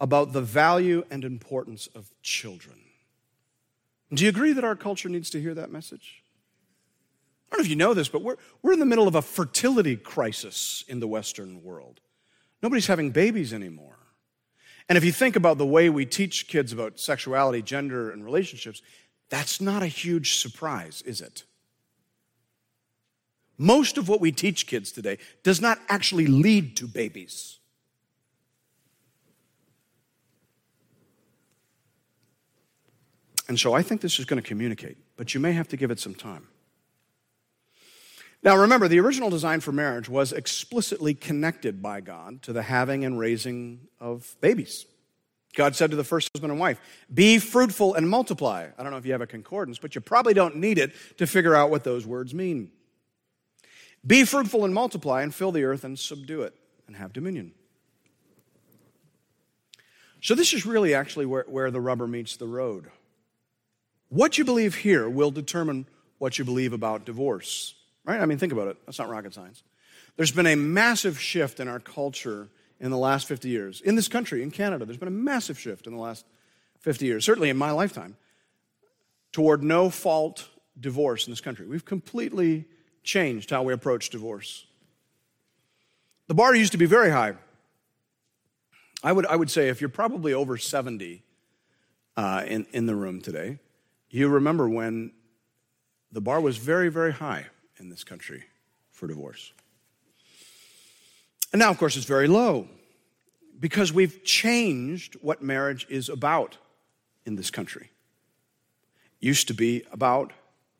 about 0.00 0.32
the 0.32 0.42
value 0.42 1.04
and 1.08 1.22
importance 1.24 1.86
of 1.94 2.10
children. 2.20 2.80
Do 4.12 4.24
you 4.24 4.30
agree 4.30 4.52
that 4.52 4.64
our 4.64 4.76
culture 4.76 5.08
needs 5.08 5.30
to 5.30 5.40
hear 5.40 5.54
that 5.54 5.70
message? 5.70 6.22
I 7.46 7.56
don't 7.56 7.60
know 7.60 7.64
if 7.64 7.70
you 7.70 7.76
know 7.76 7.94
this, 7.94 8.08
but 8.08 8.22
we're, 8.22 8.36
we're 8.62 8.72
in 8.72 8.78
the 8.78 8.86
middle 8.86 9.08
of 9.08 9.14
a 9.14 9.22
fertility 9.22 9.96
crisis 9.96 10.84
in 10.88 11.00
the 11.00 11.08
Western 11.08 11.62
world. 11.62 12.00
Nobody's 12.62 12.86
having 12.86 13.10
babies 13.10 13.52
anymore. 13.52 13.96
And 14.88 14.96
if 14.96 15.04
you 15.04 15.12
think 15.12 15.36
about 15.36 15.58
the 15.58 15.66
way 15.66 15.90
we 15.90 16.06
teach 16.06 16.48
kids 16.48 16.72
about 16.72 16.98
sexuality, 16.98 17.62
gender, 17.62 18.10
and 18.10 18.24
relationships, 18.24 18.82
that's 19.28 19.60
not 19.60 19.82
a 19.82 19.86
huge 19.86 20.36
surprise, 20.36 21.02
is 21.02 21.20
it? 21.20 21.44
Most 23.58 23.98
of 23.98 24.08
what 24.08 24.20
we 24.20 24.32
teach 24.32 24.66
kids 24.66 24.92
today 24.92 25.18
does 25.42 25.60
not 25.60 25.78
actually 25.88 26.26
lead 26.26 26.76
to 26.76 26.86
babies. 26.86 27.58
And 33.48 33.58
so 33.58 33.72
I 33.72 33.82
think 33.82 34.02
this 34.02 34.18
is 34.18 34.26
going 34.26 34.40
to 34.40 34.46
communicate, 34.46 34.98
but 35.16 35.34
you 35.34 35.40
may 35.40 35.52
have 35.52 35.68
to 35.68 35.76
give 35.76 35.90
it 35.90 35.98
some 35.98 36.14
time. 36.14 36.48
Now, 38.42 38.56
remember, 38.56 38.86
the 38.86 39.00
original 39.00 39.30
design 39.30 39.60
for 39.60 39.72
marriage 39.72 40.08
was 40.08 40.32
explicitly 40.32 41.14
connected 41.14 41.82
by 41.82 42.00
God 42.00 42.42
to 42.42 42.52
the 42.52 42.62
having 42.62 43.04
and 43.04 43.18
raising 43.18 43.88
of 43.98 44.36
babies. 44.40 44.86
God 45.56 45.74
said 45.74 45.90
to 45.90 45.96
the 45.96 46.04
first 46.04 46.30
husband 46.32 46.52
and 46.52 46.60
wife, 46.60 46.80
Be 47.12 47.38
fruitful 47.38 47.94
and 47.94 48.08
multiply. 48.08 48.68
I 48.78 48.82
don't 48.82 48.92
know 48.92 48.98
if 48.98 49.06
you 49.06 49.12
have 49.12 49.22
a 49.22 49.26
concordance, 49.26 49.78
but 49.78 49.94
you 49.94 50.00
probably 50.00 50.34
don't 50.34 50.56
need 50.56 50.78
it 50.78 50.92
to 51.16 51.26
figure 51.26 51.54
out 51.54 51.70
what 51.70 51.82
those 51.82 52.06
words 52.06 52.32
mean. 52.32 52.70
Be 54.06 54.24
fruitful 54.24 54.64
and 54.64 54.72
multiply 54.72 55.22
and 55.22 55.34
fill 55.34 55.50
the 55.50 55.64
earth 55.64 55.82
and 55.82 55.98
subdue 55.98 56.42
it. 56.42 56.54
and 56.86 56.96
have 56.96 57.12
dominion. 57.12 57.52
So, 60.20 60.34
this 60.34 60.52
is 60.54 60.64
really 60.64 60.94
actually 60.94 61.26
where, 61.26 61.44
where 61.48 61.70
the 61.70 61.80
rubber 61.80 62.06
meets 62.06 62.36
the 62.36 62.46
road. 62.46 62.90
What 64.08 64.38
you 64.38 64.44
believe 64.44 64.74
here 64.74 65.08
will 65.08 65.30
determine 65.30 65.86
what 66.18 66.38
you 66.38 66.44
believe 66.44 66.72
about 66.72 67.04
divorce, 67.04 67.74
right? 68.04 68.20
I 68.20 68.26
mean, 68.26 68.38
think 68.38 68.52
about 68.52 68.68
it. 68.68 68.76
That's 68.86 68.98
not 68.98 69.08
rocket 69.08 69.34
science. 69.34 69.62
There's 70.16 70.32
been 70.32 70.46
a 70.46 70.56
massive 70.56 71.20
shift 71.20 71.60
in 71.60 71.68
our 71.68 71.78
culture 71.78 72.48
in 72.80 72.90
the 72.90 72.98
last 72.98 73.28
50 73.28 73.48
years. 73.48 73.80
In 73.80 73.94
this 73.94 74.08
country, 74.08 74.42
in 74.42 74.50
Canada, 74.50 74.84
there's 74.84 74.98
been 74.98 75.08
a 75.08 75.12
massive 75.12 75.58
shift 75.58 75.86
in 75.86 75.92
the 75.94 76.00
last 76.00 76.24
50 76.80 77.06
years, 77.06 77.24
certainly 77.24 77.50
in 77.50 77.56
my 77.56 77.70
lifetime, 77.70 78.16
toward 79.32 79.62
no 79.62 79.90
fault 79.90 80.48
divorce 80.80 81.26
in 81.26 81.32
this 81.32 81.40
country. 81.40 81.66
We've 81.66 81.84
completely 81.84 82.64
changed 83.02 83.50
how 83.50 83.62
we 83.62 83.72
approach 83.72 84.10
divorce. 84.10 84.66
The 86.28 86.34
bar 86.34 86.54
used 86.54 86.72
to 86.72 86.78
be 86.78 86.86
very 86.86 87.10
high. 87.10 87.34
I 89.02 89.12
would, 89.12 89.26
I 89.26 89.36
would 89.36 89.50
say 89.50 89.68
if 89.68 89.80
you're 89.80 89.88
probably 89.88 90.32
over 90.32 90.56
70 90.56 91.22
uh, 92.16 92.44
in, 92.46 92.66
in 92.72 92.86
the 92.86 92.94
room 92.94 93.20
today, 93.20 93.58
you 94.10 94.28
remember 94.28 94.68
when 94.68 95.12
the 96.12 96.20
bar 96.20 96.40
was 96.40 96.56
very, 96.56 96.88
very 96.88 97.12
high 97.12 97.46
in 97.78 97.88
this 97.88 98.04
country 98.04 98.44
for 98.90 99.06
divorce. 99.06 99.52
And 101.52 101.60
now, 101.60 101.70
of 101.70 101.78
course, 101.78 101.96
it's 101.96 102.06
very 102.06 102.28
low 102.28 102.68
because 103.58 103.92
we've 103.92 104.22
changed 104.24 105.16
what 105.20 105.42
marriage 105.42 105.86
is 105.88 106.08
about 106.08 106.58
in 107.24 107.36
this 107.36 107.50
country. 107.50 107.90
It 109.20 109.26
used 109.26 109.48
to 109.48 109.54
be 109.54 109.84
about 109.92 110.32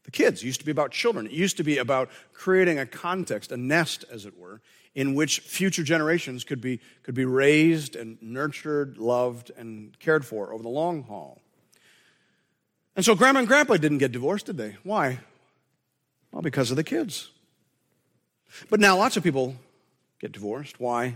the 0.04 0.10
kids, 0.10 0.42
it 0.42 0.46
used 0.46 0.60
to 0.60 0.66
be 0.66 0.72
about 0.72 0.90
children, 0.90 1.26
it 1.26 1.32
used 1.32 1.58
to 1.58 1.64
be 1.64 1.76
about 1.76 2.08
creating 2.32 2.78
a 2.78 2.86
context, 2.86 3.52
a 3.52 3.58
nest, 3.58 4.04
as 4.10 4.24
it 4.24 4.38
were, 4.38 4.62
in 4.94 5.14
which 5.14 5.40
future 5.40 5.82
generations 5.82 6.44
could 6.44 6.60
be, 6.60 6.80
could 7.02 7.14
be 7.14 7.26
raised 7.26 7.94
and 7.94 8.16
nurtured, 8.22 8.96
loved, 8.96 9.50
and 9.56 9.98
cared 9.98 10.24
for 10.24 10.52
over 10.52 10.62
the 10.62 10.68
long 10.68 11.02
haul. 11.02 11.42
And 12.98 13.04
so 13.04 13.14
grandma 13.14 13.38
and 13.38 13.46
grandpa 13.46 13.76
didn't 13.76 13.98
get 13.98 14.10
divorced, 14.10 14.46
did 14.46 14.56
they? 14.56 14.76
Why? 14.82 15.20
Well, 16.32 16.42
because 16.42 16.72
of 16.72 16.76
the 16.76 16.82
kids. 16.82 17.30
But 18.70 18.80
now 18.80 18.96
lots 18.96 19.16
of 19.16 19.22
people 19.22 19.54
get 20.18 20.32
divorced. 20.32 20.80
Why? 20.80 21.14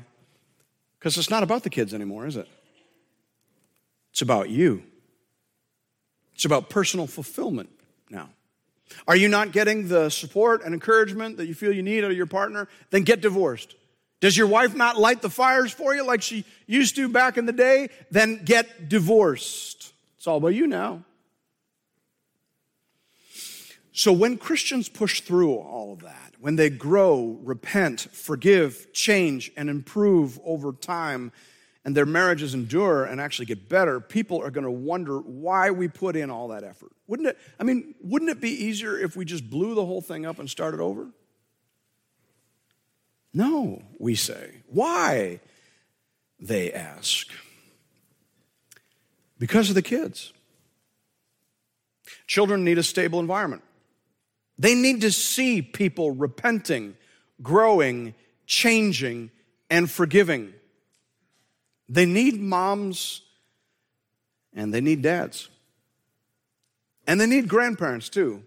Because 0.96 1.18
it's 1.18 1.28
not 1.28 1.42
about 1.42 1.64
the 1.64 1.70
kids 1.70 1.92
anymore, 1.92 2.24
is 2.24 2.36
it? 2.36 2.46
It's 4.12 4.22
about 4.22 4.48
you. 4.48 4.84
It's 6.36 6.44
about 6.44 6.70
personal 6.70 7.08
fulfillment 7.08 7.70
now. 8.08 8.28
Are 9.08 9.16
you 9.16 9.26
not 9.26 9.50
getting 9.50 9.88
the 9.88 10.08
support 10.08 10.62
and 10.62 10.74
encouragement 10.74 11.36
that 11.38 11.46
you 11.46 11.54
feel 11.54 11.72
you 11.72 11.82
need 11.82 12.04
out 12.04 12.12
of 12.12 12.16
your 12.16 12.26
partner? 12.26 12.68
Then 12.90 13.02
get 13.02 13.20
divorced. 13.20 13.74
Does 14.20 14.36
your 14.36 14.46
wife 14.46 14.76
not 14.76 15.00
light 15.00 15.20
the 15.20 15.30
fires 15.30 15.72
for 15.72 15.96
you 15.96 16.06
like 16.06 16.22
she 16.22 16.44
used 16.68 16.94
to 16.94 17.08
back 17.08 17.36
in 17.36 17.46
the 17.46 17.52
day? 17.52 17.88
Then 18.08 18.44
get 18.44 18.88
divorced. 18.88 19.92
It's 20.16 20.28
all 20.28 20.36
about 20.36 20.54
you 20.54 20.68
now. 20.68 21.02
So 23.92 24.12
when 24.12 24.38
Christians 24.38 24.88
push 24.88 25.20
through 25.20 25.54
all 25.54 25.92
of 25.92 26.00
that, 26.00 26.34
when 26.40 26.56
they 26.56 26.70
grow, 26.70 27.38
repent, 27.42 28.08
forgive, 28.12 28.92
change, 28.92 29.52
and 29.56 29.68
improve 29.68 30.40
over 30.44 30.72
time, 30.72 31.30
and 31.84 31.96
their 31.96 32.06
marriages 32.06 32.54
endure 32.54 33.04
and 33.04 33.20
actually 33.20 33.46
get 33.46 33.68
better, 33.68 34.00
people 34.00 34.40
are 34.42 34.50
going 34.50 34.64
to 34.64 34.70
wonder 34.70 35.18
why 35.18 35.70
we 35.70 35.88
put 35.88 36.16
in 36.16 36.30
all 36.30 36.48
that 36.48 36.62
effort. 36.64 36.92
Wouldn't 37.06 37.28
it? 37.28 37.38
I 37.58 37.64
mean, 37.64 37.94
wouldn't 38.00 38.30
it 38.30 38.40
be 38.40 38.50
easier 38.50 38.98
if 38.98 39.16
we 39.16 39.24
just 39.24 39.50
blew 39.50 39.74
the 39.74 39.84
whole 39.84 40.00
thing 40.00 40.24
up 40.24 40.38
and 40.38 40.48
started 40.48 40.80
over? 40.80 41.08
No, 43.34 43.82
we 43.98 44.14
say. 44.14 44.62
Why? 44.68 45.40
They 46.38 46.72
ask. 46.72 47.28
Because 49.38 49.68
of 49.68 49.74
the 49.74 49.82
kids. 49.82 50.32
Children 52.26 52.64
need 52.64 52.78
a 52.78 52.82
stable 52.82 53.18
environment. 53.18 53.62
They 54.62 54.76
need 54.76 55.00
to 55.00 55.10
see 55.10 55.60
people 55.60 56.12
repenting, 56.12 56.94
growing, 57.42 58.14
changing, 58.46 59.32
and 59.68 59.90
forgiving. 59.90 60.54
They 61.88 62.06
need 62.06 62.40
moms 62.40 63.22
and 64.54 64.72
they 64.72 64.80
need 64.80 65.02
dads. 65.02 65.48
And 67.08 67.20
they 67.20 67.26
need 67.26 67.48
grandparents 67.48 68.08
too. 68.08 68.44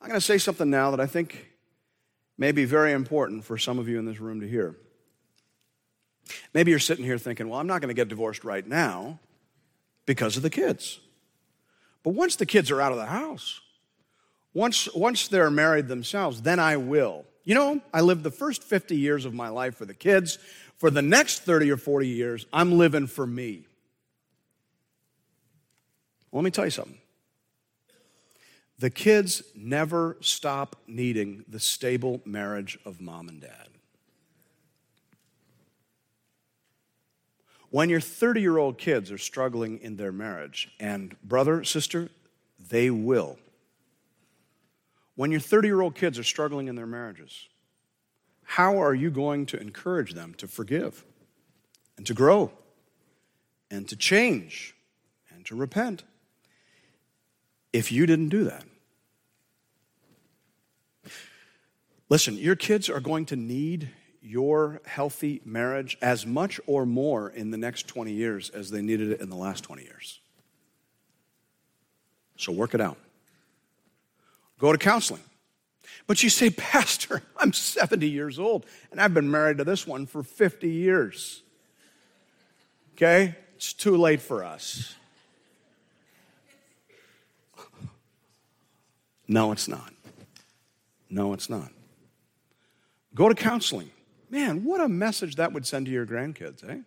I'm 0.00 0.08
going 0.08 0.18
to 0.18 0.26
say 0.26 0.36
something 0.36 0.68
now 0.68 0.90
that 0.90 0.98
I 0.98 1.06
think 1.06 1.52
may 2.36 2.50
be 2.50 2.64
very 2.64 2.90
important 2.90 3.44
for 3.44 3.56
some 3.56 3.78
of 3.78 3.88
you 3.88 4.00
in 4.00 4.04
this 4.04 4.18
room 4.18 4.40
to 4.40 4.48
hear. 4.48 4.74
Maybe 6.52 6.72
you're 6.72 6.80
sitting 6.80 7.04
here 7.04 7.18
thinking, 7.18 7.48
well, 7.48 7.60
I'm 7.60 7.68
not 7.68 7.80
going 7.80 7.94
to 7.94 7.94
get 7.94 8.08
divorced 8.08 8.42
right 8.42 8.66
now 8.66 9.20
because 10.06 10.36
of 10.36 10.42
the 10.42 10.50
kids. 10.50 10.98
But 12.02 12.14
once 12.14 12.34
the 12.34 12.46
kids 12.46 12.72
are 12.72 12.80
out 12.80 12.90
of 12.90 12.98
the 12.98 13.06
house, 13.06 13.60
once, 14.54 14.92
once 14.94 15.28
they're 15.28 15.50
married 15.50 15.88
themselves, 15.88 16.42
then 16.42 16.58
I 16.58 16.76
will. 16.76 17.24
You 17.44 17.54
know, 17.54 17.80
I 17.92 18.02
lived 18.02 18.22
the 18.22 18.30
first 18.30 18.62
50 18.62 18.96
years 18.96 19.24
of 19.24 19.34
my 19.34 19.48
life 19.48 19.76
for 19.76 19.84
the 19.84 19.94
kids. 19.94 20.38
For 20.76 20.90
the 20.90 21.02
next 21.02 21.40
30 21.40 21.70
or 21.70 21.76
40 21.76 22.08
years, 22.08 22.46
I'm 22.52 22.72
living 22.72 23.06
for 23.06 23.26
me. 23.26 23.66
Let 26.32 26.44
me 26.44 26.50
tell 26.50 26.64
you 26.64 26.70
something. 26.70 26.98
The 28.78 28.90
kids 28.90 29.42
never 29.54 30.16
stop 30.20 30.76
needing 30.86 31.44
the 31.46 31.60
stable 31.60 32.20
marriage 32.24 32.78
of 32.84 33.00
mom 33.00 33.28
and 33.28 33.40
dad. 33.40 33.68
When 37.70 37.88
your 37.88 38.00
30 38.00 38.40
year 38.40 38.58
old 38.58 38.76
kids 38.76 39.10
are 39.10 39.18
struggling 39.18 39.78
in 39.78 39.96
their 39.96 40.12
marriage, 40.12 40.70
and 40.80 41.16
brother, 41.22 41.64
sister, 41.64 42.10
they 42.68 42.90
will 42.90 43.38
when 45.22 45.30
your 45.30 45.38
30 45.38 45.68
year 45.68 45.80
old 45.80 45.94
kids 45.94 46.18
are 46.18 46.24
struggling 46.24 46.66
in 46.66 46.74
their 46.74 46.84
marriages, 46.84 47.48
how 48.42 48.82
are 48.82 48.92
you 48.92 49.08
going 49.08 49.46
to 49.46 49.56
encourage 49.56 50.14
them 50.14 50.34
to 50.34 50.48
forgive 50.48 51.04
and 51.96 52.04
to 52.08 52.12
grow 52.12 52.50
and 53.70 53.88
to 53.88 53.94
change 53.94 54.74
and 55.32 55.46
to 55.46 55.54
repent 55.54 56.02
if 57.72 57.92
you 57.92 58.04
didn't 58.04 58.30
do 58.30 58.42
that? 58.42 58.64
Listen, 62.08 62.36
your 62.36 62.56
kids 62.56 62.90
are 62.90 62.98
going 62.98 63.24
to 63.26 63.36
need 63.36 63.90
your 64.20 64.80
healthy 64.86 65.40
marriage 65.44 65.96
as 66.02 66.26
much 66.26 66.58
or 66.66 66.84
more 66.84 67.30
in 67.30 67.52
the 67.52 67.56
next 67.56 67.86
20 67.86 68.10
years 68.10 68.50
as 68.50 68.72
they 68.72 68.82
needed 68.82 69.12
it 69.12 69.20
in 69.20 69.30
the 69.30 69.36
last 69.36 69.62
20 69.62 69.84
years. 69.84 70.18
So 72.36 72.50
work 72.50 72.74
it 72.74 72.80
out. 72.80 72.98
Go 74.62 74.70
to 74.70 74.78
counseling. 74.78 75.24
But 76.06 76.22
you 76.22 76.30
say, 76.30 76.48
Pastor, 76.48 77.20
I'm 77.36 77.52
70 77.52 78.08
years 78.08 78.38
old 78.38 78.64
and 78.92 79.00
I've 79.00 79.12
been 79.12 79.28
married 79.28 79.58
to 79.58 79.64
this 79.64 79.88
one 79.88 80.06
for 80.06 80.22
50 80.22 80.70
years. 80.70 81.42
Okay? 82.94 83.34
It's 83.56 83.72
too 83.72 83.96
late 83.96 84.22
for 84.22 84.44
us. 84.44 84.94
No, 89.26 89.50
it's 89.50 89.66
not. 89.66 89.92
No, 91.10 91.32
it's 91.32 91.50
not. 91.50 91.70
Go 93.16 93.28
to 93.28 93.34
counseling. 93.34 93.90
Man, 94.30 94.62
what 94.62 94.80
a 94.80 94.88
message 94.88 95.34
that 95.36 95.52
would 95.52 95.66
send 95.66 95.86
to 95.86 95.92
your 95.92 96.06
grandkids, 96.06 96.62
eh? 96.70 96.82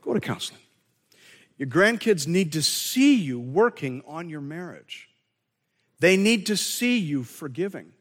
Go 0.00 0.14
to 0.14 0.20
counseling. 0.20 0.60
Your 1.56 1.68
grandkids 1.68 2.28
need 2.28 2.52
to 2.52 2.62
see 2.62 3.16
you 3.16 3.40
working 3.40 4.04
on 4.06 4.28
your 4.28 4.40
marriage. 4.40 5.07
They 6.00 6.16
need 6.16 6.46
to 6.46 6.56
see 6.56 6.98
you 6.98 7.24
forgiving. 7.24 7.92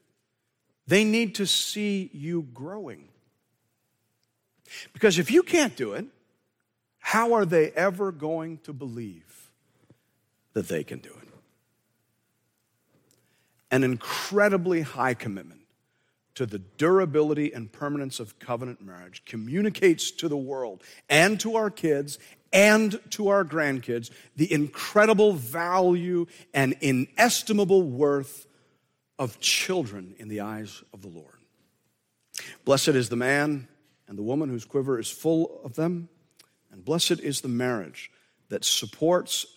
They 0.86 1.04
need 1.04 1.36
to 1.36 1.46
see 1.46 2.10
you 2.14 2.44
growing. 2.54 3.10
Because 4.94 5.18
if 5.18 5.32
you 5.32 5.44
can't 5.44 5.76
do 5.76 5.94
it, 5.94 6.06
how 7.00 7.34
are 7.34 7.46
they 7.46 7.72
ever 7.72 8.12
going 8.12 8.58
to 8.60 8.74
believe 8.74 9.50
that 10.54 10.68
they 10.68 10.84
can 10.84 11.00
do 11.00 11.10
it? 11.10 11.30
An 13.72 13.84
incredibly 13.84 14.82
high 14.82 15.14
commitment 15.14 15.57
to 16.38 16.46
the 16.46 16.60
durability 16.60 17.52
and 17.52 17.72
permanence 17.72 18.20
of 18.20 18.38
covenant 18.38 18.80
marriage 18.80 19.24
communicates 19.26 20.12
to 20.12 20.28
the 20.28 20.38
world 20.38 20.84
and 21.10 21.40
to 21.40 21.56
our 21.56 21.72
kids 21.72 22.20
and 22.54 23.00
to 23.10 23.30
our 23.30 23.44
grandkids 23.44 24.12
the 24.36 24.52
incredible 24.54 25.34
value 25.34 26.28
and 26.54 26.76
inestimable 26.80 27.82
worth 27.82 28.46
of 29.18 29.40
children 29.40 30.14
in 30.20 30.28
the 30.28 30.42
eyes 30.42 30.84
of 30.94 31.02
the 31.02 31.08
Lord. 31.08 31.40
Blessed 32.66 32.90
is 32.90 33.10
the 33.10 33.16
man 33.16 33.68
and 34.08 34.16
the 34.16 34.24
woman 34.24 34.48
whose 34.48 34.64
quiver 34.64 35.00
is 35.00 35.10
full 35.10 35.60
of 35.64 35.74
them, 35.74 36.08
and 36.72 36.86
blessed 36.86 37.20
is 37.20 37.42
the 37.42 37.48
marriage 37.48 38.12
that 38.50 38.64
supports, 38.64 39.48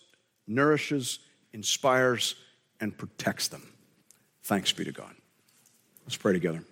nourishes, 0.47 1.19
inspires, 1.53 2.33
and 2.79 2.97
protects 2.97 3.49
them. 3.49 3.71
Thanks 4.41 4.71
be 4.71 4.83
to 4.83 4.91
God. 4.91 5.13
Let's 6.05 6.17
pray 6.17 6.33
together. 6.33 6.63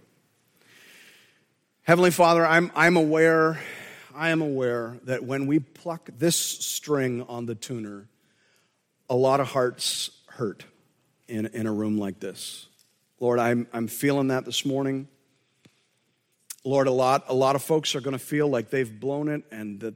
Heavenly 1.90 2.12
Father, 2.12 2.46
I'm, 2.46 2.72
I'm 2.76 2.98
aware, 2.98 3.60
I 4.14 4.30
am 4.30 4.44
aware 4.44 5.00
that 5.06 5.24
when 5.24 5.48
we 5.48 5.58
pluck 5.58 6.08
this 6.20 6.36
string 6.36 7.24
on 7.24 7.48
the 7.48 7.56
tuner, 7.56 8.08
a 9.10 9.16
lot 9.16 9.40
of 9.40 9.48
hearts 9.48 10.12
hurt 10.28 10.66
in, 11.28 11.48
in 11.48 11.66
a 11.66 11.74
room 11.74 11.98
like 11.98 12.20
this. 12.20 12.68
Lord, 13.20 13.40
I'm, 13.40 13.66
I'm 13.74 13.88
feeling 13.88 14.28
that 14.28 14.46
this 14.46 14.68
morning. 14.68 15.08
Lord, 16.64 16.86
a 16.86 16.92
lot, 16.92 17.24
a 17.28 17.34
lot 17.34 17.56
of 17.56 17.64
folks 17.64 17.96
are 17.96 18.02
going 18.02 18.12
to 18.12 18.24
feel 18.24 18.48
like 18.48 18.70
they've 18.70 19.00
blown 19.00 19.28
it 19.28 19.42
and 19.50 19.80
that 19.80 19.96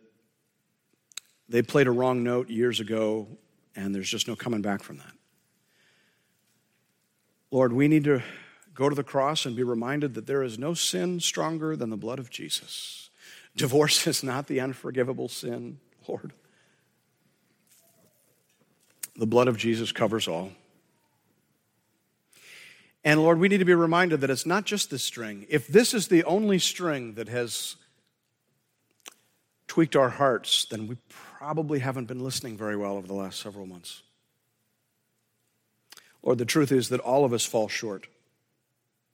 they 1.48 1.62
played 1.62 1.86
a 1.86 1.91
wrong 1.91 2.24
note 2.24 2.50
years 2.50 2.80
ago 2.80 3.28
and 3.76 3.94
there's 3.94 4.10
just 4.10 4.28
no 4.28 4.36
coming 4.36 4.64
back 4.64 4.82
from 4.82 4.98
that. 4.98 5.14
Lord, 7.52 7.72
we 7.72 7.88
need 7.88 8.06
to 8.06 8.24
go 8.74 8.89
to 8.89 8.95
the 8.95 9.03
cross 9.03 9.45
and 9.45 9.55
be 9.55 9.63
reminded 9.63 10.13
that 10.15 10.28
there 10.28 10.43
is 10.43 10.57
no 10.57 10.74
sin 10.74 11.19
stronger 11.19 11.76
than 11.76 11.89
the 11.89 11.97
blood 11.97 12.19
of 12.19 12.30
Jesus. 12.30 13.09
Divorce 13.55 14.07
is 14.07 14.24
not 14.24 14.47
the 14.47 14.59
unforgivable 14.59 15.30
sin, 15.30 15.80
Lord. 16.07 16.34
The 19.15 19.28
blood 19.28 19.47
of 19.47 19.57
Jesus 19.57 19.91
covers 19.91 20.28
all. 20.28 20.51
And 23.03 23.21
Lord, 23.21 23.38
we 23.38 23.49
need 23.49 23.57
to 23.57 23.65
be 23.65 23.74
reminded 23.74 24.21
that 24.21 24.30
it's 24.30 24.45
not 24.45 24.65
just 24.65 24.89
this 24.89 25.03
string. 25.03 25.45
If 25.49 25.67
this 25.67 25.93
is 25.93 26.07
the 26.07 26.24
only 26.24 26.57
string 26.57 27.13
that 27.15 27.28
has 27.28 27.76
tweaked 29.67 29.95
our 29.95 30.09
hearts, 30.09 30.65
then 30.65 30.88
we 30.88 30.97
probably 31.09 31.80
haven't 31.80 32.05
been 32.05 32.24
listening 32.24 32.57
very 32.57 32.78
well 32.78 32.95
over 32.95 33.05
the 33.05 33.13
last 33.13 33.39
several 33.39 33.65
months. 33.65 34.01
Lord, 36.24 36.38
the 36.38 36.45
truth 36.45 36.71
is 36.71 36.89
that 36.89 37.01
all 37.01 37.26
of 37.26 37.34
us 37.34 37.45
fall 37.45 37.67
short. 37.67 38.07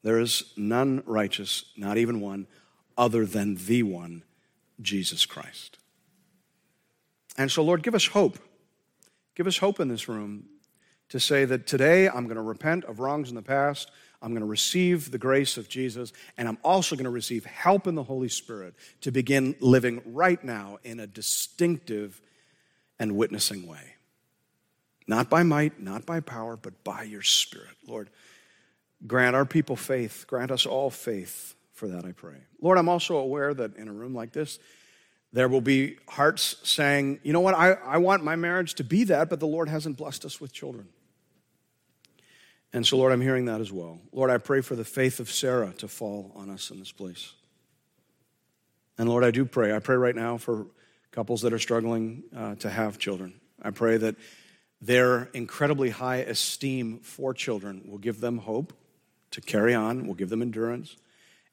There 0.03 0.19
is 0.19 0.53
none 0.55 1.03
righteous, 1.05 1.65
not 1.75 1.97
even 1.97 2.21
one, 2.21 2.47
other 2.97 3.25
than 3.25 3.55
the 3.55 3.83
one, 3.83 4.23
Jesus 4.81 5.25
Christ. 5.25 5.77
And 7.37 7.51
so, 7.51 7.63
Lord, 7.63 7.83
give 7.83 7.95
us 7.95 8.07
hope. 8.07 8.37
Give 9.35 9.47
us 9.47 9.57
hope 9.57 9.79
in 9.79 9.87
this 9.87 10.09
room 10.09 10.45
to 11.09 11.19
say 11.19 11.45
that 11.45 11.65
today 11.65 12.07
I'm 12.07 12.25
going 12.25 12.35
to 12.35 12.41
repent 12.41 12.85
of 12.85 12.99
wrongs 12.99 13.29
in 13.29 13.35
the 13.35 13.41
past. 13.41 13.91
I'm 14.21 14.31
going 14.31 14.41
to 14.41 14.47
receive 14.47 15.11
the 15.11 15.17
grace 15.17 15.57
of 15.57 15.69
Jesus, 15.69 16.11
and 16.37 16.47
I'm 16.47 16.57
also 16.63 16.95
going 16.95 17.05
to 17.05 17.09
receive 17.09 17.45
help 17.45 17.87
in 17.87 17.95
the 17.95 18.03
Holy 18.03 18.27
Spirit 18.27 18.75
to 19.01 19.11
begin 19.11 19.55
living 19.61 20.01
right 20.05 20.43
now 20.43 20.77
in 20.83 20.99
a 20.99 21.07
distinctive 21.07 22.21
and 22.99 23.15
witnessing 23.15 23.65
way. 23.65 23.95
Not 25.07 25.29
by 25.29 25.43
might, 25.43 25.81
not 25.81 26.05
by 26.05 26.19
power, 26.19 26.57
but 26.57 26.83
by 26.83 27.03
your 27.03 27.21
Spirit. 27.21 27.75
Lord, 27.87 28.09
grant 29.07 29.35
our 29.35 29.45
people 29.45 29.75
faith. 29.75 30.25
Grant 30.27 30.51
us 30.51 30.65
all 30.65 30.89
faith 30.89 31.55
for 31.73 31.87
that, 31.87 32.05
I 32.05 32.11
pray. 32.11 32.35
Lord, 32.61 32.77
I'm 32.77 32.89
also 32.89 33.17
aware 33.17 33.53
that 33.53 33.77
in 33.77 33.87
a 33.87 33.93
room 33.93 34.13
like 34.13 34.33
this, 34.33 34.59
there 35.31 35.47
will 35.47 35.61
be 35.61 35.97
hearts 36.07 36.57
saying, 36.63 37.19
you 37.23 37.31
know 37.31 37.39
what, 37.39 37.55
I, 37.55 37.71
I 37.71 37.97
want 37.97 38.23
my 38.23 38.35
marriage 38.35 38.75
to 38.75 38.83
be 38.83 39.05
that, 39.05 39.29
but 39.29 39.39
the 39.39 39.47
Lord 39.47 39.69
hasn't 39.69 39.95
blessed 39.95 40.25
us 40.25 40.41
with 40.41 40.51
children. 40.51 40.89
And 42.73 42.85
so, 42.85 42.97
Lord, 42.97 43.11
I'm 43.11 43.21
hearing 43.21 43.45
that 43.45 43.61
as 43.61 43.71
well. 43.71 43.99
Lord, 44.11 44.29
I 44.29 44.37
pray 44.37 44.61
for 44.61 44.75
the 44.75 44.83
faith 44.83 45.19
of 45.19 45.31
Sarah 45.31 45.73
to 45.77 45.87
fall 45.87 46.31
on 46.35 46.49
us 46.49 46.69
in 46.69 46.79
this 46.79 46.91
place. 46.91 47.33
And 48.97 49.07
Lord, 49.07 49.23
I 49.23 49.31
do 49.31 49.45
pray. 49.45 49.73
I 49.73 49.79
pray 49.79 49.95
right 49.95 50.15
now 50.15 50.37
for 50.37 50.67
couples 51.11 51.41
that 51.41 51.53
are 51.53 51.59
struggling 51.59 52.23
uh, 52.35 52.55
to 52.55 52.69
have 52.69 52.99
children. 52.99 53.39
I 53.61 53.71
pray 53.71 53.97
that 53.97 54.15
their 54.81 55.29
incredibly 55.33 55.89
high 55.89 56.17
esteem 56.17 56.99
for 56.99 57.33
children 57.33 57.83
will 57.85 57.97
give 57.97 58.19
them 58.19 58.37
hope 58.37 58.73
to 59.31 59.41
carry 59.41 59.73
on, 59.73 60.07
will 60.07 60.13
give 60.13 60.29
them 60.29 60.41
endurance, 60.41 60.95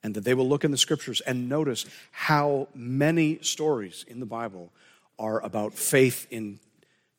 and 0.03 0.15
that 0.15 0.25
they 0.25 0.35
will 0.35 0.49
look 0.49 0.65
in 0.65 0.71
the 0.71 0.79
scriptures 0.79 1.21
and 1.23 1.49
notice 1.49 1.87
how 2.11 2.69
many 2.75 3.39
stories 3.43 4.05
in 4.09 4.21
the 4.21 4.27
Bible 4.27 4.73
are 5.19 5.43
about 5.43 5.75
faith 5.75 6.27
in 6.31 6.61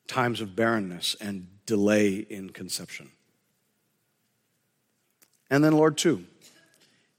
times 0.06 0.40
of 0.40 0.56
barrenness 0.56 1.16
and 1.20 1.46
delay 1.66 2.14
in 2.16 2.50
conception. 2.50 3.10
And 5.50 5.62
then, 5.62 5.74
Lord, 5.74 5.96
too, 5.96 6.24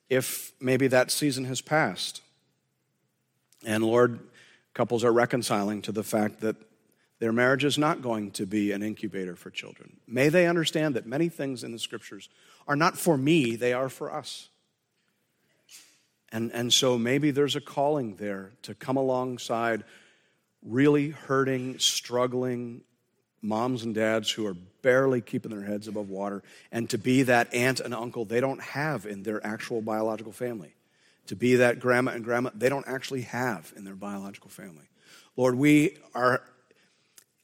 if 0.10 0.54
maybe 0.60 0.88
that 0.88 1.12
season 1.12 1.46
has 1.46 1.62
passed, 1.62 2.22
and 3.66 3.84
Lord, 3.84 4.20
couples 4.74 5.04
are 5.04 5.14
reconciling 5.14 5.82
to 5.84 5.92
the 5.92 6.04
fact 6.04 6.42
that 6.42 6.56
their 7.20 7.34
marriage 7.34 7.66
is 7.66 7.78
not 7.78 8.02
going 8.02 8.32
to 8.32 8.46
be 8.46 8.72
an 8.72 8.82
incubator 8.82 9.36
for 9.36 9.50
children. 9.50 9.98
May 10.08 10.30
they 10.30 10.48
understand 10.48 10.96
that 10.96 11.06
many 11.06 11.30
things 11.30 11.64
in 11.64 11.72
the 11.72 11.80
scriptures 11.80 12.30
are 12.68 12.76
not 12.76 12.98
for 12.98 13.18
me, 13.18 13.56
they 13.56 13.74
are 13.74 13.90
for 13.90 14.14
us. 14.14 14.50
And, 16.32 16.52
and 16.54 16.72
so 16.72 16.98
maybe 16.98 17.32
there's 17.32 17.56
a 17.56 17.62
calling 17.62 18.16
there 18.16 18.52
to 18.64 18.76
come 18.76 18.98
alongside 18.98 19.84
really 20.64 21.10
hurting, 21.10 21.80
struggling 21.80 22.82
moms 23.42 23.84
and 23.84 23.96
dads 23.96 24.30
who 24.30 24.46
are 24.46 24.56
barely 24.82 25.22
keeping 25.22 25.52
their 25.52 25.64
heads 25.64 25.88
above 25.88 26.10
water, 26.10 26.44
and 26.72 26.90
to 26.90 26.98
be 26.98 27.24
that 27.24 27.54
aunt 27.54 27.80
and 27.80 27.94
uncle 27.94 28.26
they 28.26 28.40
don't 28.40 28.62
have 28.62 29.06
in 29.06 29.24
their 29.24 29.46
actual 29.46 29.82
biological 29.82 30.32
family, 30.32 30.74
to 31.28 31.36
be 31.36 31.56
that 31.56 31.80
grandma 31.80 32.12
and 32.12 32.24
grandma 32.24 32.50
they 32.54 32.70
don't 32.70 32.88
actually 32.88 33.22
have 33.22 33.74
in 33.76 33.86
their 33.86 33.96
biological 33.96 34.50
family. 34.50 34.86
Lord, 35.36 35.56
we 35.56 35.98
are 36.14 36.44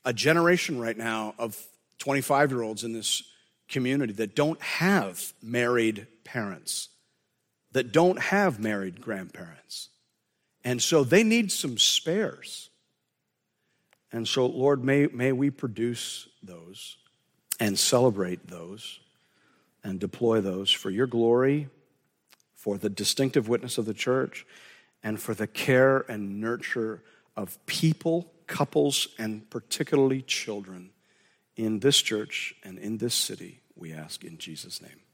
a 0.05 0.13
generation 0.13 0.79
right 0.79 0.97
now 0.97 1.33
of 1.37 1.59
25 1.99 2.51
year 2.51 2.61
olds 2.61 2.83
in 2.83 2.93
this 2.93 3.23
community 3.67 4.13
that 4.13 4.35
don't 4.35 4.61
have 4.61 5.33
married 5.41 6.07
parents, 6.23 6.89
that 7.71 7.91
don't 7.91 8.19
have 8.19 8.59
married 8.59 9.01
grandparents. 9.01 9.89
And 10.63 10.81
so 10.81 11.03
they 11.03 11.23
need 11.23 11.51
some 11.51 11.77
spares. 11.77 12.69
And 14.11 14.27
so, 14.27 14.45
Lord, 14.45 14.83
may, 14.83 15.07
may 15.07 15.31
we 15.31 15.49
produce 15.49 16.27
those 16.41 16.97
and 17.59 17.77
celebrate 17.77 18.47
those 18.47 18.99
and 19.83 19.99
deploy 19.99 20.41
those 20.41 20.71
for 20.71 20.89
your 20.89 21.07
glory, 21.07 21.69
for 22.55 22.77
the 22.77 22.89
distinctive 22.89 23.47
witness 23.47 23.77
of 23.77 23.85
the 23.85 23.93
church, 23.93 24.45
and 25.03 25.19
for 25.19 25.33
the 25.33 25.47
care 25.47 25.99
and 26.09 26.41
nurture 26.41 27.03
of 27.35 27.63
people, 27.67 28.31
couples, 28.47 29.07
and 29.17 29.49
particularly 29.49 30.21
children 30.21 30.91
in 31.55 31.79
this 31.79 32.01
church 32.01 32.55
and 32.63 32.77
in 32.77 32.97
this 32.97 33.15
city, 33.15 33.61
we 33.75 33.93
ask 33.93 34.23
in 34.23 34.37
Jesus' 34.37 34.81
name. 34.81 35.04